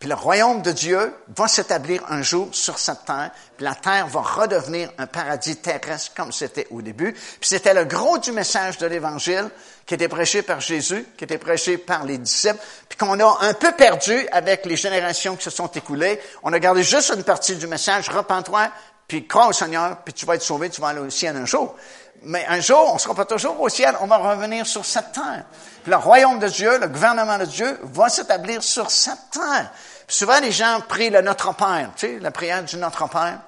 Puis 0.00 0.08
le 0.08 0.14
royaume 0.14 0.62
de 0.62 0.72
Dieu 0.72 1.14
va 1.36 1.46
s'établir 1.46 2.02
un 2.08 2.22
jour 2.22 2.48
sur 2.52 2.78
cette 2.78 3.04
terre, 3.04 3.30
puis 3.58 3.66
la 3.66 3.74
terre 3.74 4.06
va 4.06 4.22
redevenir 4.22 4.90
un 4.96 5.06
paradis 5.06 5.56
terrestre 5.56 6.12
comme 6.14 6.32
c'était 6.32 6.66
au 6.70 6.80
début. 6.80 7.12
Puis 7.12 7.48
c'était 7.48 7.74
le 7.74 7.84
gros 7.84 8.16
du 8.16 8.32
message 8.32 8.78
de 8.78 8.86
l'Évangile 8.86 9.50
qui 9.84 9.92
était 9.92 10.08
prêché 10.08 10.40
par 10.40 10.62
Jésus, 10.62 11.06
qui 11.18 11.24
était 11.24 11.36
prêché 11.36 11.76
par 11.76 12.04
les 12.04 12.16
disciples, 12.16 12.60
puis 12.88 12.96
qu'on 12.96 13.20
a 13.20 13.38
un 13.42 13.52
peu 13.52 13.72
perdu 13.72 14.26
avec 14.32 14.64
les 14.64 14.76
générations 14.76 15.36
qui 15.36 15.44
se 15.44 15.50
sont 15.50 15.66
écoulées. 15.66 16.18
On 16.42 16.52
a 16.54 16.58
gardé 16.58 16.82
juste 16.82 17.12
une 17.14 17.24
partie 17.24 17.56
du 17.56 17.66
message, 17.66 18.08
repens-toi, 18.08 18.70
puis 19.10 19.26
crois 19.26 19.48
au 19.48 19.52
Seigneur, 19.52 19.96
puis 20.04 20.14
tu 20.14 20.24
vas 20.24 20.36
être 20.36 20.42
sauvé, 20.42 20.70
tu 20.70 20.80
vas 20.80 20.90
aller 20.90 21.00
au 21.00 21.10
ciel 21.10 21.34
un 21.34 21.44
jour. 21.44 21.74
Mais 22.22 22.46
un 22.46 22.60
jour, 22.60 22.90
on 22.90 22.94
ne 22.94 22.98
sera 23.00 23.12
pas 23.12 23.24
toujours 23.24 23.60
au 23.60 23.68
ciel, 23.68 23.96
on 24.00 24.06
va 24.06 24.18
revenir 24.18 24.64
sur 24.64 24.84
cette 24.84 25.10
terre. 25.10 25.46
Puis 25.82 25.90
le 25.90 25.96
royaume 25.96 26.38
de 26.38 26.46
Dieu, 26.46 26.78
le 26.78 26.86
gouvernement 26.86 27.36
de 27.36 27.44
Dieu 27.44 27.76
va 27.82 28.08
s'établir 28.08 28.62
sur 28.62 28.88
cette 28.88 29.32
terre. 29.32 29.72
Souvent, 30.06 30.38
les 30.38 30.52
gens 30.52 30.80
prient 30.88 31.10
le 31.10 31.22
Notre 31.22 31.52
Père, 31.56 31.90
tu 31.96 32.06
sais, 32.06 32.18
la 32.20 32.30
prière 32.30 32.62
du 32.62 32.76
Notre 32.76 33.08
Père, 33.08 33.40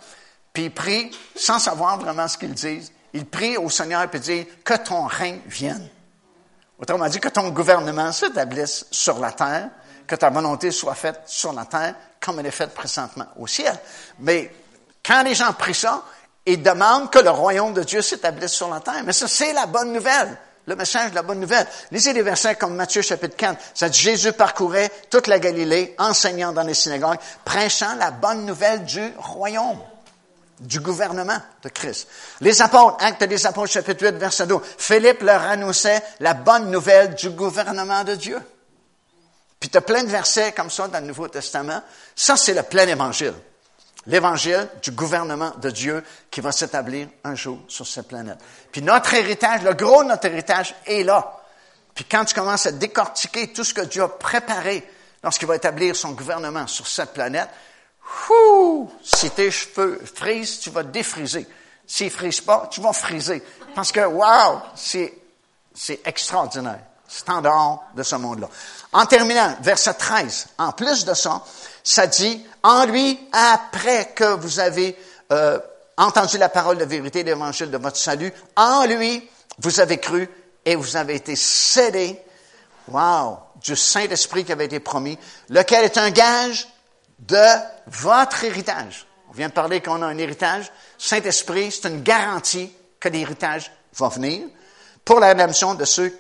puis 0.53 0.65
ils 0.65 0.75
prient 0.75 1.13
sans 1.37 1.61
savoir 1.61 1.97
vraiment 1.97 2.27
ce 2.27 2.37
qu'ils 2.37 2.55
disent. 2.55 2.91
Ils 3.13 3.27
prient 3.27 3.57
au 3.57 3.71
Seigneur 3.71 4.03
et 4.13 4.19
disent 4.19 4.47
que 4.65 4.75
ton 4.75 5.07
règne 5.07 5.43
vienne. 5.47 5.89
Autrement 6.77 7.07
dit, 7.07 7.21
que 7.21 7.29
ton 7.29 7.51
gouvernement 7.51 8.11
s'établisse 8.11 8.87
sur 8.91 9.21
la 9.21 9.31
terre, 9.31 9.69
que 10.09 10.17
ta 10.17 10.29
volonté 10.29 10.73
soit 10.73 10.97
faite 10.97 11.21
sur 11.27 11.53
la 11.53 11.67
terre 11.67 11.95
comme 12.19 12.41
elle 12.41 12.47
est 12.47 12.51
faite 12.51 12.75
présentement 12.75 13.27
au 13.39 13.47
ciel. 13.47 13.79
Mais 14.19 14.51
quand 15.05 15.23
les 15.23 15.35
gens 15.35 15.53
prient 15.53 15.75
ça, 15.75 16.03
ils 16.47 16.63
demandent 16.63 17.11
que 17.11 17.19
le 17.19 17.31
royaume 17.31 17.75
de 17.75 17.83
Dieu 17.83 18.03
s'établisse 18.03 18.53
sur 18.53 18.69
la 18.69 18.81
terre. 18.81 19.03
Mais 19.05 19.13
ça, 19.13 19.29
c'est 19.29 19.53
la 19.53 19.67
bonne 19.67 19.93
nouvelle 19.93 20.37
le 20.67 20.77
message 20.77 21.11
de 21.11 21.15
la 21.17 21.23
bonne 21.23 21.41
nouvelle. 21.41 21.67
Lisez 21.91 22.13
des 22.13 22.23
versets 22.23 22.55
comme 22.55 22.75
Matthieu 22.75 23.03
chapitre 23.03 23.37
4. 23.37 23.61
Ça 23.75 23.89
dit, 23.89 23.99
Jésus 23.99 24.33
parcourait 24.33 24.91
toute 25.11 25.27
la 25.27 25.39
Galilée, 25.39 25.95
enseignant 25.99 26.53
dans 26.53 26.63
les 26.63 26.75
synagogues, 26.75 27.19
prêchant 27.45 27.95
la 27.97 28.11
bonne 28.11 28.47
nouvelle 28.47 28.85
du 28.85 29.13
royaume, 29.19 29.79
du 30.61 30.79
gouvernement 30.81 31.39
de 31.63 31.69
Christ. 31.69 32.09
Les 32.41 32.63
apôtres, 32.63 32.97
acte 33.01 33.25
des 33.25 33.45
apôtres 33.47 33.73
chapitre 33.73 34.05
8, 34.05 34.15
verset 34.17 34.47
12. 34.47 34.61
Philippe 34.79 35.23
leur 35.23 35.43
annonçait 35.43 36.03
la 36.21 36.35
bonne 36.35 36.71
nouvelle 36.71 37.15
du 37.15 37.31
gouvernement 37.31 38.05
de 38.05 38.15
Dieu. 38.15 38.39
Puis 39.59 39.69
tu 39.69 39.79
as 39.79 39.83
plein 39.83 40.05
de 40.05 40.09
versets 40.09 40.53
comme 40.53 40.71
ça 40.71 40.89
dans 40.89 41.01
le 41.01 41.07
Nouveau 41.07 41.29
Testament. 41.29 41.83
Ça, 42.15 42.37
c'est 42.37 42.55
le 42.55 42.63
plein 42.63 42.87
évangile 42.87 43.35
l'évangile 44.07 44.69
du 44.83 44.91
gouvernement 44.91 45.53
de 45.61 45.71
Dieu 45.71 46.05
qui 46.31 46.41
va 46.41 46.53
s'établir 46.53 47.09
un 47.25 47.35
jour 47.35 47.59
sur 47.69 47.87
cette 47.87 48.09
planète. 48.09 48.39
Puis 48.71 48.83
notre 48.83 49.15
héritage, 49.15 49.63
le 49.63 49.75
gros 49.75 50.03
de 50.03 50.09
notre 50.09 50.27
héritage 50.27 50.75
est 50.87 51.05
là. 51.05 51.39
Puis 51.95 52.05
quand 52.05 52.25
tu 52.25 52.35
commences 52.35 52.67
à 52.67 52.73
décortiquer 52.73 53.53
tout 53.53 53.65
ce 53.65 53.75
que 53.75 53.83
Dieu 53.83 54.03
a 54.03 54.09
préparé 54.09 54.89
lorsqu'il 55.23 55.47
va 55.47 55.57
établir 55.57 55.95
son 55.95 56.13
gouvernement 56.13 56.67
sur 56.67 56.87
cette 56.87 57.13
planète, 57.13 57.49
si 59.03 59.31
tes 59.31 59.51
cheveux 59.51 60.01
frisent, 60.15 60.59
tu 60.61 60.71
vas 60.71 60.83
défriser. 60.83 61.47
S'ils 61.87 62.07
ne 62.07 62.11
frisent 62.11 62.41
pas, 62.41 62.69
tu 62.71 62.81
vas 62.81 62.93
friser. 62.93 63.43
Parce 63.75 63.93
que, 63.93 64.01
wow, 64.01 64.61
c'est 64.75 66.01
extraordinaire. 66.05 66.81
C'est 67.15 67.29
en 67.29 67.43
dehors 67.43 67.85
de 67.95 68.03
ce 68.03 68.17
monde-là. 68.17 68.49
En 68.93 69.05
terminant, 69.05 69.55
verset 69.61 69.93
13, 69.93 70.47
en 70.57 70.73
plus 70.73 71.05
de 71.05 71.13
ça, 71.13 71.43
ça 71.85 72.07
dit, 72.07 72.43
en 72.63 72.87
lui, 72.87 73.21
après 73.33 74.13
que 74.15 74.35
vous 74.37 74.61
avez 74.61 74.97
euh, 75.31 75.59
entendu 75.99 76.39
la 76.39 76.49
parole 76.49 76.79
de 76.79 76.87
vérité, 76.87 77.23
l'évangile 77.23 77.71
de 77.71 77.77
votre 77.77 77.99
salut, 77.99 78.33
en 78.57 78.87
lui, 78.87 79.29
vous 79.59 79.81
avez 79.81 79.99
cru 79.99 80.27
et 80.65 80.75
vous 80.75 80.97
avez 80.97 81.17
été 81.17 81.37
scellés, 81.37 82.19
wow, 82.89 83.39
du 83.63 83.77
Saint-Esprit 83.77 84.47
qui 84.47 84.53
avait 84.53 84.65
été 84.65 84.81
promis, 84.81 85.19
lequel 85.51 85.85
est 85.85 85.99
un 85.99 86.11
gage 86.11 86.67
de 87.19 87.45
votre 87.89 88.43
héritage. 88.45 89.07
On 89.29 89.35
vient 89.35 89.49
de 89.49 89.53
parler 89.53 89.83
qu'on 89.83 90.01
a 90.01 90.07
un 90.07 90.17
héritage. 90.17 90.73
Saint-Esprit, 90.97 91.73
c'est 91.73 91.89
une 91.89 92.03
garantie 92.03 92.73
que 92.99 93.11
l'héritage 93.11 93.71
va 93.99 94.09
venir 94.09 94.47
pour 95.05 95.21
la 95.21 95.29
rédemption 95.29 95.75
de 95.75 95.85
ceux 95.85 96.17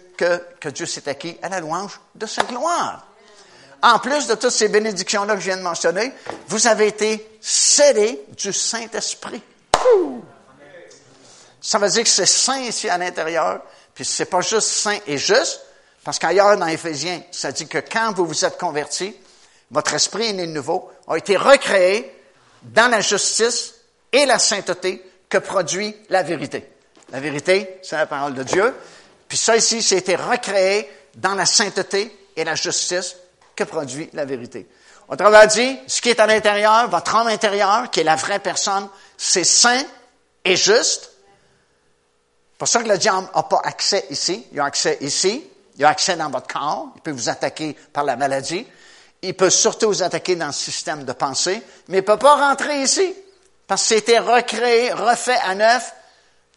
que, 0.60 0.68
Dieu 0.68 0.86
s'est 0.86 1.08
acquis 1.08 1.38
à 1.42 1.48
la 1.48 1.60
louange 1.60 2.00
de 2.14 2.26
sa 2.26 2.42
gloire 2.42 3.06
en 3.82 3.98
plus 3.98 4.28
de 4.28 4.34
toutes 4.34 4.50
ces 4.50 4.68
bénédictions-là 4.68 5.34
que 5.34 5.40
je 5.40 5.46
viens 5.46 5.56
de 5.56 5.62
mentionner, 5.62 6.12
vous 6.46 6.68
avez 6.68 6.86
été 6.86 7.36
scellés 7.40 8.24
du 8.36 8.52
Saint-Esprit. 8.52 9.42
Ça 11.60 11.78
veut 11.78 11.88
dire 11.88 12.04
que 12.04 12.08
c'est 12.08 12.26
saint 12.26 12.60
ici 12.60 12.88
à 12.88 12.96
l'intérieur, 12.96 13.60
puis 13.94 14.04
c'est 14.04 14.26
pas 14.26 14.40
juste 14.40 14.68
saint 14.68 14.98
et 15.06 15.18
juste, 15.18 15.60
parce 16.04 16.18
qu'ailleurs 16.18 16.56
dans 16.56 16.66
Éphésiens, 16.66 17.22
ça 17.32 17.52
dit 17.52 17.66
que 17.66 17.78
quand 17.78 18.12
vous 18.14 18.26
vous 18.26 18.44
êtes 18.44 18.58
convertis, 18.58 19.16
votre 19.70 19.94
esprit 19.94 20.28
est 20.28 20.32
né 20.32 20.46
de 20.46 20.52
nouveau, 20.52 20.90
a 21.08 21.16
été 21.16 21.36
recréé 21.36 22.16
dans 22.62 22.90
la 22.90 23.00
justice 23.00 23.74
et 24.12 24.26
la 24.26 24.38
sainteté 24.38 25.04
que 25.28 25.38
produit 25.38 25.96
la 26.08 26.22
vérité. 26.22 26.68
La 27.10 27.20
vérité, 27.20 27.78
c'est 27.82 27.96
la 27.96 28.06
parole 28.06 28.34
de 28.34 28.42
Dieu. 28.42 28.74
Puis 29.32 29.38
ça 29.38 29.56
ici, 29.56 29.80
c'est 29.80 29.96
été 29.96 30.14
recréé 30.14 30.86
dans 31.14 31.34
la 31.34 31.46
sainteté 31.46 32.14
et 32.36 32.44
la 32.44 32.54
justice 32.54 33.16
que 33.56 33.64
produit 33.64 34.10
la 34.12 34.26
vérité. 34.26 34.68
Autrement 35.08 35.46
dit, 35.46 35.78
ce 35.86 36.02
qui 36.02 36.10
est 36.10 36.20
à 36.20 36.26
l'intérieur, 36.26 36.90
votre 36.90 37.16
âme 37.16 37.28
intérieure, 37.28 37.90
qui 37.90 38.00
est 38.00 38.04
la 38.04 38.16
vraie 38.16 38.40
personne, 38.40 38.90
c'est 39.16 39.44
saint 39.44 39.84
et 40.44 40.54
juste. 40.54 41.12
Pour 42.58 42.68
ça 42.68 42.82
que 42.82 42.88
le 42.90 42.98
diable 42.98 43.26
n'a 43.34 43.42
pas 43.44 43.62
accès 43.64 44.04
ici. 44.10 44.46
Il 44.52 44.60
a 44.60 44.66
accès 44.66 44.98
ici. 45.00 45.42
Il 45.78 45.84
a 45.86 45.88
accès 45.88 46.14
dans 46.16 46.28
votre 46.28 46.48
corps. 46.48 46.92
Il 46.96 47.00
peut 47.00 47.12
vous 47.12 47.30
attaquer 47.30 47.74
par 47.90 48.04
la 48.04 48.16
maladie. 48.16 48.66
Il 49.22 49.34
peut 49.34 49.48
surtout 49.48 49.86
vous 49.86 50.02
attaquer 50.02 50.36
dans 50.36 50.48
le 50.48 50.52
système 50.52 51.04
de 51.04 51.12
pensée. 51.14 51.62
Mais 51.88 52.00
il 52.00 52.02
ne 52.02 52.06
peut 52.06 52.18
pas 52.18 52.50
rentrer 52.50 52.82
ici. 52.82 53.14
Parce 53.66 53.80
que 53.80 53.94
c'était 53.94 54.18
recréé, 54.18 54.92
refait 54.92 55.40
à 55.42 55.54
neuf 55.54 55.94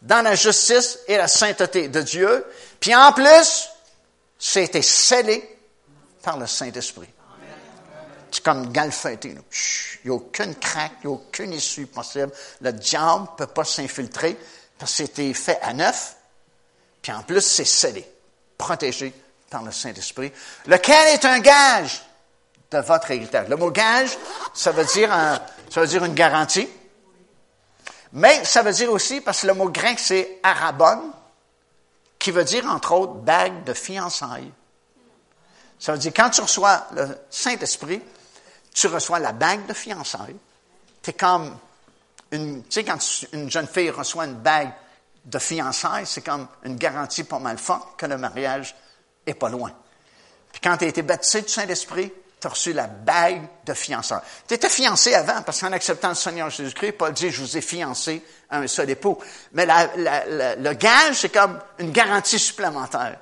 dans 0.02 0.22
la 0.22 0.34
justice 0.34 0.98
et 1.06 1.16
la 1.16 1.28
sainteté 1.28 1.88
de 1.88 2.02
Dieu. 2.02 2.44
Puis 2.80 2.94
en 2.94 3.12
plus, 3.12 3.68
c'était 4.38 4.82
scellé 4.82 5.58
par 6.22 6.38
le 6.38 6.46
Saint-Esprit. 6.46 7.08
C'est 8.30 8.42
comme 8.42 8.70
galfêté. 8.72 9.34
Il 10.04 10.10
n'y 10.10 10.10
a 10.10 10.14
aucune 10.14 10.54
craque, 10.56 10.92
il 11.02 11.06
n'y 11.06 11.12
a 11.12 11.16
aucune 11.16 11.52
issue 11.52 11.86
possible. 11.86 12.32
Le 12.60 12.72
diable 12.72 13.22
ne 13.22 13.36
peut 13.36 13.52
pas 13.52 13.64
s'infiltrer 13.64 14.36
parce 14.78 14.92
que 14.92 14.96
c'était 14.98 15.32
fait 15.32 15.58
à 15.62 15.72
neuf. 15.72 16.16
Puis 17.00 17.12
en 17.12 17.22
plus, 17.22 17.40
c'est 17.40 17.64
scellé, 17.64 18.06
protégé 18.58 19.14
par 19.48 19.62
le 19.62 19.72
Saint-Esprit, 19.72 20.32
lequel 20.66 21.14
est 21.14 21.24
un 21.24 21.38
gage 21.38 22.02
de 22.70 22.78
votre 22.78 23.10
héritage? 23.10 23.48
Le 23.48 23.56
mot 23.56 23.70
gage, 23.70 24.10
ça 24.52 24.72
veut 24.72 24.84
dire, 24.84 25.10
ça 25.70 25.80
veut 25.80 25.86
dire 25.86 26.04
une 26.04 26.14
garantie. 26.14 26.68
Mais 28.16 28.46
ça 28.46 28.62
veut 28.62 28.72
dire 28.72 28.90
aussi, 28.90 29.20
parce 29.20 29.42
que 29.42 29.46
le 29.46 29.52
mot 29.52 29.68
grec, 29.68 29.98
c'est 29.98 30.38
arabon, 30.42 31.12
qui 32.18 32.30
veut 32.30 32.44
dire, 32.44 32.64
entre 32.66 32.92
autres, 32.92 33.12
bague 33.12 33.62
de 33.64 33.74
fiançailles. 33.74 34.50
Ça 35.78 35.92
veut 35.92 35.98
dire, 35.98 36.12
quand 36.16 36.30
tu 36.30 36.40
reçois 36.40 36.86
le 36.94 37.18
Saint-Esprit, 37.28 38.00
tu 38.72 38.86
reçois 38.86 39.18
la 39.18 39.32
bague 39.32 39.66
de 39.66 39.74
fiançailles. 39.74 40.36
Tu 41.02 41.10
es 41.10 41.12
comme 41.12 41.58
une, 42.30 42.62
tu 42.62 42.70
sais, 42.70 42.84
quand 42.84 42.98
une 43.32 43.50
jeune 43.50 43.66
fille 43.66 43.90
reçoit 43.90 44.24
une 44.24 44.36
bague 44.36 44.72
de 45.26 45.38
fiançailles, 45.38 46.06
c'est 46.06 46.22
comme 46.22 46.48
une 46.64 46.76
garantie 46.76 47.24
pas 47.24 47.38
mal 47.38 47.58
forte 47.58 48.00
que 48.00 48.06
le 48.06 48.16
mariage 48.16 48.74
est 49.26 49.34
pas 49.34 49.50
loin. 49.50 49.72
Puis 50.52 50.62
quand 50.62 50.78
tu 50.78 50.86
as 50.86 50.88
été 50.88 51.02
baptisé 51.02 51.42
du 51.42 51.48
Saint-Esprit, 51.50 52.10
tu 52.46 52.48
as 52.48 52.50
reçu 52.50 52.72
la 52.72 52.86
bague 52.86 53.42
de 53.64 53.74
fiançailles. 53.74 54.20
Tu 54.46 54.54
étais 54.54 54.68
fiancé 54.68 55.14
avant, 55.14 55.42
parce 55.42 55.60
qu'en 55.60 55.72
acceptant 55.72 56.10
le 56.10 56.14
Seigneur 56.14 56.48
Jésus-Christ, 56.48 56.92
Paul 56.92 57.12
dit, 57.12 57.30
je 57.30 57.40
vous 57.40 57.56
ai 57.56 57.60
fiancé 57.60 58.22
à 58.48 58.58
un 58.58 58.66
seul 58.68 58.88
époux. 58.90 59.18
Mais 59.52 59.66
le 59.66 60.72
gage, 60.74 61.20
c'est 61.20 61.30
comme 61.30 61.58
une 61.78 61.90
garantie 61.90 62.38
supplémentaire. 62.38 63.18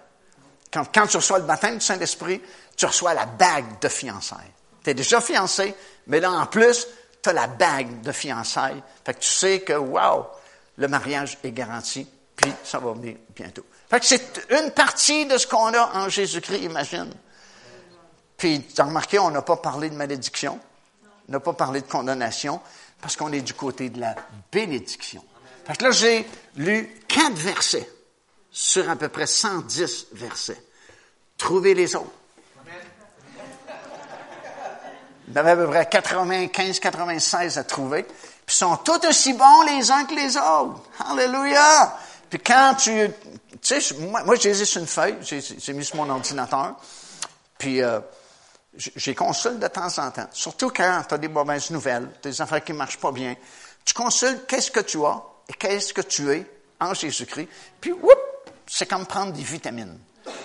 Quand, 0.71 1.07
tu 1.07 1.17
reçois 1.17 1.39
le 1.39 1.45
baptême 1.45 1.79
du 1.79 1.85
Saint-Esprit, 1.85 2.43
tu 2.77 2.85
reçois 2.85 3.15
la 3.15 3.27
bague 3.27 3.81
de 3.81 3.89
fiançailles. 3.89 4.53
Tu 4.83 4.91
es 4.91 4.95
déjà 4.95 5.21
fiancé, 5.21 5.75
mais 6.09 6.21
là, 6.21 6.31
en 6.31 6.47
plus, 6.47 6.87
tu 7.23 7.31
as 7.31 7.33
la 7.33 7.47
bague 7.47 8.03
de 8.03 8.13
fiançailles. 8.13 8.83
Fait 9.07 9.15
que 9.15 9.21
tu 9.21 9.33
sais 9.33 9.61
que, 9.61 9.73
wow, 9.73 10.27
le 10.77 10.89
mariage 10.89 11.39
est 11.43 11.53
garanti, 11.53 12.07
puis 12.37 12.53
ça 12.63 12.79
va 12.79 12.93
venir 12.93 13.17
bientôt. 13.35 13.65
Fait 13.89 14.01
que 14.01 14.07
c'est 14.07 14.47
une 14.51 14.73
partie 14.73 15.25
de 15.25 15.39
ce 15.39 15.47
qu'on 15.47 15.73
a 15.73 15.97
en 15.97 16.09
Jésus-Christ, 16.09 16.63
imagine. 16.65 17.15
Puis, 18.37 18.63
tu 18.63 18.81
as 18.81 18.85
remarqué, 18.85 19.19
on 19.19 19.31
n'a 19.31 19.43
pas 19.43 19.57
parlé 19.57 19.91
de 19.91 19.95
malédiction, 19.95 20.59
on 21.29 21.33
n'a 21.33 21.41
pas 21.41 21.53
parlé 21.53 21.81
de 21.81 21.87
condamnation, 21.87 22.61
parce 23.01 23.17
qu'on 23.17 23.33
est 23.33 23.41
du 23.41 23.55
côté 23.55 23.91
de 23.91 24.01
la 24.01 24.15
bénédiction. 24.51 25.23
Fait 25.67 25.77
que 25.77 25.85
là, 25.85 25.91
j'ai 25.91 26.27
lu 26.57 27.01
quatre 27.09 27.35
versets 27.35 27.89
sur 28.51 28.89
à 28.89 28.97
peu 28.97 29.09
près 29.09 29.27
110 29.27 30.09
versets. 30.13 30.63
Trouvez 31.37 31.75
les 31.75 31.97
autres. 31.97 32.11
Il 35.29 35.35
y 35.35 35.39
avait 35.39 35.53
à 35.53 35.57
peu 35.57 35.67
près 35.67 35.89
95, 35.89 36.81
96 36.81 37.59
à 37.59 37.65
trouver. 37.65 38.03
Puis 38.03 38.15
ils 38.49 38.53
sont 38.53 38.77
tous 38.77 39.07
aussi 39.09 39.33
bons 39.33 39.63
les 39.63 39.91
uns 39.91 40.05
que 40.05 40.15
les 40.15 40.37
autres. 40.37 40.83
Alléluia! 41.11 41.97
Puis 42.29 42.39
quand 42.41 42.75
tu... 42.79 43.11
Tu 43.63 43.81
sais, 43.81 43.95
moi, 44.01 44.23
moi 44.25 44.37
j'ai 44.37 44.53
sur 44.55 44.81
une 44.81 44.87
feuille, 44.87 45.17
j'ai 45.23 45.73
mis 45.73 45.85
sur 45.85 45.97
mon 45.97 46.11
ordinateur. 46.11 46.77
Puis 47.57 47.83
euh, 47.83 48.01
j'ai 48.77 49.15
consulte 49.15 49.59
de 49.59 49.69
temps 49.69 49.99
en 49.99 50.11
temps. 50.11 50.29
Surtout 50.33 50.71
quand 50.71 51.03
tu 51.09 51.15
as 51.15 51.19
des 51.19 51.29
mauvaises 51.29 51.71
nouvelles, 51.71 52.09
des 52.23 52.41
affaires 52.41 52.63
qui 52.63 52.73
ne 52.73 52.79
marchent 52.79 52.99
pas 52.99 53.13
bien. 53.13 53.37
Tu 53.85 53.95
consultes 53.95 54.47
qu'est-ce 54.47 54.71
que 54.71 54.81
tu 54.81 55.05
as 55.05 55.23
et 55.49 55.53
qu'est-ce 55.55 55.93
que 55.93 56.01
tu 56.01 56.31
es 56.31 56.47
en 56.81 56.95
Jésus-Christ. 56.95 57.49
Puis, 57.81 57.93
whoop, 57.93 58.19
c'est 58.67 58.87
comme 58.87 59.07
prendre 59.07 59.33
des 59.33 59.43
vitamines. 59.43 59.99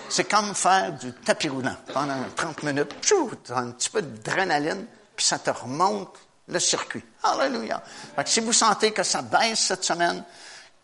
C'est 0.08 0.28
comme 0.28 0.54
faire 0.54 0.92
du 0.92 1.12
tapis 1.12 1.48
roulant 1.48 1.76
pendant 1.92 2.22
30 2.36 2.62
minutes. 2.64 2.94
Tu 3.00 3.14
as 3.50 3.56
un 3.56 3.70
petit 3.70 3.90
peu 3.90 4.02
d'adrénaline, 4.02 4.86
puis 5.16 5.24
ça 5.24 5.38
te 5.38 5.50
remonte 5.50 6.16
le 6.48 6.58
circuit. 6.58 7.04
Alléluia. 7.22 7.82
si 8.26 8.40
vous 8.40 8.52
sentez 8.52 8.92
que 8.92 9.02
ça 9.02 9.22
baisse 9.22 9.60
cette 9.60 9.84
semaine, 9.84 10.22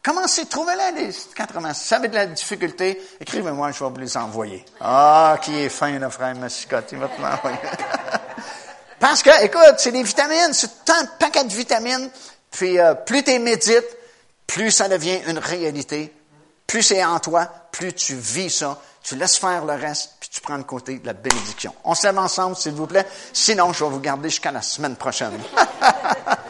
commencez, 0.06 0.46
trouvez-les 0.46 1.06
les 1.06 1.12
80. 1.34 1.74
Si 1.74 1.88
vous 1.88 1.94
avez 1.94 2.08
de 2.08 2.14
la 2.14 2.26
difficulté, 2.26 3.02
écrivez-moi, 3.20 3.72
je 3.72 3.82
vais 3.82 3.90
vous 3.90 3.98
les 3.98 4.16
envoyer. 4.16 4.64
Ah, 4.80 5.36
qui 5.42 5.58
est 5.58 5.68
fin, 5.68 5.98
le 5.98 6.08
frère 6.08 6.36
Massicotte, 6.36 6.92
il 6.92 6.98
va 6.98 7.08
te 7.08 7.20
l'envoyer. 7.20 7.58
Parce 9.00 9.22
que, 9.22 9.44
écoute, 9.44 9.74
c'est 9.78 9.90
des 9.90 10.04
vitamines, 10.04 10.52
c'est 10.52 10.84
tant 10.84 11.02
de 11.02 11.48
de 11.48 11.52
vitamines, 11.52 12.08
puis 12.52 12.78
euh, 12.78 12.94
plus 12.94 13.24
tu 13.24 13.36
médites, 13.40 13.84
plus 14.46 14.70
ça 14.70 14.88
devient 14.88 15.20
une 15.26 15.38
réalité, 15.38 16.14
plus 16.66 16.82
c'est 16.82 17.04
en 17.04 17.18
toi, 17.18 17.50
plus 17.72 17.92
tu 17.92 18.14
vis 18.14 18.50
ça, 18.50 18.80
tu 19.02 19.16
laisses 19.16 19.36
faire 19.36 19.64
le 19.64 19.74
reste, 19.74 20.12
puis 20.20 20.30
tu 20.32 20.40
prends 20.40 20.56
le 20.56 20.64
côté 20.64 20.98
de 20.98 21.06
la 21.06 21.14
bénédiction. 21.14 21.74
On 21.84 21.94
se 21.94 22.06
lève 22.06 22.18
ensemble, 22.18 22.56
s'il 22.56 22.72
vous 22.72 22.86
plaît. 22.86 23.06
Sinon, 23.32 23.72
je 23.72 23.84
vais 23.84 23.90
vous 23.90 24.00
garder 24.00 24.30
jusqu'à 24.30 24.52
la 24.52 24.62
semaine 24.62 24.96
prochaine. 24.96 25.32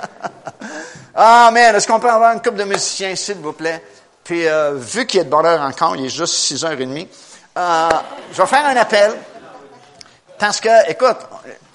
Amen. 1.18 1.74
Est-ce 1.74 1.88
qu'on 1.88 1.98
peut 1.98 2.10
avoir 2.10 2.34
une 2.34 2.42
couple 2.42 2.58
de 2.58 2.64
musiciens, 2.64 3.16
s'il 3.16 3.36
vous 3.36 3.54
plaît? 3.54 3.82
Puis, 4.22 4.46
euh, 4.46 4.74
vu 4.74 5.06
qu'il 5.06 5.20
a 5.20 5.24
de 5.24 5.30
bonheur 5.30 5.62
encore, 5.62 5.96
il 5.96 6.04
est 6.04 6.10
juste 6.10 6.34
6h30, 6.34 7.08
euh, 7.56 7.88
je 8.32 8.42
vais 8.42 8.46
faire 8.46 8.66
un 8.66 8.76
appel. 8.76 9.14
Parce 10.38 10.60
que, 10.60 10.90
écoute, 10.90 11.16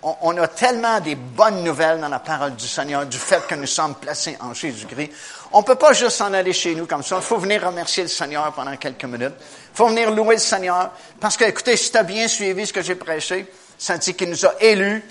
on, 0.04 0.38
a 0.38 0.48
tellement 0.48 1.00
des 1.00 1.16
bonnes 1.16 1.64
nouvelles 1.64 2.00
dans 2.00 2.08
la 2.08 2.20
parole 2.20 2.56
du 2.56 2.68
Seigneur, 2.68 3.08
du 3.08 3.18
fait 3.18 3.48
que 3.48 3.56
nous 3.56 3.66
sommes 3.66 3.96
placés 3.96 4.38
en 4.42 4.54
Jésus-Christ. 4.54 5.10
On 5.54 5.64
peut 5.64 5.74
pas 5.74 5.94
juste 5.94 6.18
s'en 6.18 6.32
aller 6.34 6.54
chez 6.54 6.76
nous 6.76 6.86
comme 6.86 7.02
ça. 7.02 7.16
Il 7.16 7.24
faut 7.24 7.38
venir 7.38 7.66
remercier 7.66 8.04
le 8.04 8.10
Seigneur 8.10 8.54
pendant 8.54 8.78
quelques 8.78 9.06
minutes. 9.06 9.34
Il 9.40 9.76
faut 9.76 9.88
venir 9.88 10.12
louer 10.12 10.36
le 10.36 10.42
Seigneur. 10.42 10.92
Parce 11.20 11.36
que, 11.36 11.46
écoutez, 11.46 11.76
si 11.78 11.92
tu 11.92 11.98
as 11.98 12.04
bien 12.04 12.28
suivi 12.28 12.68
ce 12.68 12.74
que 12.74 12.84
j'ai 12.84 12.94
prêché, 12.94 13.52
ça 13.76 13.98
dit 13.98 14.14
qu'il 14.14 14.30
nous 14.30 14.46
a 14.46 14.54
élus 14.60 15.04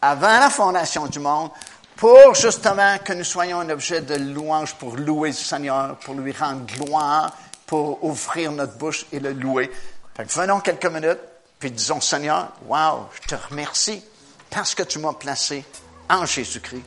avant 0.00 0.38
la 0.38 0.48
fondation 0.48 1.06
du 1.06 1.18
monde 1.18 1.50
pour 1.96 2.34
justement 2.34 2.98
que 2.98 3.12
nous 3.12 3.24
soyons 3.24 3.60
un 3.60 3.70
objet 3.70 4.00
de 4.00 4.14
louange 4.14 4.74
pour 4.74 4.96
louer 4.96 5.30
le 5.30 5.34
Seigneur, 5.34 5.96
pour 5.98 6.14
lui 6.14 6.32
rendre 6.32 6.66
gloire, 6.66 7.32
pour 7.66 8.02
ouvrir 8.04 8.52
notre 8.52 8.76
bouche 8.76 9.06
et 9.12 9.20
le 9.20 9.32
louer. 9.32 9.70
Fait 10.16 10.30
venons 10.32 10.60
quelques 10.60 10.86
minutes, 10.86 11.20
puis 11.58 11.70
disons, 11.70 12.00
Seigneur, 12.00 12.52
wow, 12.66 13.08
je 13.22 13.28
te 13.28 13.34
remercie 13.50 14.02
parce 14.50 14.74
que 14.74 14.82
tu 14.82 14.98
m'as 14.98 15.14
placé 15.14 15.64
en 16.08 16.26
Jésus-Christ 16.26 16.84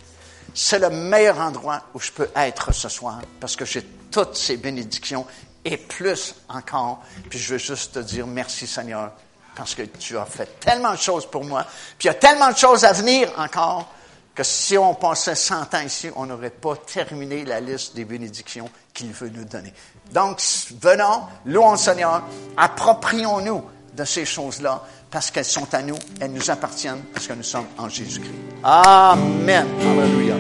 c'est 0.58 0.80
le 0.80 0.90
meilleur 0.90 1.40
endroit 1.40 1.84
où 1.94 2.00
je 2.00 2.12
peux 2.12 2.30
être 2.36 2.74
ce 2.74 2.90
soir 2.90 3.20
parce 3.40 3.56
que 3.56 3.64
j'ai 3.64 3.84
toutes 4.12 4.36
ces 4.36 4.58
bénédictions 4.58 5.26
et 5.64 5.78
plus 5.78 6.34
encore. 6.50 7.04
Puis 7.30 7.38
je 7.38 7.54
veux 7.54 7.60
juste 7.60 7.94
te 7.94 8.00
dire 8.00 8.26
merci 8.26 8.66
Seigneur 8.66 9.12
parce 9.56 9.76
que 9.76 9.84
tu 9.84 10.18
as 10.18 10.26
fait 10.26 10.60
tellement 10.60 10.94
de 10.94 10.98
choses 10.98 11.28
pour 11.30 11.44
moi. 11.44 11.64
Puis 12.00 12.06
il 12.06 12.08
y 12.08 12.10
a 12.10 12.16
tellement 12.16 12.52
de 12.52 12.58
choses 12.58 12.86
à 12.86 12.94
venir 12.94 13.32
encore 13.38 13.94
que 14.38 14.44
si 14.44 14.78
on 14.78 14.94
passait 14.94 15.34
100 15.34 15.74
ans 15.74 15.82
ici, 15.84 16.12
on 16.16 16.28
n'aurait 16.28 16.52
pas 16.52 16.76
terminé 16.76 17.44
la 17.44 17.60
liste 17.60 17.96
des 17.96 18.06
bénédictions 18.06 18.70
qu'il 18.94 19.12
veut 19.12 19.30
nous 19.30 19.46
donner. 19.46 19.74
Donc, 20.14 20.40
venons, 20.80 21.24
louons 21.48 21.72
le 21.72 21.78
Seigneur, 21.78 22.22
approprions-nous 22.56 23.64
de 23.96 24.04
ces 24.04 24.26
choses-là 24.26 24.84
parce 25.10 25.32
qu'elles 25.32 25.44
sont 25.44 25.74
à 25.74 25.82
nous, 25.82 25.98
elles 26.22 26.32
nous 26.32 26.52
appartiennent 26.52 27.02
parce 27.12 27.26
que 27.26 27.34
nous 27.34 27.42
sommes 27.42 27.66
en 27.80 27.90
Jésus-Christ. 27.90 28.32
Amen. 28.64 29.66
Alléluia. 29.82 30.36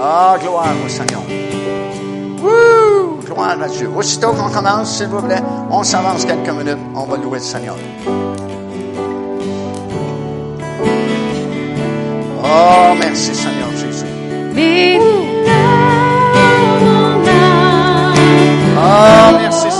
Ah, 0.00 0.38
gloire 0.40 0.72
au 0.82 0.88
Seigneur. 0.88 1.20
Woo! 2.40 3.20
Gloire 3.22 3.60
à 3.60 3.68
Dieu. 3.68 3.90
Aussitôt 3.94 4.32
qu'on 4.32 4.48
commence, 4.48 4.96
s'il 4.96 5.08
vous 5.08 5.20
plaît, 5.20 5.42
on 5.70 5.82
s'avance 5.82 6.24
quelques 6.24 6.48
minutes, 6.48 6.78
on 6.94 7.04
va 7.04 7.18
louer 7.18 7.38
le 7.38 7.44
Seigneur. 7.44 7.76
Oh, 12.52 12.94
merci 12.98 13.32
Seigneur 13.32 13.70
Jésus. 13.76 14.04
Oh, 18.76 19.36
merci 19.38 19.70
Seigneur. 19.70 19.79